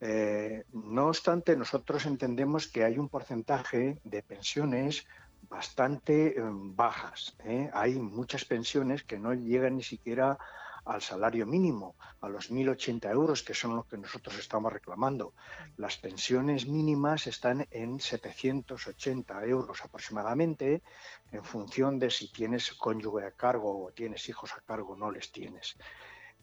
Eh, 0.00 0.64
no 0.72 1.08
obstante, 1.08 1.56
nosotros 1.56 2.06
entendemos 2.06 2.68
que 2.68 2.84
hay 2.84 2.98
un 2.98 3.08
porcentaje 3.08 3.98
de 4.04 4.22
pensiones 4.22 5.06
bastante 5.48 6.38
eh, 6.38 6.42
bajas. 6.42 7.36
¿eh? 7.44 7.70
Hay 7.72 7.94
muchas 7.94 8.44
pensiones 8.44 9.04
que 9.04 9.18
no 9.18 9.34
llegan 9.34 9.76
ni 9.76 9.82
siquiera 9.82 10.38
al 10.84 11.02
salario 11.02 11.44
mínimo, 11.44 11.96
a 12.22 12.30
los 12.30 12.50
1.080 12.50 13.10
euros, 13.10 13.42
que 13.42 13.52
son 13.52 13.76
los 13.76 13.86
que 13.86 13.98
nosotros 13.98 14.38
estamos 14.38 14.72
reclamando. 14.72 15.34
Las 15.76 15.98
pensiones 15.98 16.66
mínimas 16.66 17.26
están 17.26 17.66
en 17.70 18.00
780 18.00 19.44
euros 19.44 19.84
aproximadamente, 19.84 20.82
en 21.30 21.44
función 21.44 21.98
de 21.98 22.10
si 22.10 22.32
tienes 22.32 22.72
cónyuge 22.72 23.26
a 23.26 23.32
cargo 23.32 23.84
o 23.84 23.92
tienes 23.92 24.26
hijos 24.30 24.52
a 24.54 24.62
cargo 24.62 24.94
o 24.94 24.96
no 24.96 25.10
les 25.10 25.30
tienes. 25.30 25.76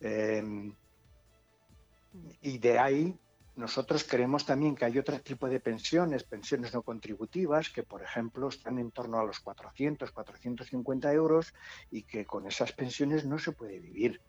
Eh, 0.00 0.72
y 2.40 2.58
de 2.58 2.78
ahí 2.78 3.18
nosotros 3.56 4.04
creemos 4.04 4.44
también 4.44 4.76
que 4.76 4.84
hay 4.84 4.98
otro 4.98 5.18
tipo 5.20 5.48
de 5.48 5.60
pensiones, 5.60 6.24
pensiones 6.24 6.74
no 6.74 6.82
contributivas, 6.82 7.70
que 7.70 7.82
por 7.82 8.02
ejemplo 8.02 8.48
están 8.48 8.78
en 8.78 8.90
torno 8.90 9.18
a 9.18 9.24
los 9.24 9.40
400, 9.40 10.10
450 10.10 11.12
euros 11.12 11.54
y 11.90 12.02
que 12.02 12.26
con 12.26 12.46
esas 12.46 12.72
pensiones 12.72 13.24
no 13.24 13.38
se 13.38 13.52
puede 13.52 13.80
vivir. 13.80 14.20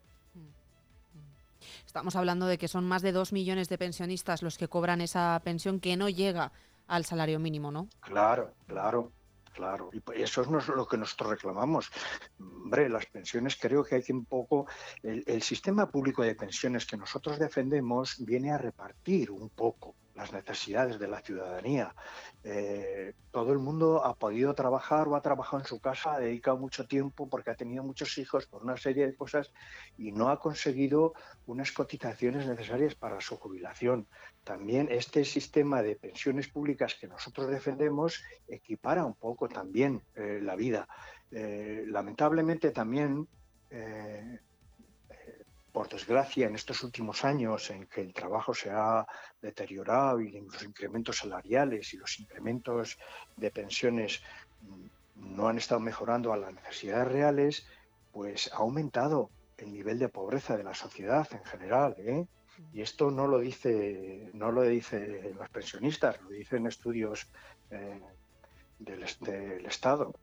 Estamos 1.85 2.15
hablando 2.15 2.47
de 2.47 2.57
que 2.57 2.69
son 2.69 2.85
más 2.85 3.01
de 3.01 3.11
2 3.11 3.33
millones 3.33 3.67
de 3.67 3.77
pensionistas 3.77 4.41
los 4.41 4.57
que 4.57 4.69
cobran 4.69 5.01
esa 5.01 5.39
pensión 5.43 5.79
que 5.81 5.97
no 5.97 6.07
llega 6.07 6.53
al 6.87 7.03
salario 7.03 7.37
mínimo, 7.39 7.69
¿no? 7.69 7.89
Claro, 7.99 8.53
claro, 8.65 9.11
claro. 9.57 9.89
Y 9.91 9.99
pues 9.99 10.19
eso 10.19 10.41
es 10.41 10.67
lo 10.67 10.87
que 10.87 10.97
nosotros 10.97 11.31
reclamamos. 11.31 11.91
Hombre, 12.39 12.87
las 12.89 13.07
pensiones 13.07 13.57
creo 13.59 13.83
que 13.83 13.95
hay 13.95 14.03
que 14.03 14.13
un 14.13 14.25
poco... 14.25 14.67
El, 15.01 15.23
el 15.25 15.41
sistema 15.41 15.89
público 15.89 16.21
de 16.21 16.35
pensiones 16.35 16.85
que 16.85 16.95
nosotros 16.95 17.39
defendemos 17.39 18.23
viene 18.23 18.51
a 18.51 18.57
repartir 18.59 19.31
un 19.31 19.49
poco 19.49 19.95
las 20.17 20.33
necesidades 20.33 20.97
de 20.99 21.07
la 21.07 21.21
ciudadanía. 21.21 21.95
Eh, 22.43 23.13
todo 23.31 23.53
el 23.53 23.59
mundo 23.59 24.03
ha 24.03 24.15
podido 24.15 24.53
trabajar 24.55 25.07
o 25.07 25.15
ha 25.15 25.21
trabajado 25.21 25.59
en 25.59 25.67
su 25.67 25.79
casa, 25.79 26.15
ha 26.15 26.19
dedicado 26.19 26.57
mucho 26.57 26.87
tiempo 26.87 27.29
porque 27.29 27.51
ha 27.51 27.55
tenido 27.55 27.83
muchos 27.83 28.17
hijos 28.17 28.47
por 28.47 28.63
una 28.63 28.77
serie 28.77 29.05
de 29.05 29.15
cosas 29.15 29.53
y 29.97 30.11
no 30.11 30.29
ha 30.29 30.39
conseguido 30.39 31.13
unas 31.45 31.71
cotizaciones 31.71 32.47
necesarias 32.47 32.95
para 32.95 33.21
su 33.21 33.37
jubilación. 33.37 34.07
También 34.43 34.87
este 34.89 35.23
sistema 35.23 35.83
de 35.83 35.95
pensiones 35.95 36.47
públicas 36.47 36.95
que 36.99 37.07
nosotros 37.07 37.47
defendemos 37.49 38.23
equipara 38.47 39.05
un 39.05 39.13
poco 39.13 39.47
también 39.47 40.01
eh, 40.15 40.39
la 40.41 40.55
vida. 40.55 40.87
Eh, 41.29 41.83
lamentablemente 41.87 42.71
también 42.71 43.27
por 45.77 45.89
desgracia, 45.89 46.47
en 46.47 46.55
estos 46.55 46.81
últimos 46.81 47.23
años 47.23 47.69
en 47.69 47.85
que 47.85 48.01
el 48.01 48.11
trabajo 48.11 48.51
se 48.51 48.71
ha 48.71 49.05
deteriorado 49.39 50.19
y 50.19 50.31
los 50.31 50.63
incrementos 50.63 51.19
salariales 51.19 51.93
y 51.93 51.97
los 51.97 52.19
incrementos 52.19 52.97
de 53.35 53.51
pensiones 53.51 54.23
mm, 54.61 55.35
no 55.35 55.47
han 55.47 55.59
estado 55.59 55.79
mejorando 55.79 56.33
a 56.33 56.37
las 56.37 56.51
necesidades 56.51 57.09
reales, 57.09 57.67
pues 58.11 58.51
ha 58.51 58.57
aumentado 58.57 59.29
el 59.59 59.71
nivel 59.71 59.99
de 59.99 60.09
pobreza 60.09 60.57
de 60.57 60.63
la 60.63 60.73
sociedad 60.73 61.27
en 61.31 61.43
general. 61.45 61.93
¿eh? 61.99 62.25
Y 62.73 62.81
esto 62.81 63.11
no 63.11 63.27
lo 63.27 63.37
dice, 63.37 64.31
no 64.33 64.51
lo 64.51 64.63
dicen 64.63 65.35
los 65.37 65.49
pensionistas, 65.49 66.19
lo 66.23 66.29
dicen 66.29 66.65
estudios 66.65 67.29
eh, 67.69 68.01
del, 68.79 69.05
del 69.21 69.63
Estado. 69.67 70.15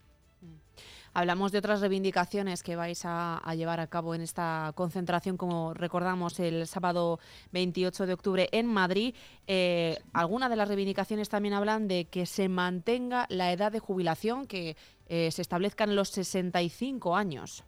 Hablamos 1.17 1.53
de 1.53 1.59
otras 1.59 1.79
reivindicaciones 1.79 2.61
que 2.61 2.75
vais 2.75 3.03
a, 3.05 3.41
llevar 3.55 3.79
a 3.79 3.87
cabo 3.87 4.15
en 4.15 4.19
esta 4.19 4.73
concentración, 4.75 5.37
como 5.37 5.73
recordamos, 5.73 6.41
el 6.41 6.67
sábado 6.67 7.21
28 7.53 8.05
de 8.05 8.11
octubre 8.13 8.49
en 8.51 8.67
Madrid. 8.67 9.15
Eh, 9.47 9.97
Algunas 10.11 10.49
de 10.49 10.57
las 10.57 10.67
reivindicaciones 10.67 11.29
también 11.29 11.53
hablan 11.53 11.87
de 11.87 12.09
que 12.09 12.25
se 12.25 12.49
mantenga 12.49 13.27
la 13.29 13.53
edad 13.53 13.71
de 13.71 13.79
jubilación, 13.79 14.45
que 14.45 14.75
eh, 15.07 15.31
se 15.31 15.41
establezcan 15.41 15.95
los 15.95 16.09
65 16.09 17.15
años. 17.15 17.63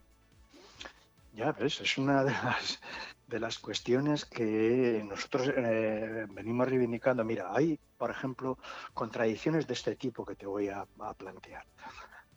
Ya 1.31 1.53
ves, 1.53 1.79
es 1.79 1.97
una 1.97 2.25
de 2.25 3.39
las, 3.39 3.59
cuestiones 3.59 4.25
que 4.25 5.05
nosotros 5.07 5.53
eh, 5.55 6.27
venimos 6.31 6.67
reivindicando. 6.67 7.23
Mira, 7.23 7.47
hay, 7.55 7.79
por 7.97 8.11
ejemplo, 8.11 8.57
contradicciones 8.93 9.67
de 9.67 9.73
este 9.73 9.95
tipo 9.95 10.25
que 10.25 10.35
te 10.35 10.45
voy 10.45 10.67
a 10.67 10.85
plantear. 11.17 11.63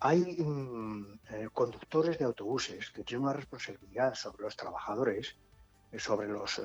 Hay 0.00 0.20
mm, 0.22 1.20
eh, 1.30 1.48
conductores 1.52 2.18
de 2.18 2.24
autobuses 2.24 2.90
que 2.90 3.04
tienen 3.04 3.24
una 3.24 3.34
responsabilidad 3.34 4.14
sobre 4.14 4.44
los 4.44 4.56
trabajadores, 4.56 5.36
eh, 5.92 5.98
sobre 5.98 6.26
los 6.28 6.58
eh, 6.58 6.62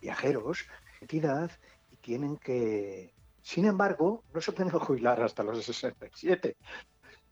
viajeros, 0.00 0.66
entidad, 1.00 1.50
y 1.90 1.96
tienen 1.96 2.38
que, 2.38 3.14
sin 3.42 3.66
embargo, 3.66 4.24
no 4.32 4.40
se 4.40 4.52
pueden 4.52 4.70
jubilar 4.78 5.22
hasta 5.22 5.42
los 5.42 5.62
67. 5.64 6.56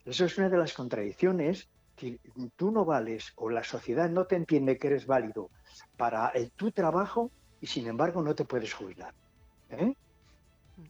Eso 0.05 0.25
es 0.25 0.37
una 0.37 0.49
de 0.49 0.57
las 0.57 0.73
contradicciones. 0.73 1.69
que 1.95 2.19
Tú 2.55 2.71
no 2.71 2.85
vales 2.85 3.33
o 3.35 3.49
la 3.49 3.63
sociedad 3.63 4.09
no 4.09 4.25
te 4.25 4.35
entiende 4.35 4.77
que 4.77 4.87
eres 4.87 5.07
válido 5.07 5.49
para 5.97 6.31
tu 6.55 6.71
trabajo 6.71 7.31
y 7.59 7.67
sin 7.67 7.87
embargo 7.87 8.21
no 8.21 8.35
te 8.35 8.45
puedes 8.45 8.73
jubilar. 8.73 9.13
¿eh? 9.69 9.95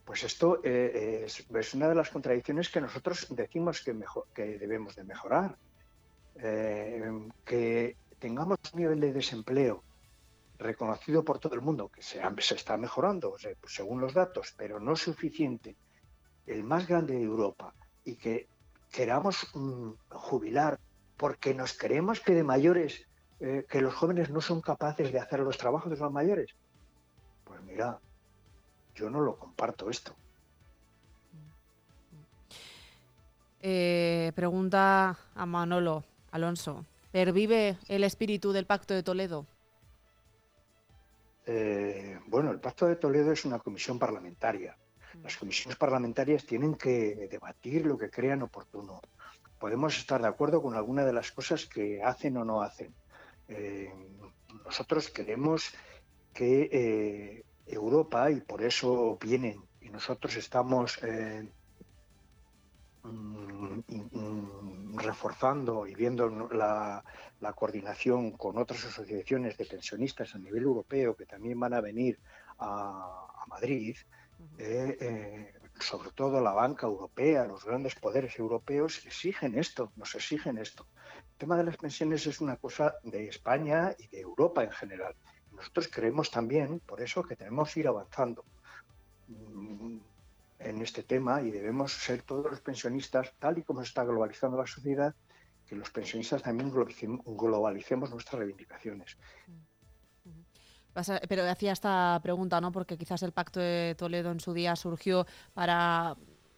Pues 0.05 0.23
esto 0.23 0.61
eh, 0.63 1.25
es, 1.25 1.73
una 1.73 1.89
de 1.89 1.95
las 1.95 2.09
contradicciones 2.09 2.69
que 2.69 2.81
nosotros 2.81 3.27
decimos 3.29 3.83
que, 3.83 4.57
debemos 4.57 4.95
de 4.95 5.03
mejorar. 5.03 5.57
Eh, 6.35 7.29
que 7.45 7.97
tengamos 8.19 8.57
un 8.73 8.79
nivel 8.79 8.99
de 8.99 9.13
desempleo 9.13 9.83
reconocido 10.57 11.23
por 11.23 11.39
todo 11.39 11.55
el 11.55 11.61
mundo, 11.61 11.89
que 11.89 12.01
se, 12.01 12.21
está 12.55 12.77
mejorando 12.77 13.35
según 13.67 13.99
los 13.99 14.13
datos, 14.13 14.53
pero 14.55 14.79
no 14.79 14.95
suficiente, 14.95 15.75
el 16.45 16.63
más 16.63 16.87
grande 16.87 17.15
de 17.15 17.23
Europa, 17.23 17.73
y 18.05 18.15
que 18.15 18.47
queramos 18.91 19.47
mm, 19.53 19.91
jubilar 20.09 20.79
porque 21.17 21.53
nos 21.53 21.73
creemos 21.73 22.19
que 22.19 22.33
de 22.33 22.43
mayores, 22.43 23.07
eh, 23.39 23.65
que 23.69 23.81
los 23.81 23.93
jóvenes 23.93 24.29
no 24.29 24.41
son 24.41 24.61
capaces 24.61 25.11
de 25.11 25.19
hacer 25.19 25.39
los 25.39 25.57
trabajos 25.57 25.91
de 25.91 25.97
los 25.97 26.11
mayores. 26.11 26.51
Pues 27.43 27.61
mira, 27.63 27.99
yo 28.95 29.09
no 29.09 29.21
lo 29.21 29.37
comparto 29.37 29.89
esto. 29.89 30.15
Eh, 33.61 34.31
pregunta 34.35 35.17
a 35.35 35.45
Manolo 35.45 36.03
Alonso. 36.31 36.85
¿Pervive 37.11 37.77
el 37.87 38.03
espíritu 38.03 38.51
del 38.51 38.65
Pacto 38.65 38.93
de 38.93 39.03
Toledo? 39.03 39.45
Eh, 41.45 42.19
bueno, 42.27 42.51
el 42.51 42.59
Pacto 42.59 42.87
de 42.87 42.95
Toledo 42.95 43.31
es 43.31 43.45
una 43.45 43.59
comisión 43.59 43.99
parlamentaria. 43.99 44.75
Las 45.21 45.37
comisiones 45.37 45.77
parlamentarias 45.77 46.45
tienen 46.45 46.75
que 46.75 47.27
debatir 47.29 47.85
lo 47.85 47.97
que 47.97 48.09
crean 48.09 48.41
oportuno. 48.41 49.01
Podemos 49.59 49.97
estar 49.97 50.21
de 50.21 50.27
acuerdo 50.27 50.61
con 50.61 50.73
alguna 50.75 51.05
de 51.05 51.13
las 51.13 51.31
cosas 51.31 51.65
que 51.65 52.01
hacen 52.01 52.37
o 52.37 52.45
no 52.45 52.61
hacen. 52.61 52.95
Eh, 53.47 53.93
nosotros 54.65 55.09
queremos 55.09 55.73
que 56.33 57.43
Europa, 57.65 58.29
y 58.31 58.41
por 58.41 58.61
eso 58.63 59.17
vienen, 59.21 59.63
y 59.81 59.89
nosotros 59.89 60.35
estamos 60.35 60.99
eh, 61.03 61.49
mm, 63.03 64.97
reforzando 64.97 65.87
y 65.87 65.95
viendo 65.95 66.29
la, 66.51 67.03
la, 67.39 67.53
coordinación 67.53 68.31
con 68.31 68.57
otras 68.57 68.85
asociaciones 68.85 69.57
de 69.57 69.65
pensionistas 69.65 70.35
a 70.35 70.39
nivel 70.39 70.63
europeo 70.63 71.15
que 71.15 71.25
también 71.25 71.59
van 71.59 71.73
a 71.73 71.81
venir 71.81 72.19
a, 72.59 73.27
a 73.41 73.45
Madrid, 73.47 73.95
eh, 74.57 74.97
eh, 74.99 75.53
sobre 75.79 76.11
todo 76.11 76.41
la 76.41 76.51
banca 76.51 76.85
europea, 76.85 77.45
los 77.45 77.65
grandes 77.65 77.95
poderes 77.95 78.37
europeos 78.37 79.03
exigen 79.05 79.57
esto, 79.57 79.91
nos 79.95 80.13
exigen 80.15 80.57
esto. 80.57 80.87
tema 81.37 81.57
de 81.57 81.63
las 81.63 81.77
pensiones 81.77 82.27
es 82.27 82.39
una 82.39 82.57
cosa 82.57 82.95
de 83.03 83.27
España 83.27 83.95
y 83.97 84.07
de 84.07 84.19
Europa 84.21 84.63
en 84.63 84.71
general. 84.71 85.15
Nosotros 85.61 85.89
creemos 85.89 86.31
también, 86.31 86.79
por 86.79 87.01
eso, 87.01 87.21
que 87.21 87.35
tenemos 87.35 87.71
que 87.71 87.81
ir 87.81 87.87
avanzando 87.87 88.43
mm, 89.27 89.97
en 90.57 90.81
este 90.81 91.03
tema 91.03 91.39
y 91.43 91.51
debemos 91.51 91.93
ser 91.93 92.23
todos 92.23 92.49
los 92.49 92.61
pensionistas, 92.61 93.31
tal 93.37 93.59
y 93.59 93.61
como 93.61 93.81
se 93.81 93.89
está 93.89 94.03
globalizando 94.03 94.57
la 94.57 94.65
sociedad, 94.65 95.13
que 95.67 95.75
los 95.75 95.91
pensionistas 95.91 96.41
también 96.41 96.71
globalicemos 96.71 98.09
nuestras 98.09 98.39
reivindicaciones. 98.39 99.17
Pero 101.29 101.47
hacía 101.47 101.73
esta 101.73 102.19
pregunta, 102.23 102.59
¿no? 102.59 102.71
Porque 102.71 102.97
quizás 102.97 103.21
el 103.21 103.31
Pacto 103.31 103.59
de 103.59 103.93
Toledo 103.95 104.31
en 104.31 104.39
su 104.39 104.53
día 104.53 104.75
surgió 104.75 105.27
para 105.53 106.17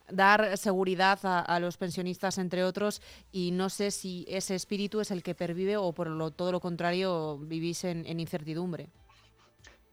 dar 0.09 0.57
seguridad 0.57 1.19
a, 1.23 1.59
los 1.59 1.77
pensionistas, 1.77 2.37
entre 2.37 2.63
otros, 2.63 3.01
y 3.31 3.51
no 3.51 3.69
sé 3.69 3.91
si 3.91 4.25
ese 4.27 4.55
espíritu 4.55 4.99
es 4.99 5.11
el 5.11 5.23
que 5.23 5.35
pervive 5.35 5.77
o 5.77 5.93
por 5.93 6.07
lo, 6.07 6.31
todo 6.31 6.51
lo 6.51 6.59
contrario 6.59 7.37
vivís 7.37 7.83
en, 7.83 8.19
incertidumbre. 8.19 8.89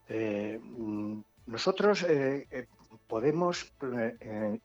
Eh, 0.09 0.59
mm, 0.61 1.21
nosotros 1.47 2.03
eh, 2.03 2.47
eh, 2.51 2.67
podemos 3.07 3.73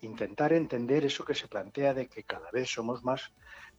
intentar 0.02 0.54
entender 0.54 1.06
eso 1.06 1.26
que 1.26 1.36
se 1.36 1.48
plantea 1.48 1.93
de 1.93 2.08
que 2.08 2.24
cada 2.24 2.50
vez 2.52 2.70
somos 2.70 3.04
más, 3.04 3.32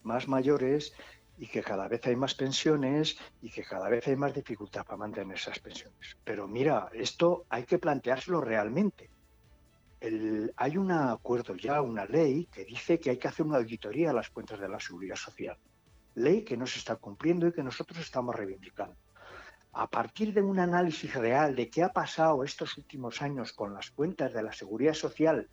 más 0.02 0.28
mayores 0.28 0.92
y 1.38 1.46
que 1.46 1.62
cada 1.62 1.88
vez 1.88 2.06
hay 2.06 2.16
más 2.16 2.34
pensiones 2.34 3.18
y 3.42 3.50
que 3.50 3.62
cada 3.62 3.88
vez 3.88 4.06
hay 4.08 4.16
más 4.16 4.34
dificultad 4.34 4.84
para 4.84 4.96
mantener 4.96 5.36
esas 5.36 5.58
pensiones. 5.58 6.16
Pero 6.24 6.48
mira, 6.48 6.88
esto 6.94 7.44
hay 7.48 7.64
que 7.64 7.78
planteárselo 7.78 8.40
realmente 8.40 9.10
hay 10.56 10.76
un 10.76 10.90
acuerdo 10.90 11.54
ya, 11.56 11.80
una 11.80 12.04
ley 12.04 12.46
que 12.46 12.64
dice 12.64 13.00
que 13.00 13.10
hay 13.10 13.18
que 13.18 13.28
hacer 13.28 13.46
una 13.46 13.58
auditoría 13.58 14.10
a 14.10 14.12
las 14.14 14.30
cuentas 14.30 14.60
de 14.60 14.68
la 14.68 14.80
seguridad 14.80 15.16
social. 15.16 15.56
Ley 16.14 16.44
que 16.44 16.56
no 16.56 16.66
se 16.66 16.78
está 16.78 16.96
cumpliendo 16.96 17.46
y 17.46 17.52
que 17.52 17.62
nosotros 17.62 17.98
estamos 18.00 18.34
reivindicando. 18.34 18.96
A 19.72 19.88
partir 19.88 20.32
de 20.32 20.42
un 20.42 20.58
análisis 20.58 21.14
real 21.14 21.54
de 21.54 21.68
qué 21.68 21.82
ha 21.82 21.92
pasado 21.92 22.44
estos 22.44 22.76
últimos 22.78 23.20
años 23.20 23.52
con 23.52 23.74
las 23.74 23.90
cuentas 23.90 24.32
de 24.32 24.42
la 24.42 24.52
seguridad 24.52 24.94
social, 24.94 25.48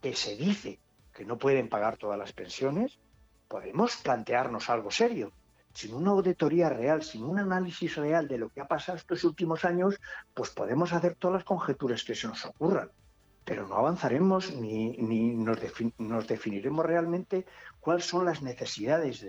que 0.00 0.14
se 0.14 0.36
dice 0.36 0.80
que 1.12 1.24
no 1.24 1.38
pueden 1.38 1.68
pagar 1.68 1.96
todas 1.96 2.18
las 2.18 2.32
pensiones, 2.32 2.98
podemos 3.48 3.96
plantearnos 3.96 4.70
algo 4.70 4.90
serio. 4.90 5.32
Sin 5.72 5.94
una 5.94 6.12
auditoría 6.12 6.68
real, 6.68 7.02
sin 7.02 7.24
un 7.24 7.38
análisis 7.38 7.96
real 7.96 8.28
de 8.28 8.38
lo 8.38 8.48
que 8.48 8.60
ha 8.60 8.68
pasado 8.68 8.96
estos 8.96 9.24
últimos 9.24 9.64
años, 9.64 10.00
pues 10.34 10.50
podemos 10.50 10.92
hacer 10.92 11.16
todas 11.16 11.34
las 11.34 11.44
conjeturas 11.44 12.04
que 12.04 12.14
se 12.14 12.28
nos 12.28 12.44
ocurran 12.44 12.90
pero 13.44 13.68
no 13.68 13.76
avanzaremos 13.76 14.54
ni, 14.54 14.96
nos, 15.34 16.26
definiremos 16.26 16.86
realmente 16.86 17.46
cuáles 17.80 18.06
son 18.06 18.24
las 18.24 18.42
necesidades 18.42 19.24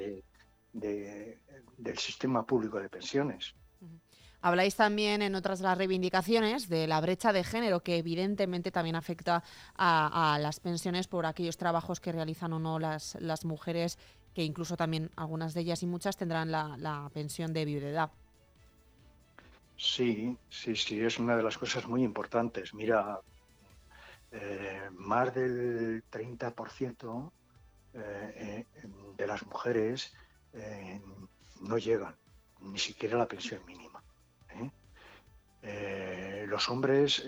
del 0.73 1.97
sistema 1.97 2.45
público 2.45 2.79
de 2.79 2.89
pensiones. 2.89 3.53
Habláis 4.41 4.75
también 4.75 5.23
en 5.23 5.33
otras 5.33 5.59
las 5.59 5.77
reivindicaciones 5.77 6.69
de 6.69 6.85
la 6.85 7.01
brecha 7.01 7.33
de 7.33 7.43
género, 7.43 7.81
que 7.81 7.97
evidentemente 7.97 8.71
también 8.71 8.95
afecta 8.95 9.43
a, 9.75 10.37
las 10.39 10.59
pensiones 10.59 11.07
por 11.07 11.25
aquellos 11.25 11.57
trabajos 11.57 11.99
que 11.99 12.11
realizan 12.11 12.53
o 12.53 12.59
no 12.59 12.77
las, 12.77 13.17
las 13.19 13.43
mujeres, 13.43 13.97
que 14.35 14.43
incluso 14.43 14.77
también 14.77 15.09
algunas 15.15 15.55
de 15.55 15.61
ellas 15.61 15.81
y 15.81 15.87
muchas 15.87 16.15
tendrán 16.15 16.51
la, 16.51 16.77
la 16.77 17.09
pensión 17.11 17.53
de 17.53 17.65
viudedad. 17.65 18.11
Sí, 19.77 20.37
sí, 20.47 20.75
sí, 20.75 21.01
es 21.01 21.17
una 21.17 21.35
de 21.35 21.43
las 21.43 21.57
cosas 21.57 21.87
muy 21.87 22.03
importantes. 22.03 22.73
Mira, 22.73 23.19
eh, 24.37 24.89
más 24.91 25.33
del 25.33 26.03
30% 26.11 27.31
eh, 27.93 28.01
eh, 28.35 28.65
de 29.15 29.27
las 29.27 29.45
mujeres 29.45 30.13
no 31.61 31.77
llegan 31.77 32.15
ni 32.61 32.79
siquiera 32.79 33.15
a 33.15 33.19
la 33.19 33.27
pensión 33.27 33.65
mínima. 33.65 34.01
los 36.47 36.69
hombres 36.69 37.21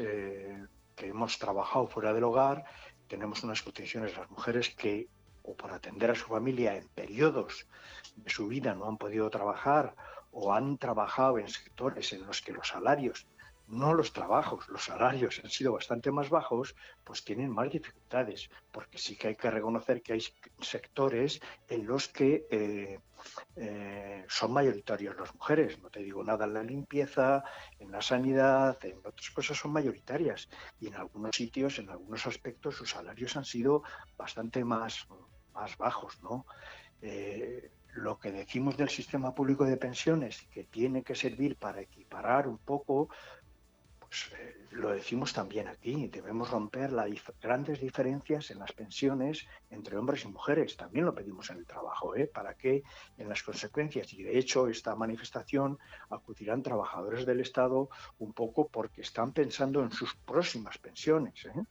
que 0.95 1.07
hemos 1.07 1.37
trabajado 1.39 1.87
fuera 1.87 2.13
del 2.13 2.23
hogar 2.23 2.63
tenemos 3.07 3.43
unas 3.43 3.61
condiciones, 3.61 4.17
las 4.17 4.29
mujeres 4.29 4.69
que 4.69 5.09
o 5.43 5.55
por 5.55 5.71
atender 5.71 6.11
a 6.11 6.15
su 6.15 6.25
familia 6.25 6.75
en 6.75 6.87
periodos 6.89 7.67
de 8.15 8.29
su 8.29 8.47
vida 8.47 8.75
no 8.75 8.87
han 8.87 8.97
podido 8.97 9.29
trabajar 9.29 9.95
o 10.31 10.53
han 10.53 10.77
trabajado 10.77 11.39
en 11.39 11.47
sectores 11.47 12.13
en 12.13 12.25
los 12.25 12.41
que 12.41 12.53
los 12.53 12.67
salarios 12.67 13.27
no 13.67 13.93
los 13.93 14.13
trabajos, 14.13 14.67
los 14.69 14.85
salarios 14.85 15.41
han 15.43 15.49
sido 15.49 15.73
bastante 15.73 16.11
más 16.11 16.29
bajos, 16.29 16.75
pues 17.03 17.23
tienen 17.23 17.51
más 17.51 17.69
dificultades, 17.69 18.49
porque 18.71 18.97
sí 18.97 19.17
que 19.17 19.29
hay 19.29 19.35
que 19.35 19.51
reconocer 19.51 20.01
que 20.01 20.13
hay 20.13 20.23
sectores 20.61 21.41
en 21.67 21.85
los 21.85 22.07
que 22.07 22.47
eh, 22.49 22.99
eh, 23.55 24.25
son 24.27 24.53
mayoritarios 24.53 25.17
las 25.17 25.33
mujeres. 25.35 25.79
No 25.79 25.89
te 25.89 26.01
digo 26.01 26.23
nada 26.23 26.45
en 26.45 26.53
la 26.53 26.63
limpieza, 26.63 27.43
en 27.79 27.91
la 27.91 28.01
sanidad, 28.01 28.77
en 28.85 28.97
otras 28.99 29.29
cosas 29.31 29.57
son 29.57 29.73
mayoritarias. 29.73 30.47
Y 30.79 30.87
en 30.87 30.95
algunos 30.95 31.35
sitios, 31.35 31.79
en 31.79 31.89
algunos 31.89 32.25
aspectos, 32.25 32.75
sus 32.75 32.91
salarios 32.91 33.35
han 33.35 33.45
sido 33.45 33.83
bastante 34.17 34.63
más, 34.63 35.07
más 35.53 35.77
bajos, 35.77 36.21
¿no? 36.21 36.45
Eh, 37.01 37.71
lo 37.97 38.19
que 38.19 38.31
decimos 38.31 38.77
del 38.77 38.89
sistema 38.89 39.33
público 39.33 39.65
de 39.65 39.77
pensiones, 39.77 40.47
que 40.51 40.63
tiene 40.63 41.03
que 41.03 41.15
servir 41.15 41.57
para 41.57 41.81
equiparar 41.81 42.47
un 42.47 42.59
poco 42.59 43.09
pues 44.09 44.31
eh, 44.39 44.55
lo 44.71 44.89
decimos 44.89 45.33
también 45.33 45.67
aquí, 45.67 46.07
debemos 46.07 46.49
romper 46.49 46.91
las 46.91 47.09
grandes 47.41 47.81
diferencias 47.81 48.51
en 48.51 48.59
las 48.59 48.71
pensiones 48.71 49.45
entre 49.69 49.97
hombres 49.97 50.23
y 50.23 50.27
mujeres. 50.27 50.77
También 50.77 51.05
lo 51.05 51.13
pedimos 51.13 51.49
en 51.49 51.57
el 51.57 51.65
trabajo, 51.65 52.15
¿eh? 52.15 52.27
para 52.27 52.53
que 52.53 52.83
en 53.17 53.27
las 53.27 53.43
consecuencias, 53.43 54.13
y 54.13 54.23
de 54.23 54.37
hecho 54.37 54.67
esta 54.67 54.95
manifestación 54.95 55.77
acudirán 56.09 56.63
trabajadores 56.63 57.25
del 57.25 57.41
Estado 57.41 57.89
un 58.19 58.33
poco 58.33 58.67
porque 58.67 59.01
están 59.01 59.33
pensando 59.33 59.81
en 59.83 59.91
sus 59.91 60.15
próximas 60.15 60.77
pensiones. 60.77 61.45
¿eh? 61.45 61.63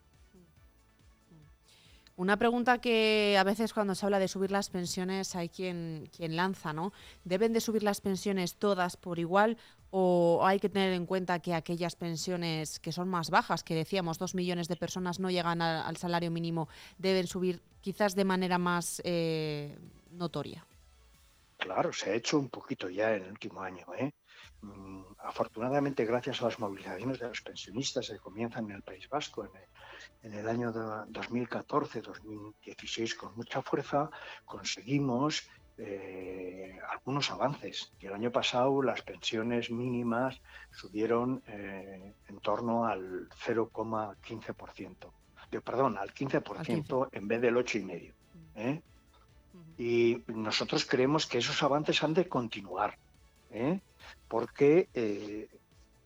Una 2.16 2.38
pregunta 2.38 2.78
que 2.78 3.36
a 3.38 3.44
veces 3.44 3.74
cuando 3.74 3.94
se 3.94 4.06
habla 4.06 4.18
de 4.18 4.26
subir 4.28 4.50
las 4.50 4.70
pensiones 4.70 5.36
hay 5.36 5.50
quien, 5.50 6.08
quien 6.16 6.34
lanza, 6.34 6.72
¿no? 6.72 6.94
¿Deben 7.24 7.52
de 7.52 7.60
subir 7.60 7.82
las 7.82 8.00
pensiones 8.00 8.56
todas 8.56 8.96
por 8.96 9.18
igual 9.18 9.58
o 9.90 10.40
hay 10.42 10.58
que 10.58 10.70
tener 10.70 10.94
en 10.94 11.04
cuenta 11.04 11.40
que 11.40 11.52
aquellas 11.52 11.94
pensiones 11.94 12.80
que 12.80 12.90
son 12.90 13.10
más 13.10 13.28
bajas, 13.28 13.62
que 13.62 13.74
decíamos 13.74 14.18
dos 14.18 14.34
millones 14.34 14.66
de 14.66 14.76
personas 14.76 15.20
no 15.20 15.30
llegan 15.30 15.60
al 15.60 15.96
salario 15.98 16.30
mínimo, 16.30 16.70
deben 16.96 17.26
subir 17.26 17.62
quizás 17.82 18.14
de 18.14 18.24
manera 18.24 18.56
más 18.56 19.02
eh, 19.04 19.76
notoria? 20.10 20.66
Claro, 21.58 21.92
se 21.92 22.10
ha 22.10 22.14
hecho 22.14 22.38
un 22.38 22.48
poquito 22.48 22.88
ya 22.88 23.14
en 23.14 23.24
el 23.24 23.30
último 23.32 23.60
año. 23.60 23.86
¿eh? 23.98 24.10
Mm, 24.62 25.02
afortunadamente, 25.18 26.06
gracias 26.06 26.40
a 26.40 26.46
las 26.46 26.58
movilizaciones 26.58 27.18
de 27.18 27.28
los 27.28 27.42
pensionistas 27.42 28.08
que 28.08 28.18
comienzan 28.18 28.70
en 28.70 28.76
el 28.76 28.82
País 28.82 29.06
Vasco 29.08 29.44
en 29.44 29.50
el, 29.54 29.68
en 30.22 30.34
el 30.34 30.48
año 30.48 30.72
2014-2016 30.72 33.16
con 33.16 33.34
mucha 33.36 33.62
fuerza, 33.62 34.10
conseguimos 34.44 35.48
eh, 35.78 36.78
algunos 36.90 37.30
avances. 37.30 37.92
Y 38.00 38.06
el 38.06 38.14
año 38.14 38.32
pasado 38.32 38.82
las 38.82 39.02
pensiones 39.02 39.70
mínimas 39.70 40.40
subieron 40.70 41.42
eh, 41.46 42.14
en 42.28 42.38
torno 42.38 42.86
al 42.86 43.28
0,15%. 43.28 45.12
Perdón, 45.62 45.98
al 45.98 46.12
15%, 46.12 47.08
en 47.12 47.28
vez 47.28 47.40
del 47.40 47.56
8,5%. 47.56 48.14
¿eh? 48.56 48.82
Y 49.78 50.22
nosotros 50.28 50.86
creemos 50.86 51.26
que 51.26 51.38
esos 51.38 51.62
avances 51.62 52.02
han 52.02 52.14
de 52.14 52.28
continuar, 52.28 52.98
¿eh? 53.50 53.80
porque 54.28 54.88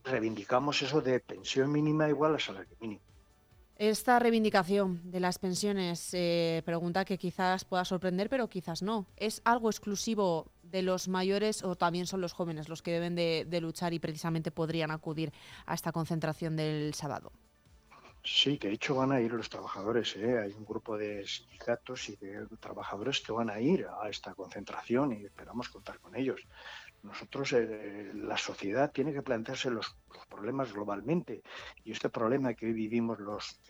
reivindicamos 0.05 0.83
eso 0.83 1.01
de 1.01 1.21
pensión 1.21 1.71
mínima 1.71 2.09
igual 2.09 2.35
a 2.35 2.41
salario 2.41 2.77
mínimo. 2.81 3.03
Esta 3.81 4.19
reivindicación 4.19 5.11
de 5.11 5.21
las 5.21 5.39
pensiones, 5.39 6.11
eh, 6.13 6.61
pregunta 6.67 7.07
que 7.07 7.17
quizás 7.17 7.65
pueda 7.65 7.83
sorprender, 7.87 8.29
pero 8.29 8.47
quizás 8.47 8.83
no. 8.83 9.07
¿Es 9.17 9.41
algo 9.47 9.71
exclusivo 9.71 10.53
de 10.63 10.83
los 10.83 11.09
mayores 11.09 11.65
o 11.65 11.77
también 11.77 12.07
son 12.07 12.21
los 12.21 12.35
jóvenes 12.35 12.69
los 12.69 12.83
que 12.83 12.93
deben 12.93 13.15
de, 13.15 13.61
luchar 13.63 13.95
y 13.95 13.99
precisamente 13.99 14.51
podrían 14.51 14.91
acudir 14.91 15.33
a 15.65 15.73
esta 15.73 15.93
concentración 15.93 16.57
del 16.57 16.93
sábado? 16.93 17.33
Sí, 18.23 18.59
de 18.59 18.73
hecho 18.73 18.95
van 18.97 19.13
a 19.13 19.21
ir 19.21 19.33
los 19.33 19.49
trabajadores. 19.49 20.15
¿eh? 20.17 20.39
Hay 20.39 20.53
un 20.53 20.65
grupo 20.65 20.97
de 20.99 21.27
sindicatos 21.27 22.09
y 22.11 22.17
de 22.17 22.47
trabajadores 22.59 23.21
que 23.21 23.33
van 23.33 23.49
a 23.49 23.61
ir 23.61 23.87
a 23.87 24.09
esta 24.09 24.35
concentración 24.35 25.13
y 25.13 25.25
esperamos 25.25 25.69
contar 25.71 25.99
con 26.01 26.15
ellos. 26.15 26.47
Nosotros, 27.03 27.55
eh, 27.55 28.13
la 28.15 28.37
sociedad 28.37 28.93
tiene 28.93 29.15
que 29.15 29.23
plantearse 29.23 29.71
los, 29.71 29.97
problemas 30.29 30.73
globalmente 30.73 31.43
y 31.83 31.93
este 31.93 32.09
problema 32.11 32.55
que 32.55 32.67
hoy 32.67 32.73
vivimos 32.73 33.19
los, 33.19 33.61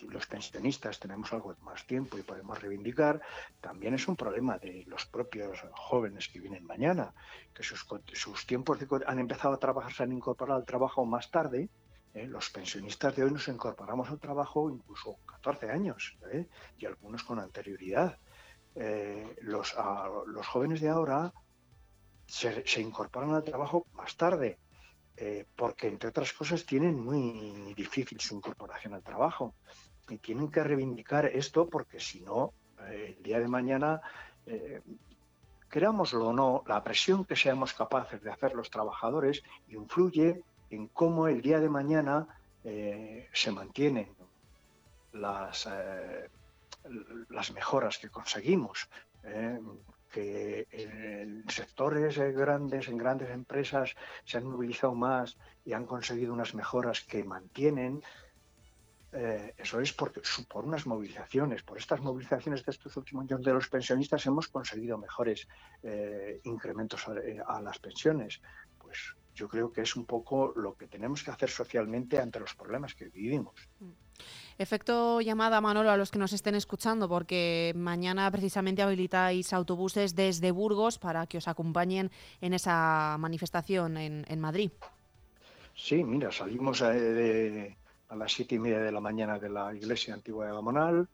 los 0.00 0.26
pensionistas 0.26 1.00
tenemos 1.00 1.32
algo 1.32 1.54
más 1.62 1.86
tiempo 1.86 2.18
y 2.18 2.22
podemos 2.22 2.60
reivindicar, 2.60 3.20
también 3.60 3.94
es 3.94 4.06
un 4.08 4.16
problema 4.16 4.58
de 4.58 4.84
los 4.86 5.06
propios 5.06 5.62
jóvenes 5.72 6.28
que 6.28 6.40
vienen 6.40 6.64
mañana, 6.64 7.14
que 7.52 7.62
sus, 7.62 7.86
sus 8.12 8.46
tiempos 8.46 8.78
han 9.06 9.18
empezado 9.18 9.54
a 9.54 9.58
trabajar, 9.58 9.92
se 9.92 10.02
han 10.04 10.12
incorporado 10.12 10.60
al 10.60 10.66
trabajo 10.66 11.04
más 11.04 11.30
tarde. 11.30 11.68
¿Eh? 12.16 12.26
Los 12.26 12.50
pensionistas 12.50 13.14
de 13.14 13.24
hoy 13.24 13.30
nos 13.30 13.46
incorporamos 13.48 14.08
al 14.10 14.18
trabajo 14.18 14.70
incluso 14.70 15.18
14 15.26 15.70
años 15.70 16.16
¿eh? 16.32 16.46
y 16.78 16.86
algunos 16.86 17.22
con 17.22 17.38
anterioridad. 17.38 18.18
eh, 18.74 19.36
los, 19.42 19.74
jóvenes 20.46 20.80
de 20.80 20.88
ahora 20.88 21.32
se, 22.26 22.80
incorporan 22.80 23.34
al 23.34 23.44
trabajo 23.44 23.86
más 23.92 24.16
tarde, 24.16 24.58
porque 25.54 25.88
entre 25.88 26.10
otras 26.10 26.32
cosas 26.32 26.66
tienen 26.66 27.02
muy 27.02 27.72
difícil 27.74 28.20
su 28.20 28.34
incorporación 28.34 28.92
al 28.92 29.02
trabajo 29.02 29.54
y 30.10 30.18
tienen 30.18 30.50
que 30.50 30.62
reivindicar 30.62 31.24
esto 31.26 31.68
porque 31.68 32.00
si 32.00 32.20
no, 32.20 32.52
el 32.90 33.22
día 33.22 33.40
de 33.40 33.48
mañana, 33.48 34.02
eh, 34.44 34.82
o 35.74 36.32
no, 36.32 36.62
la 36.66 36.82
presión 36.82 37.24
que 37.24 37.36
seamos 37.36 37.72
capaces 37.72 38.22
de 38.22 38.30
hacer 38.30 38.54
los 38.54 38.70
trabajadores 38.70 39.42
influye 39.68 40.42
en 40.70 40.88
cómo 40.88 41.28
el 41.28 41.42
día 41.42 41.60
de 41.60 41.68
mañana 41.68 42.26
eh, 42.64 43.28
se 43.32 43.50
mantienen 43.52 44.08
las, 45.12 45.68
las 47.30 47.52
mejoras 47.52 47.98
que 47.98 48.10
conseguimos 48.10 48.88
que 50.16 50.66
en 50.70 51.44
sectores 51.48 52.16
grandes, 52.34 52.88
en 52.88 52.96
grandes 52.96 53.30
empresas, 53.30 53.94
se 54.24 54.38
han 54.38 54.46
movilizado 54.46 54.94
más 54.94 55.36
y 55.64 55.74
han 55.74 55.84
conseguido 55.84 56.32
unas 56.32 56.54
mejoras 56.54 57.02
que 57.02 57.22
mantienen. 57.24 58.02
Eh, 59.12 59.54
eso 59.58 59.80
es 59.80 59.92
porque, 59.92 60.22
por 60.48 60.64
unas 60.64 60.86
movilizaciones, 60.86 61.62
por 61.62 61.78
estas 61.78 62.00
movilizaciones 62.00 62.64
de 62.64 62.70
estos 62.70 62.96
últimos 62.96 63.24
años 63.24 63.42
de 63.42 63.52
los 63.52 63.68
pensionistas 63.68 64.24
hemos 64.26 64.48
conseguido 64.48 64.96
mejores 64.98 65.46
eh, 65.82 66.40
incrementos 66.44 67.06
a, 67.08 67.60
las 67.60 67.78
pensiones. 67.78 68.40
Yo 69.36 69.48
creo 69.48 69.70
que 69.70 69.82
es 69.82 69.94
un 69.96 70.06
poco 70.06 70.54
lo 70.56 70.74
que 70.76 70.86
tenemos 70.86 71.22
que 71.22 71.30
hacer 71.30 71.50
socialmente 71.50 72.18
ante 72.18 72.40
los 72.40 72.54
problemas 72.54 72.94
que 72.94 73.04
vivimos. 73.10 73.54
Mm. 73.80 73.90
Efecto 74.58 75.20
llamada, 75.20 75.60
Manolo, 75.60 75.90
a 75.90 75.98
los 75.98 76.10
que 76.10 76.18
nos 76.18 76.32
estén 76.32 76.54
escuchando, 76.54 77.06
porque 77.06 77.74
mañana 77.76 78.30
precisamente 78.30 78.80
habilitáis 78.80 79.52
autobuses 79.52 80.14
desde 80.14 80.50
Burgos 80.50 80.98
para 80.98 81.26
que 81.26 81.36
os 81.36 81.48
acompañen 81.48 82.10
en 82.40 82.54
esa 82.54 83.16
manifestación 83.18 83.98
en, 83.98 84.40
Madrid. 84.40 84.70
Sí, 85.74 86.02
mira, 86.02 86.32
salimos 86.32 86.80
eh, 86.80 87.76
a, 88.08 88.16
las 88.16 88.32
siete 88.32 88.54
y 88.54 88.58
media 88.58 88.80
de 88.80 88.92
la 88.92 89.00
mañana 89.00 89.38
de 89.38 89.50
la 89.50 89.74
iglesia 89.74 90.14
antigua 90.14 90.46
de 90.46 90.52
Gamonal, 90.54 91.08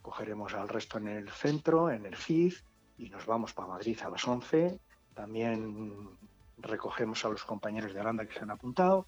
cogeremos 0.00 0.54
al 0.54 0.70
resto 0.70 0.96
en 0.96 1.08
el 1.08 1.28
centro, 1.28 1.90
en 1.90 2.06
el 2.06 2.16
CID, 2.16 2.54
y 2.96 3.10
nos 3.10 3.26
vamos 3.26 3.52
para 3.52 3.68
Madrid 3.68 3.98
a 4.02 4.08
las 4.08 4.26
once. 4.26 4.80
También 5.12 6.16
recogemos 6.58 7.24
a 7.24 7.28
los 7.28 7.44
compañeros 7.44 7.92
de 7.92 8.00
Aranda 8.00 8.26
que 8.26 8.34
se 8.34 8.40
han 8.40 8.50
apuntado 8.50 9.06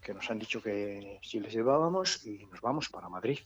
que 0.00 0.14
nos 0.14 0.30
han 0.30 0.38
dicho 0.38 0.62
que 0.62 1.18
si 1.22 1.40
les 1.40 1.52
llevábamos 1.52 2.24
y 2.26 2.46
nos 2.46 2.60
vamos 2.60 2.88
para 2.88 3.08
Madrid. 3.08 3.38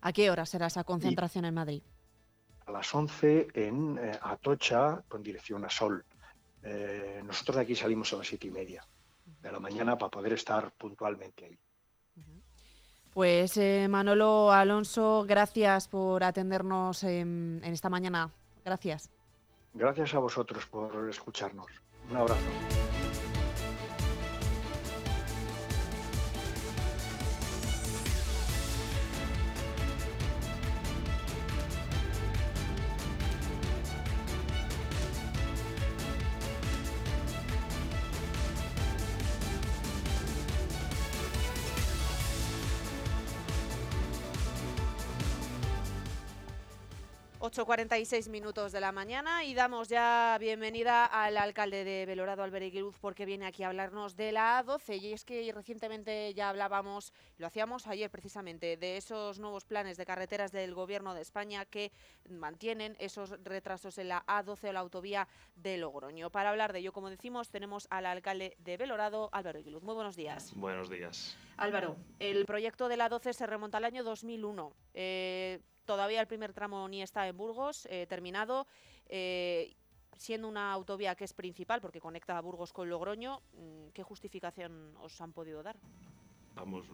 ¿A 0.00 0.12
qué 0.12 0.30
hora 0.30 0.46
será 0.46 0.66
esa 0.66 0.84
concentración 0.84 1.44
en 1.44 1.54
Madrid? 1.54 1.82
A 2.66 2.72
las 2.72 2.94
11 2.94 3.48
en 3.54 3.98
eh, 3.98 4.18
Atocha 4.22 5.02
con 5.08 5.22
dirección 5.22 5.64
a 5.64 5.70
Sol. 5.70 6.04
Eh, 6.62 7.22
nosotros 7.24 7.56
de 7.56 7.62
aquí 7.62 7.74
salimos 7.74 8.12
a 8.12 8.16
las 8.16 8.26
siete 8.26 8.46
y 8.46 8.50
media 8.50 8.84
de 9.42 9.52
la 9.52 9.60
mañana 9.60 9.96
para 9.96 10.10
poder 10.10 10.32
estar 10.32 10.72
puntualmente 10.72 11.44
ahí. 11.44 11.58
Pues 13.12 13.56
eh, 13.56 13.86
Manolo 13.88 14.52
Alonso, 14.52 15.24
gracias 15.26 15.88
por 15.88 16.22
atendernos 16.22 17.02
en 17.04 17.60
esta 17.64 17.88
mañana. 17.88 18.30
Gracias. 18.64 19.10
Gracias 19.74 20.14
a 20.14 20.18
vosotros 20.18 20.66
por 20.66 21.08
escucharnos. 21.08 21.66
Un 22.10 22.16
abrazo. 22.16 22.87
8.46 47.58 48.28
minutos 48.28 48.70
de 48.70 48.80
la 48.80 48.92
mañana 48.92 49.42
y 49.42 49.52
damos 49.52 49.88
ya 49.88 50.36
bienvenida 50.38 51.04
al 51.04 51.36
alcalde 51.36 51.82
de 51.82 52.06
Belorado, 52.06 52.44
Albert 52.44 52.72
porque 53.00 53.26
viene 53.26 53.46
aquí 53.46 53.64
a 53.64 53.66
hablarnos 53.66 54.14
de 54.14 54.30
la 54.30 54.62
A12 54.62 55.00
y 55.00 55.12
es 55.12 55.24
que 55.24 55.50
recientemente 55.52 56.32
ya 56.34 56.50
hablábamos, 56.50 57.12
lo 57.36 57.48
hacíamos 57.48 57.88
ayer 57.88 58.10
precisamente, 58.10 58.76
de 58.76 58.96
esos 58.96 59.40
nuevos 59.40 59.64
planes 59.64 59.96
de 59.96 60.06
carreteras 60.06 60.52
del 60.52 60.72
Gobierno 60.72 61.14
de 61.14 61.22
España 61.22 61.64
que 61.64 61.90
mantienen 62.30 62.94
esos 63.00 63.30
retrasos 63.42 63.98
en 63.98 64.10
la 64.10 64.24
A12 64.26 64.68
o 64.68 64.72
la 64.72 64.78
autovía 64.78 65.26
de 65.56 65.78
Logroño. 65.78 66.30
Para 66.30 66.50
hablar 66.50 66.72
de 66.72 66.78
ello, 66.78 66.92
como 66.92 67.10
decimos, 67.10 67.50
tenemos 67.50 67.88
al 67.90 68.06
alcalde 68.06 68.54
de 68.60 68.76
Belorado, 68.76 69.30
Álvaro 69.32 69.58
Iguiluz. 69.58 69.82
Muy 69.82 69.96
buenos 69.96 70.14
días. 70.14 70.52
Buenos 70.54 70.88
días. 70.88 71.36
Álvaro, 71.56 71.96
el 72.20 72.46
proyecto 72.46 72.88
de 72.88 72.96
la 72.96 73.10
A12 73.10 73.32
se 73.32 73.46
remonta 73.48 73.78
al 73.78 73.84
año 73.84 74.04
2001. 74.04 74.72
Eh, 74.94 75.60
Todavía 75.88 76.20
el 76.20 76.26
primer 76.26 76.52
tramo 76.52 76.86
ni 76.86 77.00
está 77.00 77.26
en 77.26 77.34
Burgos, 77.34 77.88
eh, 77.90 78.04
terminado. 78.06 78.66
Eh, 79.08 79.74
siendo 80.18 80.46
una 80.46 80.70
autovía 80.70 81.14
que 81.14 81.24
es 81.24 81.32
principal 81.32 81.80
porque 81.80 81.98
conecta 81.98 82.36
a 82.36 82.42
Burgos 82.42 82.74
con 82.74 82.90
Logroño, 82.90 83.40
mm, 83.54 83.88
¿qué 83.94 84.02
justificación 84.02 84.94
os 85.00 85.18
han 85.22 85.32
podido 85.32 85.62
dar? 85.62 85.78
Vamos, 86.54 86.84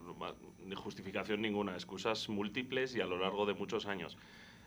ni 0.60 0.76
justificación 0.76 1.42
ninguna, 1.42 1.74
excusas 1.74 2.28
múltiples 2.28 2.94
y 2.94 3.00
a 3.00 3.06
lo 3.06 3.18
largo 3.18 3.46
de 3.46 3.54
muchos 3.54 3.86
años. 3.86 4.16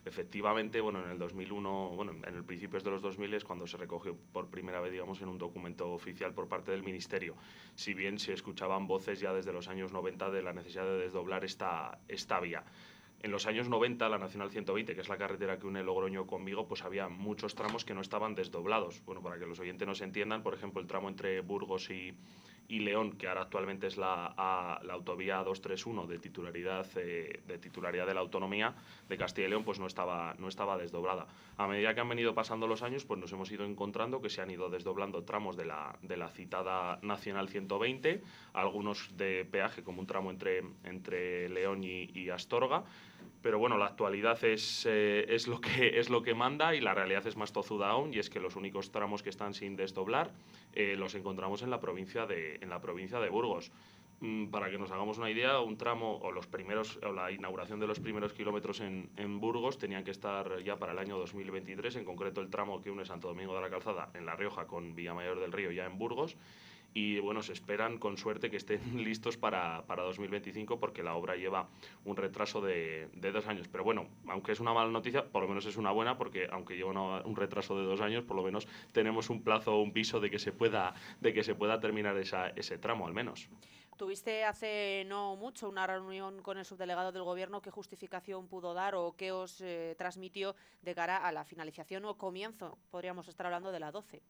Efectivamente, 0.03 0.81
bueno, 0.81 1.01
en 1.05 1.11
el 1.11 1.19
2001, 1.19 1.91
bueno, 1.95 2.11
en 2.11 2.35
el 2.35 2.43
principios 2.43 2.83
de 2.83 2.91
los 2.91 3.01
2000 3.01 3.33
es 3.33 3.45
cuando 3.45 3.65
se 3.65 3.77
recogió 3.77 4.17
por 4.33 4.49
primera 4.49 4.81
vez, 4.81 4.91
digamos, 4.91 5.21
en 5.21 5.29
un 5.29 5.37
documento 5.37 5.89
oficial 5.93 6.33
por 6.33 6.49
parte 6.49 6.71
del 6.71 6.83
Ministerio. 6.83 7.35
Si 7.75 7.93
bien 7.93 8.19
se 8.19 8.33
escuchaban 8.33 8.87
voces 8.87 9.21
ya 9.21 9.33
desde 9.33 9.53
los 9.53 9.69
años 9.69 9.93
90 9.93 10.31
de 10.31 10.41
la 10.41 10.51
necesidad 10.51 10.83
de 10.83 10.97
desdoblar 10.97 11.45
esta, 11.45 11.99
esta 12.09 12.41
vía. 12.41 12.65
En 13.21 13.31
los 13.31 13.47
años 13.47 13.67
90, 13.67 14.07
la 14.09 14.19
Nacional 14.19 14.51
120, 14.51 14.93
que 14.93 15.01
es 15.01 15.09
la 15.09 15.17
carretera 15.17 15.57
que 15.57 15.65
une 15.65 15.83
Logroño 15.83 16.27
con 16.27 16.45
Vigo, 16.45 16.67
pues 16.67 16.83
había 16.83 17.09
muchos 17.09 17.55
tramos 17.55 17.83
que 17.83 17.95
no 17.95 18.01
estaban 18.01 18.35
desdoblados. 18.35 19.03
Bueno, 19.05 19.21
para 19.21 19.39
que 19.39 19.47
los 19.47 19.59
oyentes 19.59 19.87
nos 19.87 20.01
entiendan, 20.01 20.43
por 20.43 20.53
ejemplo, 20.53 20.79
el 20.79 20.87
tramo 20.87 21.09
entre 21.09 21.41
Burgos 21.41 21.89
y, 21.89 22.13
y 22.67 22.79
León, 22.79 23.13
que 23.13 23.27
ahora 23.27 23.41
actualmente 23.41 23.87
es 23.87 23.97
la, 23.97 24.33
la 24.83 24.93
autovía 24.93 25.37
231 25.37 26.07
de 26.07 26.19
titularidad, 26.19 26.85
eh, 26.95 27.41
de 27.47 27.57
titularidad 27.57 28.05
de 28.05 28.13
la 28.13 28.19
autonomía 28.19 28.75
de 29.07 29.17
Castilla 29.17 29.47
y 29.47 29.49
León, 29.51 29.63
pues 29.63 29.79
no 29.79 29.87
estaba, 29.87 30.35
no 30.37 30.47
estaba 30.47 30.77
desdoblada. 30.77 31.27
A 31.57 31.67
medida 31.67 31.93
que 31.93 32.01
han 32.01 32.09
venido 32.09 32.33
pasando 32.35 32.67
los 32.67 32.83
años, 32.83 33.05
pues 33.05 33.19
nos 33.19 33.31
hemos 33.31 33.51
ido 33.51 33.65
encontrando 33.65 34.21
que 34.21 34.29
se 34.29 34.41
han 34.41 34.51
ido 34.51 34.69
desdoblando 34.69 35.23
tramos 35.23 35.55
de 35.55 35.65
la, 35.65 35.97
de 36.01 36.17
la 36.17 36.29
citada 36.29 36.99
Nacional 37.01 37.47
120, 37.49 38.21
algunos 38.53 39.15
de 39.17 39.45
peaje, 39.45 39.83
como 39.83 40.01
un 40.01 40.07
tramo 40.07 40.29
entre, 40.29 40.63
entre 40.83 41.49
León 41.49 41.83
y, 41.83 42.11
y 42.13 42.29
Astorga, 42.29 42.83
pero 43.41 43.59
bueno, 43.59 43.77
la 43.77 43.85
actualidad 43.85 44.43
es, 44.43 44.85
eh, 44.85 45.25
es, 45.29 45.47
lo 45.47 45.61
que, 45.61 45.99
es 45.99 46.09
lo 46.09 46.21
que 46.21 46.33
manda 46.33 46.75
y 46.75 46.81
la 46.81 46.93
realidad 46.93 47.25
es 47.27 47.35
más 47.35 47.53
tozuda 47.53 47.89
aún, 47.89 48.13
y 48.13 48.19
es 48.19 48.29
que 48.29 48.39
los 48.39 48.55
únicos 48.55 48.91
tramos 48.91 49.23
que 49.23 49.29
están 49.29 49.53
sin 49.53 49.75
desdoblar 49.75 50.31
eh, 50.73 50.95
los 50.97 51.15
encontramos 51.15 51.61
en 51.61 51.69
la 51.69 51.79
provincia 51.79 52.25
de, 52.25 52.55
en 52.61 52.69
la 52.69 52.81
provincia 52.81 53.19
de 53.19 53.29
Burgos. 53.29 53.71
Mm, 54.19 54.47
para 54.47 54.71
que 54.71 54.79
nos 54.79 54.89
hagamos 54.89 55.19
una 55.19 55.29
idea, 55.29 55.59
un 55.59 55.77
tramo 55.77 56.17
o 56.17 56.31
los 56.31 56.47
primeros 56.47 56.97
o 57.03 57.11
la 57.11 57.31
inauguración 57.31 57.79
de 57.79 57.85
los 57.85 57.99
primeros 57.99 58.33
kilómetros 58.33 58.79
en, 58.79 59.11
en, 59.15 59.39
Burgos 59.39 59.77
tenían 59.77 60.03
que 60.03 60.09
estar 60.09 60.57
ya 60.63 60.77
para 60.77 60.93
el 60.93 60.97
año 60.97 61.19
2023, 61.19 61.97
en 61.97 62.05
concreto 62.05 62.41
el 62.41 62.49
tramo 62.49 62.81
que 62.81 62.89
une 62.89 63.05
Santo 63.05 63.27
Domingo 63.27 63.53
de 63.53 63.61
la 63.61 63.69
Calzada 63.69 64.09
en 64.15 64.25
La 64.25 64.35
Rioja 64.35 64.65
con 64.65 64.95
Villamayor 64.95 65.39
del 65.39 65.51
Río 65.51 65.71
ya 65.71 65.85
en 65.85 65.99
Burgos 65.99 66.35
y 66.97 67.19
bueno, 67.19 67.43
se 67.43 67.53
esperan 67.53 67.99
con 67.99 68.17
suerte 68.17 68.49
que 68.49 68.57
estén 68.57 68.81
listos 69.03 69.37
para, 69.37 69.83
para 69.85 70.01
2025 70.01 70.79
porque 70.79 71.03
la 71.03 71.13
obra 71.13 71.35
lleva 71.35 71.69
un 72.05 72.15
retraso 72.15 72.59
de, 72.59 73.07
de, 73.13 73.31
dos 73.31 73.45
años. 73.45 73.67
Pero 73.67 73.83
bueno, 73.83 74.07
aunque 74.27 74.51
es 74.51 74.59
una 74.59 74.73
mala 74.73 74.89
noticia, 74.89 75.23
por 75.23 75.43
lo 75.43 75.47
menos 75.47 75.67
es 75.67 75.77
una 75.77 75.91
buena 75.91 76.17
porque 76.17 76.47
aunque 76.51 76.75
lleva 76.75 77.21
un 77.23 77.35
retraso 77.35 77.77
de 77.77 77.83
dos 77.83 78.01
años, 78.01 78.23
por 78.23 78.35
lo 78.35 78.41
menos 78.41 78.67
tenemos 78.93 79.29
un 79.29 79.43
plazo, 79.43 79.79
un 79.79 79.93
piso 79.93 80.19
de 80.19 80.31
que 80.31 80.39
se 80.39 80.51
pueda, 80.51 80.95
de 81.21 81.33
que 81.33 81.43
se 81.43 81.53
pueda 81.53 81.79
terminar 81.79 82.17
esa, 82.17 82.49
ese 82.49 82.79
tramo 82.79 83.05
al 83.05 83.13
menos. 83.13 83.47
Tuviste 83.95 84.43
hace 84.43 85.03
no 85.05 85.35
mucho 85.35 85.69
una 85.69 85.85
reunión 85.85 86.41
con 86.41 86.57
el 86.57 86.65
subdelegado 86.65 87.11
del 87.11 87.23
Gobierno. 87.23 87.61
¿Qué 87.61 87.69
justificación 87.69 88.47
pudo 88.47 88.73
dar 88.73 88.95
o 88.95 89.13
qué 89.15 89.31
os 89.31 89.61
eh, 89.61 89.93
transmitió 89.99 90.55
de 90.81 90.95
cara 90.95 91.17
a 91.17 91.31
la 91.31 91.45
finalización 91.45 92.05
o 92.05 92.17
comienzo? 92.17 92.79
Podríamos 92.89 93.27
estar 93.27 93.45
hablando 93.45 93.71
de 93.71 93.79
la 93.79 93.91
12 93.91 94.23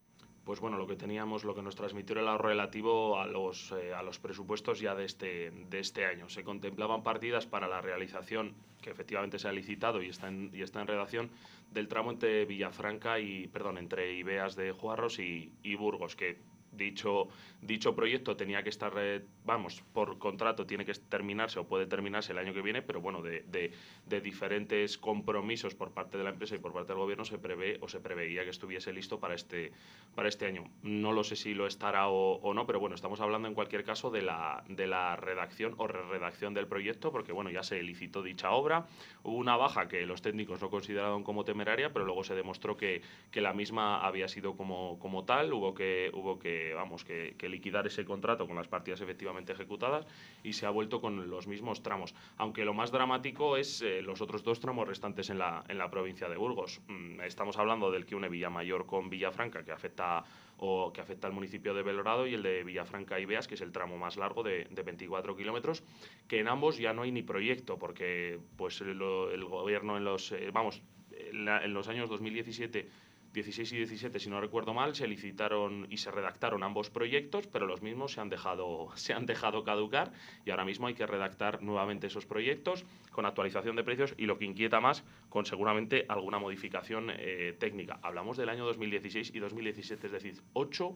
pues 0.47 0.61
bueno, 0.61 0.77
lo 0.77 0.87
que 0.87 0.95
teníamos, 0.95 1.43
lo 1.43 1.53
que 1.53 1.61
nos 1.61 1.75
transmitió 1.75 2.17
era 2.17 2.37
relativo 2.37 3.19
a 3.19 3.27
los, 3.27 3.73
eh, 3.73 3.93
a 3.93 4.01
los 4.01 4.17
presupuestos 4.17 4.79
ya 4.79 4.95
de 4.95 5.03
este, 5.03 5.51
de 5.51 5.79
este 5.79 6.05
año. 6.05 6.29
Se 6.29 6.45
contemplaban 6.45 7.03
partidas 7.03 7.45
para 7.45 7.67
la 7.67 7.81
realización, 7.81 8.55
que 8.81 8.89
efectivamente 8.89 9.39
se 9.39 9.49
ha 9.49 9.51
licitado 9.51 10.01
y 10.01 10.07
está 10.07 10.29
en, 10.29 10.49
y 10.53 10.61
está 10.61 10.79
en 10.79 10.87
redacción, 10.87 11.31
del 11.73 11.89
tramo 11.89 12.11
entre 12.11 12.45
Villafranca 12.45 13.19
y, 13.19 13.47
perdón, 13.49 13.77
entre 13.77 14.13
Ibeas 14.13 14.55
de 14.55 14.71
Juarros 14.71 15.19
y, 15.19 15.51
y 15.63 15.75
Burgos, 15.75 16.15
que 16.15 16.37
dicho, 16.77 17.27
dicho 17.61 17.95
proyecto 17.95 18.37
tenía 18.37 18.63
que 18.63 18.69
estar, 18.69 18.93
eh, 18.97 19.23
vamos, 19.45 19.83
por 19.93 20.17
contrato 20.17 20.65
tiene 20.65 20.85
que 20.85 20.93
terminarse 20.93 21.59
o 21.59 21.67
puede 21.67 21.85
terminarse 21.85 22.31
el 22.31 22.37
año 22.37 22.53
que 22.53 22.61
viene, 22.61 22.81
pero 22.81 23.01
bueno, 23.01 23.21
de, 23.21 23.43
de, 23.43 24.21
diferentes 24.21 24.97
compromisos 24.97 25.75
por 25.75 25.91
parte 25.91 26.17
de 26.17 26.23
la 26.23 26.31
empresa 26.31 26.55
y 26.55 26.59
por 26.59 26.73
parte 26.73 26.93
del 26.93 26.97
gobierno 26.97 27.23
se 27.23 27.37
prevé 27.37 27.77
o 27.81 27.87
se 27.87 27.99
preveía 27.99 28.43
que 28.43 28.49
estuviese 28.49 28.91
listo 28.93 29.19
para 29.19 29.35
este, 29.35 29.71
para 30.15 30.27
este 30.27 30.45
año. 30.45 30.65
No 30.83 31.11
lo 31.11 31.23
sé 31.23 31.35
si 31.35 31.53
lo 31.53 31.67
estará 31.67 32.07
o, 32.09 32.53
no, 32.53 32.65
pero 32.65 32.79
bueno, 32.79 32.95
estamos 32.95 33.21
hablando 33.21 33.47
en 33.47 33.53
cualquier 33.53 33.83
caso 33.83 34.09
de 34.09 34.21
la, 34.21 34.63
de 34.67 34.87
la 34.87 35.15
redacción 35.15 35.75
o 35.77 35.87
redacción 35.87 36.53
del 36.53 36.67
proyecto, 36.67 37.11
porque 37.11 37.31
bueno, 37.31 37.49
ya 37.49 37.63
se 37.63 37.81
licitó 37.83 38.23
dicha 38.23 38.51
obra, 38.51 38.87
hubo 39.23 39.37
una 39.37 39.55
baja 39.55 39.87
que 39.87 40.05
los 40.05 40.21
técnicos 40.21 40.61
no 40.61 40.69
consideraron 40.69 41.23
como 41.23 41.43
temeraria, 41.43 41.93
pero 41.93 42.05
luego 42.05 42.23
se 42.23 42.35
demostró 42.35 42.77
que, 42.77 43.01
que 43.31 43.41
la 43.41 43.53
misma 43.53 43.99
había 44.01 44.27
sido 44.27 44.55
como, 44.55 44.99
como 44.99 45.25
tal, 45.25 45.53
hubo 45.53 45.73
que, 45.73 46.11
hubo 46.13 46.39
que, 46.39 46.66
vamos, 46.73 47.03
que, 47.03 47.35
liquidar 47.47 47.87
ese 47.87 48.03
contrato 48.03 48.45
con 48.45 48.55
las 48.55 48.67
partidas 48.67 49.01
efectivamente 49.01 49.53
ejecutadas 49.53 50.05
y 50.43 50.53
se 50.53 50.65
ha 50.65 50.69
vuelto 50.69 50.99
con 50.99 51.29
los 51.29 51.47
mismos 51.47 51.81
tramos. 51.81 52.13
Aunque 52.37 52.65
lo 52.65 52.73
más 52.73 52.91
dramático 52.91 53.57
es 53.57 53.81
eh, 53.81 54.01
los 54.01 54.21
otros 54.21 54.43
dos 54.43 54.59
tramos 54.59 54.87
restantes 54.87 55.29
en 55.29 55.39
la, 55.39 55.63
en 55.67 55.77
la 55.77 55.89
provincia 55.89 56.27
de 56.27 56.37
Burgos. 56.37 56.81
Mm, 56.87 57.21
estamos 57.21 57.57
hablando 57.57 57.91
del 57.91 58.05
que 58.05 58.15
une 58.15 58.29
Villamayor 58.29 58.85
con 58.85 59.09
Villafranca, 59.09 59.63
que 59.63 59.71
afecta 59.71 60.23
o 60.59 60.91
que 60.91 61.01
afecta 61.01 61.27
al 61.27 61.33
municipio 61.33 61.73
de 61.73 61.83
Belorado 61.83 62.25
y 62.25 62.33
el 62.33 62.41
de 62.41 62.63
Villafranca 62.63 63.19
y 63.19 63.25
Beas, 63.25 63.47
que 63.47 63.55
es 63.55 63.61
el 63.61 63.71
tramo 63.71 63.97
más 63.97 64.17
largo 64.17 64.41
de, 64.43 64.65
de 64.65 64.83
24 64.83 65.35
kilómetros, 65.35 65.83
que 66.27 66.39
en 66.39 66.47
ambos 66.47 66.77
ya 66.77 66.93
no 66.93 67.03
hay 67.03 67.11
ni 67.11 67.21
proyecto, 67.21 67.77
porque 67.77 68.39
pues 68.55 68.81
el, 68.81 68.97
gobierno 69.45 69.97
en 69.97 70.03
los, 70.03 70.31
eh, 70.31 70.49
vamos, 70.51 70.81
en, 71.11 71.73
los 71.73 71.87
años 71.87 72.09
2017 72.09 72.87
16 73.33 73.71
y 73.73 73.77
17, 73.77 74.19
si 74.19 74.29
no 74.29 74.41
recuerdo 74.41 74.73
mal, 74.73 74.95
se 74.95 75.07
licitaron 75.07 75.87
y 75.89 75.97
se 75.97 76.11
redactaron 76.11 76.63
ambos 76.63 76.89
proyectos, 76.89 77.47
pero 77.47 77.65
los 77.65 77.81
mismos 77.81 78.13
se 78.13 78.21
han 78.21 78.29
dejado, 78.29 78.89
se 78.95 79.13
han 79.13 79.25
dejado 79.25 79.63
caducar 79.63 80.11
y 80.45 80.51
ahora 80.51 80.65
mismo 80.65 80.87
hay 80.87 80.93
que 80.93 81.05
redactar 81.05 81.61
nuevamente 81.61 82.07
esos 82.07 82.25
proyectos 82.25 82.85
con 83.11 83.25
actualización 83.25 83.75
de 83.75 83.83
precios 83.83 84.13
y 84.17 84.25
lo 84.25 84.37
que 84.37 84.45
inquieta 84.45 84.79
más, 84.79 85.03
con 85.29 85.45
seguramente 85.45 86.05
alguna 86.09 86.39
modificación 86.39 87.11
eh, 87.11 87.55
técnica. 87.59 87.99
Hablamos 88.01 88.37
del 88.37 88.49
año 88.49 88.65
2016 88.65 89.31
y 89.33 89.39
2017, 89.39 90.07
es 90.07 90.13
decir, 90.13 90.41
8 90.53 90.95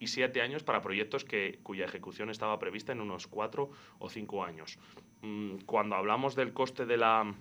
y 0.00 0.06
7 0.06 0.40
años 0.40 0.64
para 0.64 0.80
proyectos 0.80 1.24
que, 1.24 1.60
cuya 1.62 1.84
ejecución 1.84 2.30
estaba 2.30 2.58
prevista 2.58 2.92
en 2.92 3.00
unos 3.00 3.26
4 3.26 3.70
o 3.98 4.08
5 4.08 4.44
años. 4.44 4.78
Mm, 5.22 5.58
cuando 5.66 5.96
hablamos 5.96 6.34
del 6.34 6.52
coste 6.52 6.86
de 6.86 6.96
la 6.96 7.34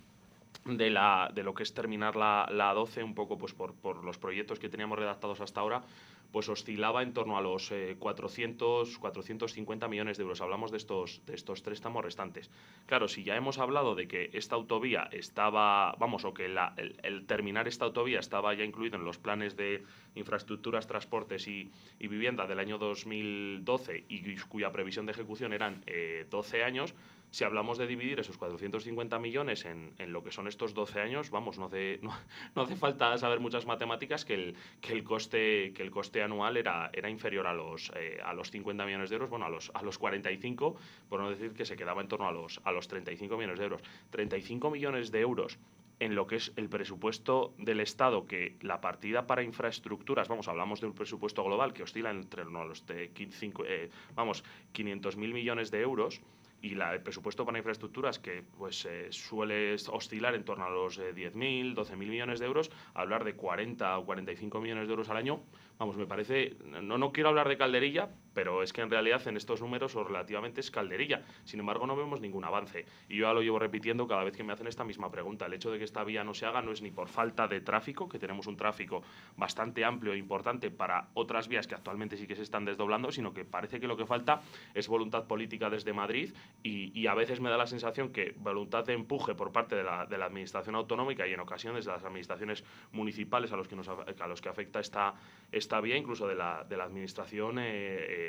de, 0.66 0.90
la, 0.90 1.32
de 1.34 1.44
lo 1.44 1.54
que 1.54 1.64
es 1.64 1.74
terminar 1.74 2.16
la, 2.16 2.48
la 2.52 2.74
12, 2.74 3.04
un 3.04 3.16
poco 3.16 3.38
pues 3.38 3.54
por, 3.54 3.74
por, 3.76 4.04
los 4.04 4.18
proyectos 4.18 4.60
que 4.60 4.70
teníamos 4.70 5.00
redactados 5.00 5.42
hasta 5.42 5.62
ahora, 5.62 5.84
pues 6.32 6.48
oscilaba 6.48 7.02
en 7.02 7.14
torno 7.14 7.38
a 7.38 7.42
los 7.42 7.74
400, 7.98 8.90
eh, 8.90 8.98
450 9.00 9.88
millones 9.88 10.18
de 10.18 10.24
euros. 10.24 10.42
Hablamos 10.42 10.72
de 10.72 10.78
estos, 10.78 11.22
de 11.26 11.34
estos 11.34 11.64
tres 11.64 11.82
tramos 11.82 12.04
restantes. 12.04 12.52
Claro, 12.86 13.08
si 13.08 13.24
ya 13.24 13.36
hemos 13.36 13.58
hablado 13.58 13.96
de 13.96 14.08
que 14.08 14.30
esta 14.34 14.56
autovía 14.56 15.10
estaba, 15.12 15.96
vamos, 15.98 16.26
o 16.26 16.34
que 16.34 16.48
la, 16.48 16.74
el, 16.78 17.26
terminar 17.26 17.68
esta 17.68 17.86
autovía 17.86 18.20
estaba 18.20 18.54
ya 18.54 18.64
incluido 18.64 18.98
en 18.98 19.06
los 19.06 19.18
planes 19.18 19.56
de 19.56 19.84
infraestructuras, 20.16 20.86
transportes 20.86 21.48
y, 21.48 21.72
y 22.00 22.08
vivienda 22.08 22.46
del 22.46 22.60
año 22.60 22.78
2012 22.78 24.06
y 24.08 24.38
cuya 24.38 24.72
previsión 24.72 25.06
de 25.08 25.14
ejecución 25.14 25.54
eran 25.54 25.84
12 26.30 26.58
eh, 26.58 26.64
años, 26.64 26.94
si 27.32 27.44
hablamos 27.44 27.78
de 27.78 27.88
dividir 27.88 28.20
esos 28.20 28.38
450 28.38 29.20
millones 29.20 29.66
en, 29.66 29.94
lo 30.12 30.24
que 30.24 30.32
son 30.32 30.48
estos 30.48 30.74
12 30.74 31.00
años, 31.00 31.30
vamos, 31.30 31.60
no 31.60 31.66
hace, 31.66 32.00
no, 32.56 32.62
hace 32.62 32.76
falta 32.76 33.18
saber 33.18 33.40
muchas 33.40 33.66
matemáticas 33.66 34.26
que 34.26 34.34
el, 34.34 34.56
que 34.82 34.94
el, 34.94 35.04
coste, 35.04 35.74
que 35.74 35.84
el 35.84 35.92
coste 35.92 36.24
anual 36.24 36.58
era, 36.58 36.90
era 36.94 37.10
inferior 37.10 37.48
a 37.48 37.54
los, 37.54 37.92
eh, 37.96 38.20
a 38.24 38.34
los 38.34 38.52
50 38.52 38.86
millones 38.86 39.10
de 39.10 39.16
euros, 39.16 39.30
bueno, 39.30 39.46
a 39.46 39.50
los, 39.50 39.72
a 39.74 39.82
los 39.82 39.98
45, 39.98 40.76
por 41.08 41.20
no 41.20 41.30
decir 41.30 41.54
que 41.54 41.66
se 41.66 41.76
quedaba 41.76 42.02
en 42.02 42.08
torno 42.08 42.28
a 42.28 42.32
los, 42.32 42.60
a 42.64 42.72
los 42.72 42.88
35 42.88 43.38
millones 43.38 43.60
de 43.60 43.66
euros. 43.66 43.82
35 44.12 44.70
millones 44.72 45.12
de 45.12 45.20
euros 45.20 45.60
en 46.00 46.16
lo 46.16 46.28
que 46.28 46.38
es 46.38 46.54
el 46.56 46.70
presupuesto 46.70 47.54
del 47.58 47.82
Estado, 47.82 48.26
que 48.26 48.56
la 48.62 48.80
partida 48.80 49.28
para 49.28 49.44
infraestructuras, 49.44 50.30
vamos, 50.30 50.48
hablamos 50.48 50.80
de 50.80 50.88
un 50.88 50.94
presupuesto 50.94 51.44
global 51.44 51.74
que 51.74 51.84
oscila 51.84 52.10
entre 52.10 52.46
no, 52.46 52.64
los 52.64 52.86
de 52.86 53.12
5, 53.14 53.66
eh, 53.68 53.90
vamos, 54.16 54.44
500.000 54.74 55.34
millones 55.34 55.72
de 55.72 55.82
euros, 55.82 56.22
y 56.62 56.76
la, 56.76 56.94
el 56.94 57.02
presupuesto 57.02 57.46
para 57.46 57.58
infraestructuras, 57.58 58.20
que 58.20 58.44
pues 58.58 58.86
eh, 58.86 59.08
suele 59.12 59.76
oscilar 59.92 60.36
en 60.36 60.44
torno 60.44 60.66
a 60.66 60.70
los 60.70 61.00
10.000, 61.00 61.76
12.000 61.76 61.96
millones 61.96 62.40
de 62.40 62.46
euros, 62.46 62.72
hablar 62.94 63.24
de 63.24 63.36
40 63.36 63.98
o 63.98 64.06
45 64.06 64.62
millones 64.62 64.88
de 64.88 64.92
euros 64.92 65.10
al 65.10 65.18
año, 65.18 65.42
vamos, 65.78 65.96
me 65.98 66.06
parece, 66.06 66.58
no, 66.66 66.98
no 66.98 67.12
quiero 67.12 67.30
hablar 67.30 67.48
de 67.48 67.58
calderilla, 67.58 68.10
pero 68.40 68.64
es 68.64 68.72
que 68.72 68.80
en 68.80 68.90
realidad 68.90 69.28
en 69.28 69.36
estos 69.36 69.60
números 69.60 69.98
o 69.98 70.04
relativamente 70.06 70.62
es 70.62 70.72
calderilla. 70.72 71.24
Sin 71.44 71.60
embargo, 71.60 71.86
no 71.86 71.98
vemos 71.98 72.22
ningún 72.22 72.46
avance. 72.46 72.86
Y 73.10 73.18
yo 73.18 73.28
ya 73.28 73.34
lo 73.34 73.42
llevo 73.42 73.60
repitiendo 73.60 74.08
cada 74.08 74.24
vez 74.24 74.34
que 74.34 74.46
me 74.46 74.54
hacen 74.54 74.68
esta 74.68 74.86
misma 74.86 75.12
pregunta. 75.12 75.48
El 75.48 75.54
hecho 75.56 75.70
de 75.72 75.78
que 75.78 75.84
esta 75.84 76.06
vía 76.06 76.24
no 76.24 76.34
se 76.34 76.46
haga 76.46 76.62
no 76.62 76.72
es 76.72 76.82
ni 76.82 76.90
por 76.90 77.10
falta 77.10 77.50
de 77.50 77.60
tráfico, 77.60 78.08
que 78.08 78.18
tenemos 78.18 78.48
un 78.48 78.56
tráfico 78.56 79.04
bastante 79.36 79.84
amplio 79.84 80.14
e 80.14 80.18
importante 80.18 80.72
para 80.72 81.10
otras 81.16 81.50
vías 81.50 81.68
que 81.68 81.76
actualmente 81.76 82.16
sí 82.16 82.28
que 82.28 82.38
se 82.38 82.44
están 82.44 82.64
desdoblando, 82.64 83.12
sino 83.12 83.34
que 83.34 83.44
parece 83.44 83.82
que 83.82 83.88
lo 83.88 83.98
que 83.98 84.06
falta 84.06 84.40
es 84.74 84.88
voluntad 84.88 85.28
política 85.28 85.70
desde 85.70 85.92
Madrid 85.92 86.34
y, 86.64 87.08
a 87.10 87.16
veces 87.16 87.42
me 87.42 87.50
da 87.50 87.58
la 87.58 87.68
sensación 87.68 88.14
que 88.14 88.36
voluntad 88.38 88.86
de 88.86 88.94
empuje 88.94 89.36
por 89.36 89.52
parte 89.52 89.76
de 89.76 89.84
la, 89.84 90.08
Administración 90.30 90.76
autonómica 90.76 91.28
y 91.28 91.34
en 91.34 91.42
ocasiones 91.42 91.84
de 91.86 91.92
las 91.92 92.06
administraciones 92.06 92.64
municipales 92.94 93.52
a 93.52 93.58
los 93.58 93.68
que, 93.68 93.76
a 93.76 94.28
los 94.28 94.42
que 94.42 94.48
afecta 94.48 94.80
esta, 94.80 95.16
esta 95.52 95.82
vía, 95.82 95.98
incluso 95.98 96.28
de 96.28 96.36
la, 96.36 96.64
de 96.64 96.78
la 96.78 96.84
Administración. 96.86 97.58
Eh, 97.58 98.29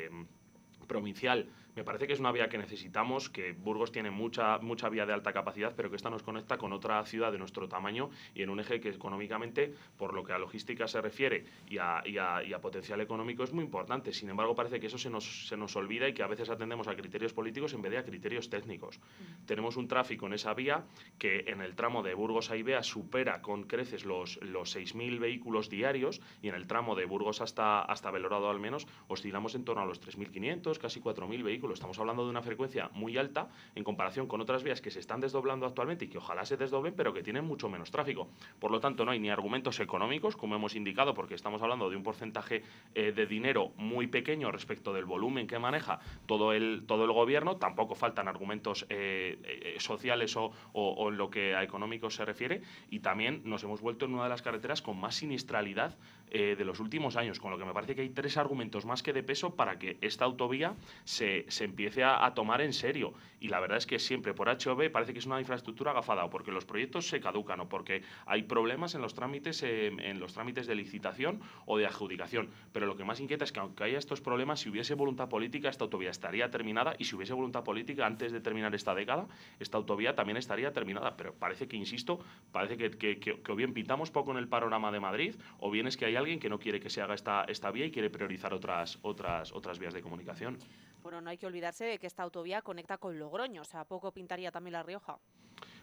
provincial 0.87 1.45
me 1.75 1.83
parece 1.83 2.07
que 2.07 2.13
es 2.13 2.19
una 2.19 2.31
vía 2.31 2.49
que 2.49 2.57
necesitamos, 2.57 3.29
que 3.29 3.53
Burgos 3.53 3.91
tiene 3.91 4.11
mucha, 4.11 4.57
mucha 4.59 4.89
vía 4.89 5.05
de 5.05 5.13
alta 5.13 5.31
capacidad, 5.31 5.73
pero 5.75 5.89
que 5.89 5.95
esta 5.95 6.09
nos 6.09 6.23
conecta 6.23 6.57
con 6.57 6.73
otra 6.73 7.03
ciudad 7.05 7.31
de 7.31 7.37
nuestro 7.37 7.67
tamaño 7.69 8.09
y 8.35 8.43
en 8.43 8.49
un 8.49 8.59
eje 8.59 8.81
que 8.81 8.89
económicamente, 8.89 9.73
por 9.97 10.13
lo 10.13 10.23
que 10.23 10.33
a 10.33 10.37
logística 10.37 10.87
se 10.87 11.01
refiere 11.01 11.45
y 11.69 11.77
a, 11.77 12.03
y 12.05 12.17
a, 12.17 12.61
potencial 12.61 13.01
económico, 13.01 13.43
es 13.43 13.53
muy 13.53 13.63
importante. 13.63 14.13
Sin 14.13 14.29
embargo, 14.29 14.53
parece 14.53 14.79
que 14.79 14.87
eso 14.87 14.97
se 14.97 15.09
nos, 15.09 15.47
se 15.47 15.57
nos 15.57 15.75
olvida 15.75 16.07
y 16.07 16.13
que 16.13 16.23
a 16.23 16.27
veces 16.27 16.49
atendemos 16.49 16.87
a 16.87 16.95
criterios 16.95 17.33
políticos 17.33 17.73
en 17.73 17.81
vez 17.81 17.91
de 17.91 17.97
a 17.99 18.03
criterios 18.03 18.49
técnicos. 18.49 18.99
Tenemos 19.45 19.77
un 19.77 19.87
tráfico 19.87 20.27
en 20.27 20.33
esa 20.33 20.53
vía 20.53 20.83
que 21.17 21.45
en 21.47 21.61
el 21.61 21.75
tramo 21.75 22.03
de 22.03 22.13
Burgos 22.13 22.51
a 22.51 22.57
Ibea 22.57 22.83
supera 22.83 23.41
con 23.41 23.63
creces 23.63 24.05
los, 24.05 24.39
los 24.43 24.75
6.000 24.75 25.19
vehículos 25.19 25.69
diarios 25.69 26.21
y 26.41 26.49
en 26.49 26.55
el 26.55 26.67
tramo 26.67 26.95
de 26.95 27.05
Burgos 27.05 27.41
hasta, 27.41 27.81
hasta 27.81 28.11
Belorado 28.11 28.49
al 28.49 28.59
menos 28.59 28.87
oscilamos 29.07 29.55
en 29.55 29.63
torno 29.63 29.81
a 29.81 29.85
los 29.85 30.01
3.500, 30.01 30.77
casi 30.77 30.99
4.000 30.99 31.43
vehículos 31.43 31.60
Estamos 31.69 31.99
hablando 31.99 32.23
de 32.23 32.31
una 32.31 32.41
frecuencia 32.41 32.89
muy 32.93 33.17
alta 33.17 33.49
en 33.75 33.83
comparación 33.83 34.25
con 34.25 34.41
otras 34.41 34.63
vías 34.63 34.81
que 34.81 34.89
se 34.89 34.99
están 34.99 35.21
desdoblando 35.21 35.67
actualmente 35.67 36.05
y 36.05 36.07
que 36.07 36.17
ojalá 36.17 36.43
se 36.43 36.57
desdoblen, 36.57 36.95
pero 36.95 37.13
que 37.13 37.21
tienen 37.21 37.45
mucho 37.45 37.69
menos 37.69 37.91
tráfico. 37.91 38.29
Por 38.59 38.71
lo 38.71 38.79
tanto, 38.79 39.05
no 39.05 39.11
hay 39.11 39.19
ni 39.19 39.29
argumentos 39.29 39.79
económicos, 39.79 40.35
como 40.35 40.55
hemos 40.55 40.75
indicado, 40.75 41.13
porque 41.13 41.35
estamos 41.35 41.61
hablando 41.61 41.89
de 41.89 41.95
un 41.95 42.03
porcentaje 42.03 42.63
eh, 42.95 43.11
de 43.11 43.25
dinero 43.27 43.71
muy 43.77 44.07
pequeño 44.07 44.51
respecto 44.51 44.91
del 44.91 45.05
volumen 45.05 45.45
que 45.45 45.59
maneja 45.59 45.99
todo 46.25 46.53
el, 46.53 46.83
todo 46.87 47.05
el 47.05 47.11
gobierno. 47.11 47.57
Tampoco 47.57 47.93
faltan 47.93 48.27
argumentos 48.27 48.87
eh, 48.89 49.37
eh, 49.43 49.75
sociales 49.79 50.35
o, 50.35 50.51
o 50.73 51.09
en 51.09 51.17
lo 51.17 51.29
que 51.29 51.55
a 51.55 51.63
económicos 51.63 52.15
se 52.15 52.25
refiere. 52.25 52.61
Y 52.89 52.99
también 52.99 53.41
nos 53.45 53.63
hemos 53.63 53.81
vuelto 53.81 54.05
en 54.05 54.15
una 54.15 54.23
de 54.23 54.29
las 54.29 54.41
carreteras 54.41 54.81
con 54.81 54.99
más 54.99 55.15
siniestralidad 55.15 55.97
eh, 56.33 56.55
de 56.57 56.63
los 56.63 56.79
últimos 56.79 57.17
años, 57.17 57.41
con 57.41 57.51
lo 57.51 57.57
que 57.57 57.65
me 57.65 57.73
parece 57.73 57.93
que 57.93 58.03
hay 58.03 58.09
tres 58.09 58.37
argumentos 58.37 58.85
más 58.85 59.03
que 59.03 59.11
de 59.11 59.21
peso 59.21 59.53
para 59.57 59.77
que 59.77 59.97
esta 59.99 60.23
autovía 60.23 60.75
se, 61.03 61.50
se 61.51 61.65
empiece 61.65 62.03
a, 62.03 62.33
tomar 62.33 62.61
en 62.61 62.73
serio. 62.73 63.13
Y 63.39 63.47
la 63.47 63.59
verdad 63.59 63.77
es 63.77 63.87
que 63.87 63.97
siempre 63.97 64.33
por 64.33 64.49
HOV 64.49 64.91
parece 64.91 65.13
que 65.13 65.19
es 65.19 65.25
una 65.25 65.39
infraestructura 65.39 65.91
agafada, 65.91 66.25
o 66.25 66.29
porque 66.29 66.51
los 66.51 66.65
proyectos 66.65 67.07
se 67.07 67.19
caducan, 67.19 67.59
o 67.59 67.69
porque 67.69 68.03
hay 68.25 68.43
problemas 68.43 68.93
en 68.95 69.01
los 69.01 69.13
trámites, 69.13 69.63
en 69.63 70.19
los 70.19 70.33
trámites 70.33 70.67
de 70.67 70.75
licitación 70.75 71.41
o 71.65 71.77
de 71.77 71.85
adjudicación. 71.85 72.49
Pero 72.71 72.85
lo 72.85 72.95
que 72.95 73.03
más 73.03 73.19
inquieta 73.19 73.43
es 73.43 73.51
que 73.51 73.59
aunque 73.59 73.83
haya 73.83 73.97
estos 73.97 74.21
problemas, 74.21 74.59
si 74.59 74.69
hubiese 74.69 74.93
voluntad 74.93 75.29
política, 75.29 75.69
esta 75.69 75.85
autovía 75.85 76.11
estaría 76.11 76.51
terminada, 76.51 76.95
y 76.99 77.05
si 77.05 77.15
hubiese 77.15 77.33
voluntad 77.33 77.63
política 77.63 78.05
antes 78.05 78.31
de 78.31 78.41
terminar 78.41 78.75
esta 78.75 78.93
década, 78.93 79.27
esta 79.59 79.77
autovía 79.77 80.15
también 80.15 80.37
estaría 80.37 80.71
terminada. 80.71 81.17
Pero 81.17 81.33
parece 81.33 81.67
que, 81.67 81.77
insisto, 81.77 82.19
parece 82.51 82.77
que, 82.77 82.91
que, 82.91 83.19
que 83.19 83.51
o 83.51 83.55
bien 83.55 83.73
pintamos 83.73 84.11
poco 84.11 84.31
en 84.31 84.37
el 84.37 84.47
panorama 84.47 84.91
de 84.91 84.99
Madrid, 84.99 85.35
o 85.59 85.71
bien 85.71 85.87
es 85.87 85.97
que 85.97 86.05
hay 86.05 86.15
alguien 86.15 86.39
que 86.39 86.49
no 86.49 86.59
quiere 86.59 86.79
que 86.79 86.89
se 86.89 87.01
haga 87.01 87.15
esta, 87.15 87.43
esta 87.45 87.71
vía 87.71 87.85
y 87.85 87.91
quiere 87.91 88.09
priorizar 88.09 88.53
otras, 88.53 88.99
otras, 89.01 89.51
otras 89.51 89.79
vías 89.79 89.93
de 89.93 90.01
comunicación. 90.01 90.57
Bueno, 91.03 91.21
no 91.21 91.29
hay 91.29 91.37
que 91.37 91.47
olvidarse 91.47 91.85
de 91.85 91.99
que 91.99 92.07
esta 92.07 92.23
autovía 92.23 92.61
conecta 92.61 92.97
con 92.97 93.17
Logroño, 93.17 93.61
o 93.61 93.65
sea, 93.65 93.85
poco 93.85 94.11
pintaría 94.11 94.51
también 94.51 94.73
La 94.73 94.83
Rioja 94.83 95.19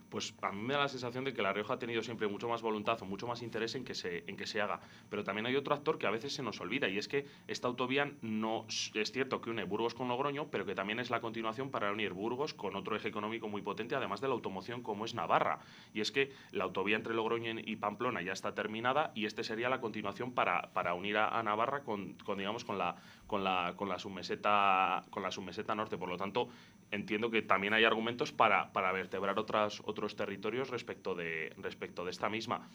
pues 0.09 0.35
a 0.43 0.53
mí 0.53 0.63
me 0.63 0.75
da 0.75 0.81
la 0.81 0.89
sensación 0.89 1.25
de 1.25 1.35
que 1.35 1.43
La 1.43 1.53
Rioja 1.53 1.75
ha 1.75 1.79
tenido 1.79 2.03
siempre 2.03 2.29
mucho 2.29 2.49
más 2.49 2.63
voluntad 2.63 3.01
o 3.03 3.05
mucho 3.05 3.27
más 3.27 3.43
interés 3.43 3.75
en 3.75 3.85
que 3.85 3.95
se, 3.95 4.25
en 4.27 4.37
que 4.37 4.47
se 4.47 4.61
haga. 4.61 4.81
Pero 5.11 5.25
también 5.25 5.47
hay 5.47 5.57
otro 5.57 5.75
actor 5.75 5.99
que 5.99 6.07
a 6.07 6.11
veces 6.11 6.33
se 6.33 6.43
nos 6.43 6.61
olvida 6.61 6.89
y 6.89 6.99
es 6.99 7.09
que 7.09 7.27
esta 7.47 7.69
autovía 7.69 8.11
no 8.23 8.67
es 8.69 9.13
cierto 9.13 9.41
que 9.41 9.51
une 9.51 9.65
Burgos 9.65 9.95
con 9.95 10.09
Logroño, 10.09 10.49
pero 10.51 10.65
que 10.65 10.75
también 10.75 11.01
es 11.01 11.11
la 11.11 11.21
continuación 11.21 11.71
para 11.71 11.93
unir 11.93 12.13
Burgos 12.13 12.55
con 12.55 12.77
otro 12.77 12.97
eje 12.97 13.09
económico 13.09 13.49
muy 13.49 13.63
potente, 13.63 13.95
además 13.95 14.21
de 14.21 14.29
la 14.29 14.35
automoción 14.35 14.83
como 14.83 15.05
es 15.05 15.15
Navarra. 15.15 15.61
Y 15.93 16.01
es 16.01 16.11
que 16.11 16.33
la 16.53 16.65
autovía 16.65 16.97
entre 16.97 17.15
Logroño 17.15 17.61
y 17.65 17.77
Pamplona 17.77 18.23
ya 18.23 18.33
está 18.33 18.55
terminada 18.55 19.13
y 19.15 19.27
este 19.27 19.45
sería 19.45 19.69
la 19.69 19.81
continuación 19.81 20.33
para, 20.33 20.71
para 20.73 20.95
unir 20.95 21.19
a, 21.19 21.43
Navarra 21.43 21.83
con, 21.85 22.15
con, 22.15 22.39
digamos, 22.39 22.65
con 22.65 22.79
la 22.79 22.97
con 23.29 23.45
la, 23.45 23.75
con 23.77 23.89
la 23.89 24.01
submeseta 24.01 25.05
con 25.11 25.23
la 25.23 25.31
submeseta 25.31 25.77
norte. 25.77 25.97
Por 25.97 26.09
lo 26.09 26.17
tanto, 26.17 26.49
entiendo 26.91 27.31
que 27.31 27.43
también 27.43 27.75
hay 27.75 27.85
argumentos 27.85 28.33
para, 28.33 28.73
para 28.73 28.91
vertebrar 28.91 29.39
otras, 29.39 29.81
otros 29.85 30.17
territorios 30.17 30.71
respecto 30.71 31.15
de, 31.15 31.55
respecto 31.59 32.05
de 32.05 32.11
esta 32.11 32.29
misma. 32.29 32.69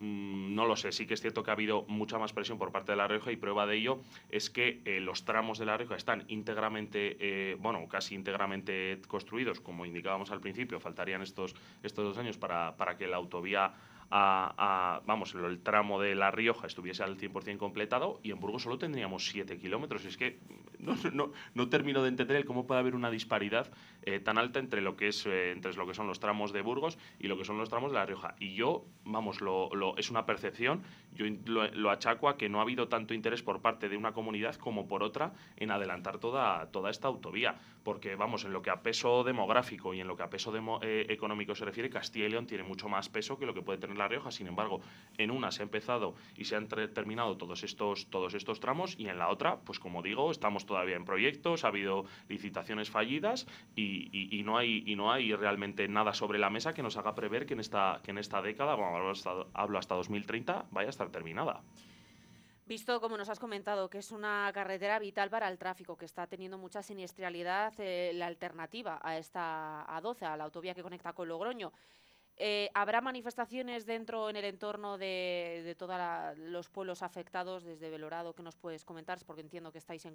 Mm, 0.00 0.54
no 0.54 0.64
lo 0.64 0.76
sé, 0.76 0.92
sí 0.92 1.06
que 1.06 1.14
es 1.14 1.20
cierto 1.20 1.42
que 1.42 1.50
ha 1.50 1.54
habido 1.54 1.84
mucha 1.88 2.18
más 2.18 2.32
presión 2.32 2.56
por 2.56 2.72
parte 2.72 2.92
de 2.92 2.96
La 2.96 3.08
Rioja 3.08 3.32
y 3.32 3.36
prueba 3.36 3.66
de 3.66 3.76
ello 3.76 4.00
es 4.30 4.48
que 4.48 4.80
eh, 4.84 5.00
los 5.00 5.24
tramos 5.24 5.58
de 5.58 5.66
La 5.66 5.76
Rioja 5.76 5.96
están 5.96 6.24
íntegramente, 6.28 7.16
eh, 7.20 7.56
bueno, 7.58 7.86
casi 7.88 8.14
íntegramente 8.14 9.00
construidos, 9.08 9.60
como 9.60 9.84
indicábamos 9.84 10.30
al 10.30 10.40
principio, 10.40 10.80
faltarían 10.80 11.20
estos, 11.20 11.54
estos 11.82 12.04
dos 12.04 12.18
años 12.18 12.38
para, 12.38 12.76
para 12.76 12.96
que 12.96 13.08
la 13.08 13.16
autovía 13.16 13.74
a, 14.10 15.02
vamos, 15.06 15.34
el 15.34 15.60
tramo 15.60 16.00
de 16.00 16.14
La 16.14 16.30
Rioja 16.30 16.66
estuviese 16.66 17.02
al 17.02 17.18
100% 17.18 17.58
completado 17.58 18.20
y 18.22 18.30
en 18.30 18.40
Burgos 18.40 18.62
solo 18.62 18.78
tendríamos 18.78 19.28
7 19.28 19.58
kilómetros. 19.58 20.04
Es 20.04 20.16
que 20.16 20.38
no, 20.78 20.94
no, 21.12 21.32
no, 21.54 21.68
termino 21.68 22.02
de 22.02 22.08
entender 22.08 22.44
cómo 22.44 22.66
puede 22.66 22.80
haber 22.80 22.94
una 22.94 23.10
disparidad 23.10 23.70
eh, 24.02 24.20
tan 24.20 24.38
alta 24.38 24.60
entre 24.60 24.80
lo, 24.80 24.96
que 24.96 25.08
es, 25.08 25.26
eh, 25.26 25.52
entre 25.52 25.74
lo 25.74 25.86
que 25.86 25.94
son 25.94 26.06
los 26.06 26.20
tramos 26.20 26.52
de 26.52 26.62
Burgos 26.62 26.98
y 27.18 27.26
lo 27.26 27.36
que 27.36 27.44
son 27.44 27.58
los 27.58 27.68
tramos 27.68 27.90
de 27.90 27.98
La 27.98 28.06
Rioja. 28.06 28.34
Y 28.38 28.54
yo, 28.54 28.86
vamos, 29.04 29.40
lo, 29.40 29.74
lo, 29.74 29.96
es 29.96 30.10
una 30.10 30.24
percepción, 30.24 30.82
yo 31.12 31.26
lo, 31.46 31.68
lo, 31.72 31.90
achaco 31.90 32.28
a 32.28 32.36
que 32.36 32.48
no 32.48 32.60
ha 32.60 32.62
habido 32.62 32.88
tanto 32.88 33.14
interés 33.14 33.42
por 33.42 33.60
parte 33.60 33.88
de 33.88 33.96
una 33.96 34.12
comunidad 34.12 34.54
como 34.56 34.86
por 34.88 35.02
otra 35.02 35.32
en 35.56 35.70
adelantar 35.70 36.18
toda, 36.18 36.70
toda 36.70 36.90
esta 36.90 37.08
autovía. 37.08 37.56
Porque, 37.88 38.16
vamos, 38.16 38.44
en 38.44 38.52
lo 38.52 38.60
que 38.60 38.68
a 38.68 38.82
peso 38.82 39.24
demográfico 39.24 39.94
y 39.94 40.00
en 40.02 40.08
lo 40.08 40.14
que 40.14 40.22
a 40.22 40.28
peso 40.28 40.52
eh, 40.82 41.06
económico 41.08 41.54
se 41.54 41.64
refiere, 41.64 41.88
Castilla 41.88 42.26
y 42.26 42.28
León 42.28 42.46
tiene 42.46 42.62
mucho 42.62 42.86
más 42.86 43.08
peso 43.08 43.38
que 43.38 43.46
lo 43.46 43.54
que 43.54 43.62
puede 43.62 43.78
tener 43.78 43.96
la 43.96 44.06
Rioja. 44.06 44.30
Sin 44.30 44.46
embargo, 44.46 44.82
en 45.16 45.30
una 45.30 45.50
se 45.50 45.62
ha 45.62 45.64
empezado 45.64 46.14
y 46.36 46.44
se 46.44 46.54
han 46.54 46.68
terminado 46.68 47.38
todos 47.38 47.64
estos, 47.64 48.10
todos 48.10 48.34
estos 48.34 48.60
tramos 48.60 48.94
y 48.98 49.08
en 49.08 49.16
la 49.16 49.30
otra, 49.30 49.60
pues 49.60 49.78
como 49.78 50.02
digo, 50.02 50.30
estamos 50.30 50.66
todavía 50.66 50.96
en 50.96 51.06
proyectos, 51.06 51.64
ha 51.64 51.68
habido 51.68 52.04
licitaciones 52.28 52.90
fallidas 52.90 53.46
y 53.74 54.42
no, 54.44 54.58
hay, 54.58 54.82
y 54.84 54.94
no 54.94 55.10
hay 55.10 55.34
realmente 55.34 55.88
nada 55.88 56.12
sobre 56.12 56.38
la 56.38 56.50
mesa 56.50 56.74
que 56.74 56.82
nos 56.82 56.98
haga 56.98 57.14
prever 57.14 57.46
que 57.46 57.54
en 57.54 57.60
esta, 57.60 58.02
que 58.04 58.10
en 58.10 58.18
esta 58.18 58.42
década, 58.42 58.74
bueno, 58.74 58.96
hablo 58.96 59.12
hasta, 59.12 59.30
hablo 59.54 59.78
hasta 59.78 59.94
2030, 59.94 60.66
vaya 60.72 60.88
a 60.88 60.90
estar 60.90 61.08
terminada. 61.08 61.62
Visto, 62.68 63.00
como 63.00 63.16
nos 63.16 63.30
has 63.30 63.38
comentado, 63.38 63.88
que 63.88 63.96
es 63.96 64.12
una 64.12 64.50
carretera 64.52 64.98
vital 64.98 65.30
para 65.30 65.48
el 65.48 65.56
tráfico, 65.56 65.96
que 65.96 66.04
está 66.04 66.26
teniendo 66.26 66.58
mucha 66.58 66.82
siniestralidad, 66.82 67.72
eh, 67.78 68.12
la 68.14 68.26
alternativa 68.26 69.00
a 69.02 69.16
esta 69.16 69.86
A12, 69.86 70.26
a 70.26 70.36
la 70.36 70.44
autovía 70.44 70.74
que 70.74 70.82
conecta 70.82 71.14
con 71.14 71.28
Logroño, 71.28 71.72
eh, 72.38 72.70
¿Habrá 72.74 73.00
manifestaciones 73.00 73.84
dentro 73.84 74.30
en 74.30 74.36
el 74.36 74.44
entorno 74.44 74.96
de, 74.96 75.74
todos 75.78 75.98
los 76.38 76.68
pueblos 76.68 77.02
afectados 77.02 77.64
desde 77.64 77.90
Belorado 77.90 78.34
que 78.34 78.42
nos 78.42 78.56
puedes 78.56 78.84
comentar? 78.84 79.18
Porque 79.26 79.42
entiendo 79.42 79.72
que 79.72 79.78
estáis 79.78 80.04
en, 80.06 80.14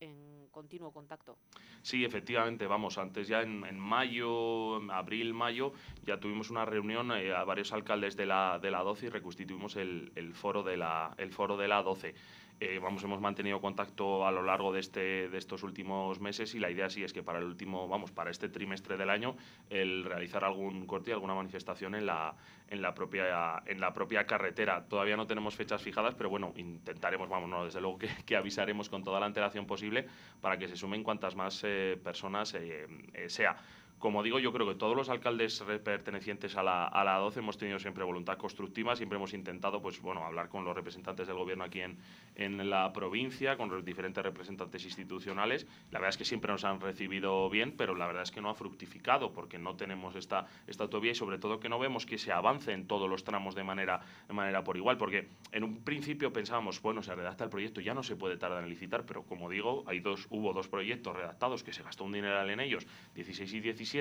en 0.00 0.48
continuo 0.50 0.92
contacto. 0.92 1.36
Sí, 1.82 2.04
efectivamente, 2.04 2.66
vamos, 2.66 2.98
antes 2.98 3.28
ya 3.28 3.42
en, 3.42 3.64
en 3.64 3.78
mayo, 3.78 4.76
abril, 4.92 5.34
mayo, 5.34 5.72
ya 6.04 6.18
tuvimos 6.18 6.50
una 6.50 6.64
reunión 6.64 7.10
eh, 7.12 7.34
a 7.34 7.44
varios 7.44 7.72
alcaldes 7.72 8.16
de 8.16 8.26
la, 8.26 8.58
de 8.60 8.70
la 8.70 8.82
12 8.82 9.06
y 9.06 9.08
reconstituimos 9.08 9.76
el, 9.76 10.12
el, 10.14 10.34
foro 10.34 10.62
de 10.62 10.76
la, 10.76 11.14
el 11.18 11.32
foro 11.32 11.56
de 11.56 11.68
la 11.68 11.82
12. 11.82 12.14
Eh, 12.60 12.78
vamos, 12.80 13.02
hemos 13.02 13.20
mantenido 13.20 13.60
contacto 13.60 14.26
a 14.26 14.30
lo 14.30 14.42
largo 14.42 14.72
de, 14.72 14.80
este, 14.80 15.28
de 15.28 15.38
estos 15.38 15.62
últimos 15.64 16.20
meses 16.20 16.54
y 16.54 16.60
la 16.60 16.70
idea 16.70 16.88
sí 16.88 17.02
es 17.02 17.12
que 17.12 17.22
para 17.22 17.38
el 17.38 17.44
último, 17.44 17.88
vamos, 17.88 18.12
para 18.12 18.30
este 18.30 18.48
trimestre 18.48 18.96
del 18.96 19.10
año, 19.10 19.36
el 19.70 20.04
realizar 20.04 20.44
algún 20.44 20.86
corte 20.86 21.12
alguna 21.12 21.34
manifestación 21.34 21.94
en 21.94 22.06
la, 22.06 22.34
en 22.68 22.80
la 22.80 22.94
propia 22.94 23.62
en 23.66 23.80
la 23.80 23.92
propia 23.92 24.26
carretera. 24.26 24.84
Todavía 24.88 25.16
no 25.16 25.26
tenemos 25.26 25.56
fechas 25.56 25.82
fijadas, 25.82 26.14
pero 26.14 26.30
bueno, 26.30 26.52
intentaremos, 26.56 27.28
vamos, 27.28 27.48
no, 27.48 27.64
desde 27.64 27.80
luego 27.80 27.98
que, 27.98 28.08
que 28.26 28.36
avisaremos 28.36 28.88
con 28.88 29.02
toda 29.02 29.20
la 29.20 29.26
antelación 29.26 29.66
posible 29.66 30.06
para 30.40 30.58
que 30.58 30.68
se 30.68 30.76
sumen 30.76 31.02
cuantas 31.02 31.34
más 31.34 31.62
eh, 31.64 31.98
personas 32.02 32.54
eh, 32.54 32.86
eh, 33.14 33.28
sea. 33.28 33.56
Como 34.04 34.22
digo, 34.22 34.38
yo 34.38 34.52
creo 34.52 34.68
que 34.68 34.74
todos 34.74 34.94
los 34.94 35.08
alcaldes 35.08 35.64
pertenecientes 35.82 36.58
a 36.58 36.62
la, 36.62 36.84
a 36.86 37.04
la 37.04 37.16
12 37.16 37.38
hemos 37.38 37.56
tenido 37.56 37.78
siempre 37.78 38.04
voluntad 38.04 38.36
constructiva, 38.36 38.94
siempre 38.96 39.16
hemos 39.16 39.32
intentado 39.32 39.80
pues, 39.80 39.98
bueno, 40.02 40.22
hablar 40.26 40.50
con 40.50 40.62
los 40.62 40.76
representantes 40.76 41.26
del 41.26 41.38
gobierno 41.38 41.64
aquí 41.64 41.80
en, 41.80 41.96
en 42.34 42.68
la 42.68 42.92
provincia, 42.92 43.56
con 43.56 43.70
los 43.70 43.82
diferentes 43.82 44.22
representantes 44.22 44.84
institucionales. 44.84 45.66
La 45.90 46.00
verdad 46.00 46.10
es 46.10 46.18
que 46.18 46.26
siempre 46.26 46.52
nos 46.52 46.64
han 46.64 46.82
recibido 46.82 47.48
bien, 47.48 47.78
pero 47.78 47.94
la 47.94 48.06
verdad 48.06 48.24
es 48.24 48.30
que 48.30 48.42
no 48.42 48.50
ha 48.50 48.54
fructificado 48.54 49.32
porque 49.32 49.58
no 49.58 49.74
tenemos 49.74 50.16
esta, 50.16 50.48
esta 50.66 50.82
autovía 50.82 51.12
y 51.12 51.14
sobre 51.14 51.38
todo 51.38 51.58
que 51.58 51.70
no 51.70 51.78
vemos 51.78 52.04
que 52.04 52.18
se 52.18 52.30
avance 52.30 52.72
en 52.72 52.86
todos 52.86 53.08
los 53.08 53.24
tramos 53.24 53.54
de 53.54 53.64
manera, 53.64 54.02
de 54.28 54.34
manera 54.34 54.62
por 54.64 54.76
igual, 54.76 54.98
porque 54.98 55.28
en 55.50 55.64
un 55.64 55.82
principio 55.82 56.30
pensábamos, 56.30 56.82
bueno, 56.82 57.02
se 57.02 57.14
redacta 57.14 57.44
el 57.44 57.48
proyecto, 57.48 57.80
ya 57.80 57.94
no 57.94 58.02
se 58.02 58.16
puede 58.16 58.36
tardar 58.36 58.64
en 58.64 58.68
licitar, 58.68 59.06
pero 59.06 59.22
como 59.22 59.48
digo, 59.48 59.82
hay 59.86 60.00
dos, 60.00 60.26
hubo 60.28 60.52
dos 60.52 60.68
proyectos 60.68 61.16
redactados 61.16 61.64
que 61.64 61.72
se 61.72 61.82
gastó 61.82 62.04
un 62.04 62.12
dineral 62.12 62.50
en 62.50 62.60
ellos, 62.60 62.86
16 63.14 63.50
y 63.54 63.60
17, 63.60 63.93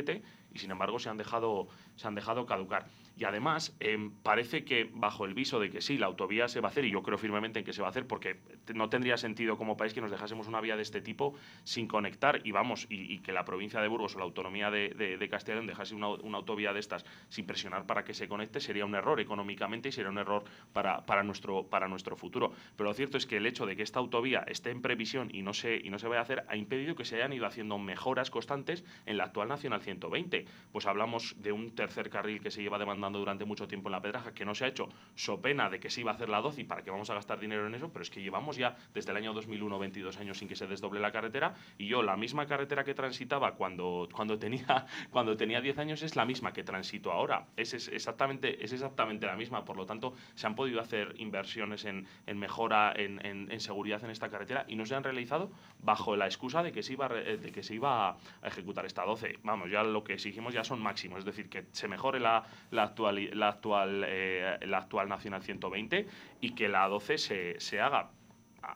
y 0.54 0.60
sin 0.60 0.72
embargo 0.72 1.00
se 1.00 1.10
han 1.10 1.18
dejado, 1.18 1.68
se 1.96 2.08
han 2.08 2.16
dejado 2.16 2.46
caducar. 2.46 2.88
Y 3.16 3.26
además, 3.26 3.76
eh, 3.80 4.10
parece 4.24 4.66
que 4.66 4.90
bajo 4.92 5.26
el 5.26 5.36
viso 5.36 5.60
de 5.60 5.70
que 5.70 5.82
sí, 5.82 5.98
la 5.98 6.08
autovía 6.08 6.48
se 6.48 6.62
va 6.62 6.70
a 6.70 6.72
hacer, 6.72 6.86
y 6.86 6.92
yo 6.92 7.04
creo 7.04 7.18
firmemente 7.20 7.60
en 7.60 7.66
que 7.66 7.74
se 7.74 7.82
va 7.82 7.88
a 7.88 7.92
hacer, 7.92 8.08
porque 8.08 8.40
no 8.74 8.90
tendría 8.90 9.18
sentido 9.18 9.56
como 9.56 9.78
país 9.78 9.94
que 9.94 10.02
nos 10.02 10.10
dejásemos 10.10 10.48
una 10.48 10.62
vía 10.62 10.76
de 10.76 10.82
este 10.82 11.00
tipo 11.00 11.36
sin 11.64 11.88
conectar, 11.88 12.42
y 12.44 12.52
vamos, 12.52 12.88
y, 12.90 13.20
que 13.20 13.32
la 13.32 13.46
provincia 13.46 13.82
de 13.82 13.88
Burgos 13.88 14.16
o 14.16 14.20
la 14.20 14.26
autonomía 14.26 14.72
de, 14.72 14.90
de, 14.90 15.30
Castilla 15.30 15.62
y 15.62 15.68
dejase 15.68 15.96
una, 15.96 16.10
una, 16.10 16.38
autovía 16.40 16.74
de 16.74 16.80
estas 16.80 17.06
sin 17.30 17.46
presionar 17.46 17.86
para 17.86 18.04
que 18.04 18.14
se 18.14 18.28
conecte, 18.28 18.60
sería 18.60 18.86
un 18.86 18.96
error 18.96 19.20
económicamente 19.20 19.90
y 19.90 19.92
sería 19.92 20.10
un 20.10 20.18
error 20.18 20.44
para, 20.74 21.06
para, 21.06 21.24
nuestro, 21.24 21.68
para 21.68 21.88
nuestro 21.88 22.16
futuro. 22.16 22.52
Pero 22.76 22.90
lo 22.90 22.94
cierto 22.94 23.18
es 23.18 23.26
que 23.26 23.38
el 23.38 23.46
hecho 23.46 23.66
de 23.66 23.76
que 23.76 23.84
esta 23.84 24.00
autovía 24.00 24.44
esté 24.48 24.72
en 24.72 24.82
previsión 24.82 25.30
y 25.32 25.44
no 25.44 25.54
se, 25.54 25.76
y 25.76 25.90
no 25.90 26.00
se 26.00 26.08
vaya 26.08 26.20
a 26.20 26.24
hacer 26.24 26.46
ha 26.48 26.56
impedido 26.56 26.96
que 26.96 27.06
se 27.06 27.16
hayan 27.16 27.34
ido 27.34 27.46
haciendo 27.46 27.78
mejoras 27.78 28.30
constantes 28.32 28.84
en 29.06 29.18
la 29.18 29.26
actual 29.26 29.48
Nacional 29.48 29.73
120. 29.80 30.46
Pues 30.72 30.86
hablamos 30.86 31.36
de 31.42 31.52
un 31.52 31.76
tercer 31.76 32.10
carril 32.10 32.42
que 32.42 32.52
se 32.52 32.62
lleva 32.62 32.78
demandando 32.78 33.20
durante 33.20 33.46
mucho 33.46 33.68
tiempo 33.68 33.90
en 33.90 33.94
la 33.94 34.02
Pedraja, 34.02 34.34
que 34.34 34.46
no 34.46 34.56
se 34.56 34.66
ha 34.66 34.68
hecho, 34.68 34.90
so 35.16 35.42
pena 35.42 35.70
de 35.70 35.80
que 35.80 35.90
se 35.90 36.02
iba 36.02 36.12
a 36.12 36.16
hacer 36.16 36.30
la 36.30 36.42
12 36.42 36.62
y 36.62 36.64
para 36.64 36.84
qué 36.84 36.92
vamos 36.92 37.10
a 37.10 37.14
gastar 37.14 37.40
dinero 37.40 37.68
en 37.68 37.76
eso, 37.76 37.92
pero 37.92 38.04
es 38.04 38.10
que 38.10 38.22
llevamos 38.22 38.58
ya 38.58 38.76
desde 38.94 39.12
el 39.12 39.18
año 39.18 39.34
2001 39.34 39.80
22 39.80 40.18
años 40.18 40.38
sin 40.38 40.48
que 40.48 40.56
se 40.56 40.68
desdoble 40.68 41.00
la 41.00 41.12
carretera 41.12 41.54
y 41.78 41.88
yo 41.88 42.04
la 42.04 42.18
misma 42.18 42.46
carretera 42.46 42.84
que 42.84 42.94
transitaba 42.94 43.54
cuando, 43.56 44.08
cuando, 44.14 44.38
tenía, 44.38 44.86
cuando 45.12 45.36
tenía 45.38 45.62
10 45.62 45.78
años 45.78 46.04
es 46.04 46.16
la 46.16 46.26
misma 46.26 46.54
que 46.54 46.64
transito 46.64 47.12
ahora. 47.12 47.48
Es, 47.56 47.74
es, 47.74 47.88
exactamente, 47.88 48.64
es 48.64 48.74
exactamente 48.74 49.26
la 49.26 49.36
misma, 49.36 49.66
por 49.66 49.78
lo 49.78 49.86
tanto 49.86 50.14
se 50.36 50.48
han 50.48 50.56
podido 50.56 50.80
hacer 50.80 51.16
inversiones 51.18 51.86
en, 51.86 52.08
en 52.26 52.38
mejora, 52.38 52.94
en, 52.96 53.26
en, 53.26 53.52
en, 53.52 53.60
seguridad 53.60 54.04
en 54.04 54.12
esta 54.12 54.30
carretera 54.30 54.66
y 54.68 54.76
no 54.76 54.86
se 54.86 54.96
han 54.96 55.04
realizado 55.04 55.52
bajo 55.80 56.16
la 56.16 56.26
excusa 56.26 56.64
de 56.64 56.72
que 56.72 56.84
se 56.84 56.94
iba, 56.94 57.08
de 57.10 57.52
que 57.52 57.64
se 57.64 57.76
iba 57.76 58.12
a 58.12 58.18
ejecutar 58.44 58.86
esta 58.86 59.04
12. 59.04 59.40
Vamos, 59.44 59.63
ya 59.68 59.84
lo 59.84 60.04
que 60.04 60.14
exigimos 60.14 60.54
ya 60.54 60.64
son 60.64 60.82
máximos, 60.82 61.20
es 61.20 61.26
decir, 61.26 61.50
que 61.50 61.66
se 61.72 61.88
mejore 61.88 62.20
la, 62.20 62.44
la, 62.72 62.84
actual, 62.84 63.30
la, 63.38 63.50
actual, 63.50 64.04
eh, 64.08 64.58
la 64.62 64.78
actual 64.80 65.10
Nacional 65.10 65.44
120 65.44 66.08
y 66.42 66.56
que 66.56 66.70
la 66.70 66.88
12 66.88 67.18
se, 67.18 67.60
se 67.60 67.82
haga. 67.82 68.12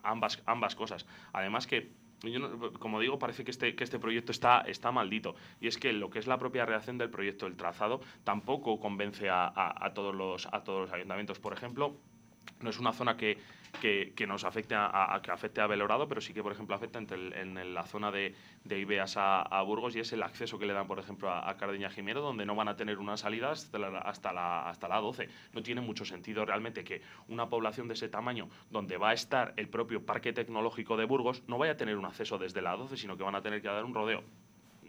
Ambas, 0.04 0.44
ambas 0.46 0.76
cosas. 0.76 1.06
Además 1.32 1.66
que 1.66 1.92
yo 2.24 2.40
no, 2.40 2.74
como 2.74 3.00
digo, 3.00 3.20
parece 3.20 3.44
que 3.44 3.52
este, 3.52 3.76
que 3.76 3.84
este 3.84 4.00
proyecto 4.00 4.32
está, 4.32 4.62
está 4.62 4.92
maldito. 4.92 5.36
Y 5.62 5.68
es 5.68 5.78
que 5.78 5.94
lo 5.94 6.10
que 6.10 6.20
es 6.20 6.28
la 6.28 6.38
propia 6.38 6.66
redacción 6.66 6.98
del 6.98 7.10
proyecto, 7.10 7.46
el 7.46 7.56
trazado, 7.56 8.02
tampoco 8.24 8.80
convence 8.80 9.30
a, 9.30 9.52
a, 9.56 9.94
todos, 9.94 10.16
los, 10.16 10.48
a 10.52 10.64
todos 10.64 10.82
los 10.82 10.92
ayuntamientos. 10.92 11.40
Por 11.40 11.54
ejemplo, 11.54 11.98
no 12.62 12.70
es 12.70 12.80
una 12.80 12.94
zona 12.94 13.18
que, 13.18 13.38
que, 13.82 14.28
nos 14.28 14.44
afecte 14.44 14.76
a, 14.76 15.20
que 15.24 15.32
afecte 15.32 15.62
a 15.62 15.68
Belorado, 15.68 16.08
pero 16.08 16.22
sí 16.22 16.34
que, 16.34 16.42
por 16.42 16.52
ejemplo, 16.52 16.76
afecta 16.76 17.00
en 17.00 17.74
la 17.74 17.86
zona 17.86 18.12
de, 18.12 18.34
de 18.64 18.80
Ibeas 18.80 19.16
a, 19.18 19.62
Burgos 19.62 19.96
y 19.96 20.00
es 20.00 20.12
el 20.14 20.24
acceso 20.24 20.58
que 20.58 20.66
le 20.66 20.74
dan, 20.74 20.88
por 20.88 21.00
ejemplo, 21.00 21.30
a, 21.30 21.50
a 21.50 21.58
Cardeña 21.58 21.90
Jimeno, 21.90 22.22
donde 22.22 22.46
no 22.46 22.56
van 22.56 22.68
a 22.68 22.76
tener 22.76 22.98
una 22.98 23.18
salida 23.18 23.52
hasta 23.52 23.78
la, 23.78 24.00
hasta, 24.00 24.34
la, 24.34 24.70
hasta 24.70 24.88
la 24.88 24.98
12. 24.98 25.30
No 25.54 25.62
tiene 25.62 25.82
mucho 25.82 26.06
sentido 26.06 26.46
realmente 26.46 26.84
que 26.84 27.02
una 27.28 27.50
población 27.50 27.88
de 27.88 27.94
ese 27.94 28.10
tamaño, 28.10 28.50
donde 28.70 28.98
va 28.98 29.10
a 29.10 29.14
estar 29.14 29.54
el 29.58 29.70
propio 29.70 30.06
Parque 30.06 30.34
Tecnológico 30.34 30.98
de 30.98 31.06
Burgos, 31.06 31.44
no 31.48 31.58
vaya 31.58 31.74
a 31.74 31.78
tener 31.78 31.98
un 31.98 32.06
acceso 32.06 32.38
desde 32.38 32.62
la 32.62 32.76
12, 32.76 32.98
sino 32.98 33.18
que 33.18 33.24
van 33.24 33.36
a 33.36 33.42
tener 33.42 33.62
que 33.62 33.68
dar 33.68 33.86
un 33.86 33.94
rodeo 33.94 34.24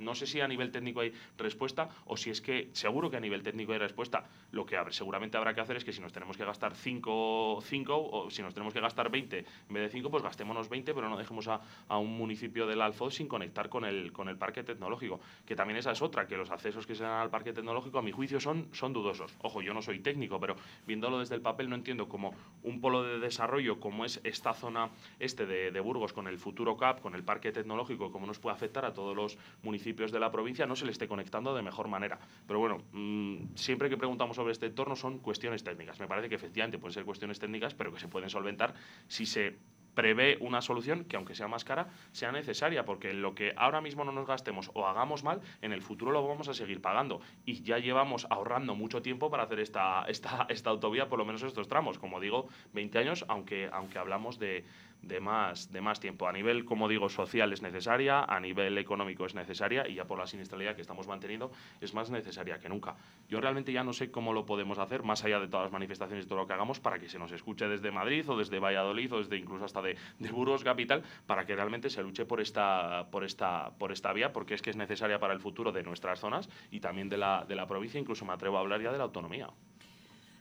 no 0.01 0.15
sé 0.15 0.27
si 0.27 0.41
a 0.41 0.49
nivel 0.49 0.71
técnico 0.71 1.01
hay 1.01 1.13
respuesta 1.37 1.89
o 2.07 2.17
si 2.17 2.31
es 2.31 2.41
que 2.41 2.71
seguro 2.73 3.11
que 3.11 3.17
a 3.17 3.21
nivel 3.21 3.43
técnico 3.43 3.73
hay 3.73 3.79
respuesta. 3.79 4.25
Lo 4.53 4.65
que 4.65 4.79
seguramente 4.91 5.37
habrá 5.37 5.55
que 5.55 5.61
hacer 5.61 5.77
es 5.77 5.85
que 5.85 5.93
si 5.93 6.01
nos 6.01 6.13
tenemos 6.13 6.37
que 6.37 6.45
gastar 6.45 6.75
5 6.75 7.11
o 7.11 8.31
si 8.31 8.43
nos 8.43 8.55
tenemos 8.55 8.73
que 8.73 8.81
gastar 8.81 9.11
20 9.11 9.39
en 9.39 9.45
vez 9.75 9.83
de 9.83 9.89
5, 9.91 10.11
pues 10.11 10.23
gastémonos 10.23 10.69
20, 10.69 10.95
pero 10.95 11.09
no 11.09 11.17
dejemos 11.17 11.49
a, 11.49 11.61
a, 11.89 11.99
un 11.99 12.17
municipio 12.17 12.67
del 12.67 12.81
Alfoz 12.81 13.15
sin 13.15 13.29
conectar 13.29 13.69
con 13.69 13.85
el, 13.85 14.13
con 14.13 14.29
el 14.29 14.37
parque 14.37 14.63
tecnológico. 14.63 15.21
Que 15.47 15.57
también 15.57 15.79
esa 15.79 15.93
es 15.93 16.03
otra, 16.03 16.27
que 16.27 16.37
los 16.37 16.51
accesos 16.51 16.87
que 16.87 16.95
se 16.95 17.03
dan 17.03 17.21
al 17.21 17.31
parque 17.31 17.53
tecnológico, 17.53 17.99
a 17.99 18.03
mi 18.03 18.13
juicio, 18.13 18.41
son, 18.41 18.69
son 18.73 18.93
dudosos. 18.93 19.35
Ojo, 19.43 19.63
yo 19.63 19.75
no 19.75 19.83
soy 19.83 20.01
técnico, 20.01 20.41
pero 20.41 20.57
viéndolo 20.87 21.19
desde 21.19 21.35
el 21.35 21.43
papel 21.43 21.69
no 21.69 21.75
entiendo 21.75 22.09
cómo 22.09 22.35
un 22.63 22.81
polo 22.81 23.03
de 23.03 23.19
desarrollo 23.19 23.81
como 23.81 24.05
es 24.05 24.21
esta 24.25 24.55
zona 24.55 24.91
este 25.19 25.47
de, 25.47 25.71
de 25.71 25.81
Burgos 25.81 26.13
con 26.13 26.29
el 26.29 26.39
futuro 26.39 26.77
CAP, 26.77 27.01
con 27.01 27.15
el 27.15 27.25
parque 27.25 27.53
tecnológico, 27.53 28.11
cómo 28.13 28.27
nos 28.27 28.39
puede 28.39 28.55
afectar 28.55 28.85
a 28.85 28.93
todos 28.93 29.17
los 29.17 29.39
municipios 29.63 29.88
municipios 29.89 30.13
de 30.13 30.21
la 30.21 30.31
provincia 30.31 30.67
no 30.67 30.77
se 30.77 30.85
le 30.85 30.93
esté 30.93 31.09
conectando 31.09 31.55
de 31.55 31.63
mejor 31.63 31.89
manera. 31.89 32.19
Pero 32.47 32.59
bueno, 32.59 32.83
mmm, 32.93 33.55
siempre 33.55 33.89
que 33.89 33.97
preguntamos 33.97 34.37
sobre 34.37 34.53
este 34.53 34.67
entorno 34.67 34.97
son 34.97 35.19
cuestiones 35.19 35.65
técnicas. 35.65 35.99
Me 35.99 36.07
parece 36.07 36.29
que 36.29 36.35
efectivamente 36.35 36.79
pueden 36.79 36.93
ser 36.93 37.07
cuestiones 37.07 37.39
técnicas, 37.39 37.73
pero 37.73 37.91
que 37.91 37.99
se 37.99 38.09
pueden 38.09 38.29
solventar 38.29 38.75
si 39.07 39.25
se 39.25 39.57
prevé 39.95 40.37
una 40.41 40.61
solución 40.61 41.05
que, 41.05 41.17
aunque 41.17 41.35
sea 41.35 41.49
más 41.49 41.65
cara, 41.65 41.89
sea 42.13 42.31
necesaria, 42.31 42.85
porque 42.85 43.15
lo 43.15 43.35
que 43.35 43.53
ahora 43.57 43.81
mismo 43.81 44.05
no 44.05 44.13
nos 44.13 44.27
gastemos 44.27 44.71
o 44.75 44.87
hagamos 44.87 45.25
mal, 45.25 45.41
en 45.63 45.73
el 45.73 45.83
futuro 45.83 46.13
lo 46.13 46.25
vamos 46.25 46.49
a 46.49 46.55
seguir 46.55 46.81
pagando. 46.81 47.21
Y 47.47 47.63
ya 47.63 47.79
llevamos 47.79 48.27
ahorrando 48.31 48.77
mucho 48.77 49.01
tiempo 49.01 49.31
para 49.31 49.45
hacer 49.45 49.59
esta, 49.59 50.05
esta, 50.07 50.47
esta 50.51 50.71
autovía, 50.71 51.09
por 51.09 51.19
lo 51.19 51.25
menos 51.25 51.43
estos 51.43 51.67
tramos. 51.67 51.99
Como 51.99 52.21
digo, 52.21 52.47
20 52.75 52.99
años, 52.99 53.25
aunque, 53.27 53.71
aunque 53.73 53.99
hablamos 53.99 54.39
de, 54.39 54.67
de 55.03 55.21
más, 55.21 56.01
tiempo. 56.01 56.29
A 56.29 56.33
nivel, 56.33 56.65
como 56.65 56.89
digo, 56.89 57.09
social 57.09 57.53
es 57.53 57.63
necesaria, 57.63 58.25
a 58.25 58.41
nivel 58.41 58.79
económico 58.79 59.27
es 59.27 59.35
necesaria 59.35 59.89
y 59.89 59.95
ya 59.95 60.05
por 60.07 60.19
la 60.19 60.27
siniestralidad 60.27 60.75
que 60.75 60.83
estamos 60.83 61.07
manteniendo 61.07 61.51
es 61.81 61.95
más 61.95 62.11
necesaria 62.11 62.59
que 62.59 62.69
nunca. 62.69 62.97
Yo 63.29 63.41
realmente 63.41 63.73
ya 63.73 63.85
no 63.85 63.93
sé 63.93 64.11
cómo 64.11 64.33
lo 64.33 64.45
podemos 64.47 64.79
hacer, 64.79 65.03
más 65.03 65.25
allá 65.25 65.41
de 65.41 65.49
todas 65.49 65.65
las 65.65 65.73
manifestaciones 65.73 66.27
y 66.27 66.29
todo 66.29 66.39
lo 66.41 66.47
que 66.47 66.53
hagamos, 66.53 66.81
para 66.81 66.99
que 66.99 67.09
se 67.09 67.19
nos 67.19 67.33
escuche 67.33 67.69
desde 67.69 67.91
Madrid 67.91 68.29
o 68.29 68.37
desde 68.37 68.59
Valladolid 68.59 69.13
o 69.15 69.19
desde 69.19 69.37
incluso 69.37 69.65
hasta 69.65 69.83
de, 69.83 69.97
de 70.19 70.31
Burgos 70.31 70.65
Capital, 70.65 71.03
para 71.27 71.47
que 71.47 71.55
realmente 71.55 71.91
se 71.91 72.03
luche 72.03 72.25
por 72.27 72.41
esta, 72.41 73.09
por, 73.11 73.25
esta, 73.25 73.71
por 73.79 73.93
esta 73.93 74.13
vía, 74.13 74.33
porque 74.33 74.55
es 74.55 74.63
que 74.63 74.71
es 74.71 74.77
necesaria 74.77 75.19
para 75.19 75.33
el 75.33 75.41
futuro 75.41 75.73
de 75.73 75.83
nuestras 75.83 76.21
zonas 76.21 76.49
y 76.71 76.81
también 76.81 77.09
de 77.09 77.19
la, 77.19 77.45
de 77.49 77.57
la 77.57 77.67
provincia, 77.67 78.01
incluso 78.01 78.25
me 78.25 78.33
atrevo 78.33 78.59
a 78.59 78.61
hablar 78.61 78.83
ya 78.83 78.93
de 78.93 78.99
la 78.99 79.05
autonomía. 79.05 79.49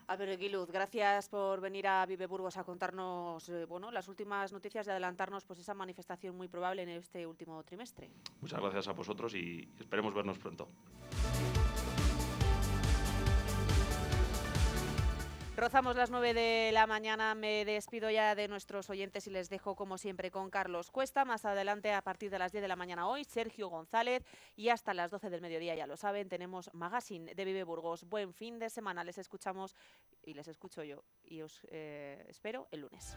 Albert 0.07 0.39
Guiluz, 0.39 0.71
gracias 0.71 1.27
por 1.27 1.59
venir 1.59 1.85
a 1.85 2.05
Vive 2.05 2.27
Burgos 2.27 2.55
a 2.55 2.63
contarnos 2.63 3.49
eh, 3.49 3.65
bueno, 3.65 3.91
las 3.91 4.07
últimas 4.07 4.53
noticias 4.53 4.87
y 4.87 4.89
adelantarnos 4.89 5.43
pues, 5.43 5.59
esa 5.59 5.73
manifestación 5.73 6.35
muy 6.37 6.47
probable 6.47 6.83
en 6.83 6.89
este 6.89 7.27
último 7.27 7.61
trimestre. 7.63 8.09
Muchas 8.39 8.61
gracias 8.61 8.87
a 8.87 8.93
vosotros 8.93 9.35
y 9.35 9.67
esperemos 9.77 10.13
vernos 10.13 10.37
pronto. 10.37 10.69
Rozamos 15.57 15.95
las 15.95 16.11
9 16.11 16.35
de 16.35 16.69
la 16.71 16.85
mañana, 16.85 17.33
me 17.33 17.65
despido 17.65 18.11
ya 18.11 18.35
de 18.35 18.47
nuestros 18.47 18.91
oyentes 18.91 19.25
y 19.25 19.31
les 19.31 19.49
dejo 19.49 19.75
como 19.75 19.97
siempre 19.97 20.29
con 20.29 20.51
Carlos 20.51 20.91
Cuesta. 20.91 21.25
Más 21.25 21.45
adelante, 21.45 21.91
a 21.93 22.03
partir 22.03 22.29
de 22.29 22.37
las 22.37 22.51
10 22.51 22.61
de 22.61 22.67
la 22.67 22.75
mañana 22.75 23.07
hoy, 23.07 23.23
Sergio 23.23 23.67
González 23.67 24.23
y 24.55 24.69
hasta 24.69 24.93
las 24.93 25.09
12 25.09 25.31
del 25.31 25.41
mediodía, 25.41 25.73
ya 25.73 25.87
lo 25.87 25.97
saben, 25.97 26.29
tenemos 26.29 26.69
Magazine 26.75 27.33
de 27.33 27.43
Vive 27.43 27.63
Burgos. 27.63 28.03
Buen 28.03 28.35
fin 28.35 28.59
de 28.59 28.69
semana, 28.69 29.03
les 29.03 29.17
escuchamos 29.17 29.75
y 30.21 30.35
les 30.35 30.47
escucho 30.47 30.83
yo 30.83 31.03
y 31.23 31.41
os 31.41 31.65
eh, 31.71 32.23
espero 32.29 32.67
el 32.69 32.81
lunes. 32.81 33.15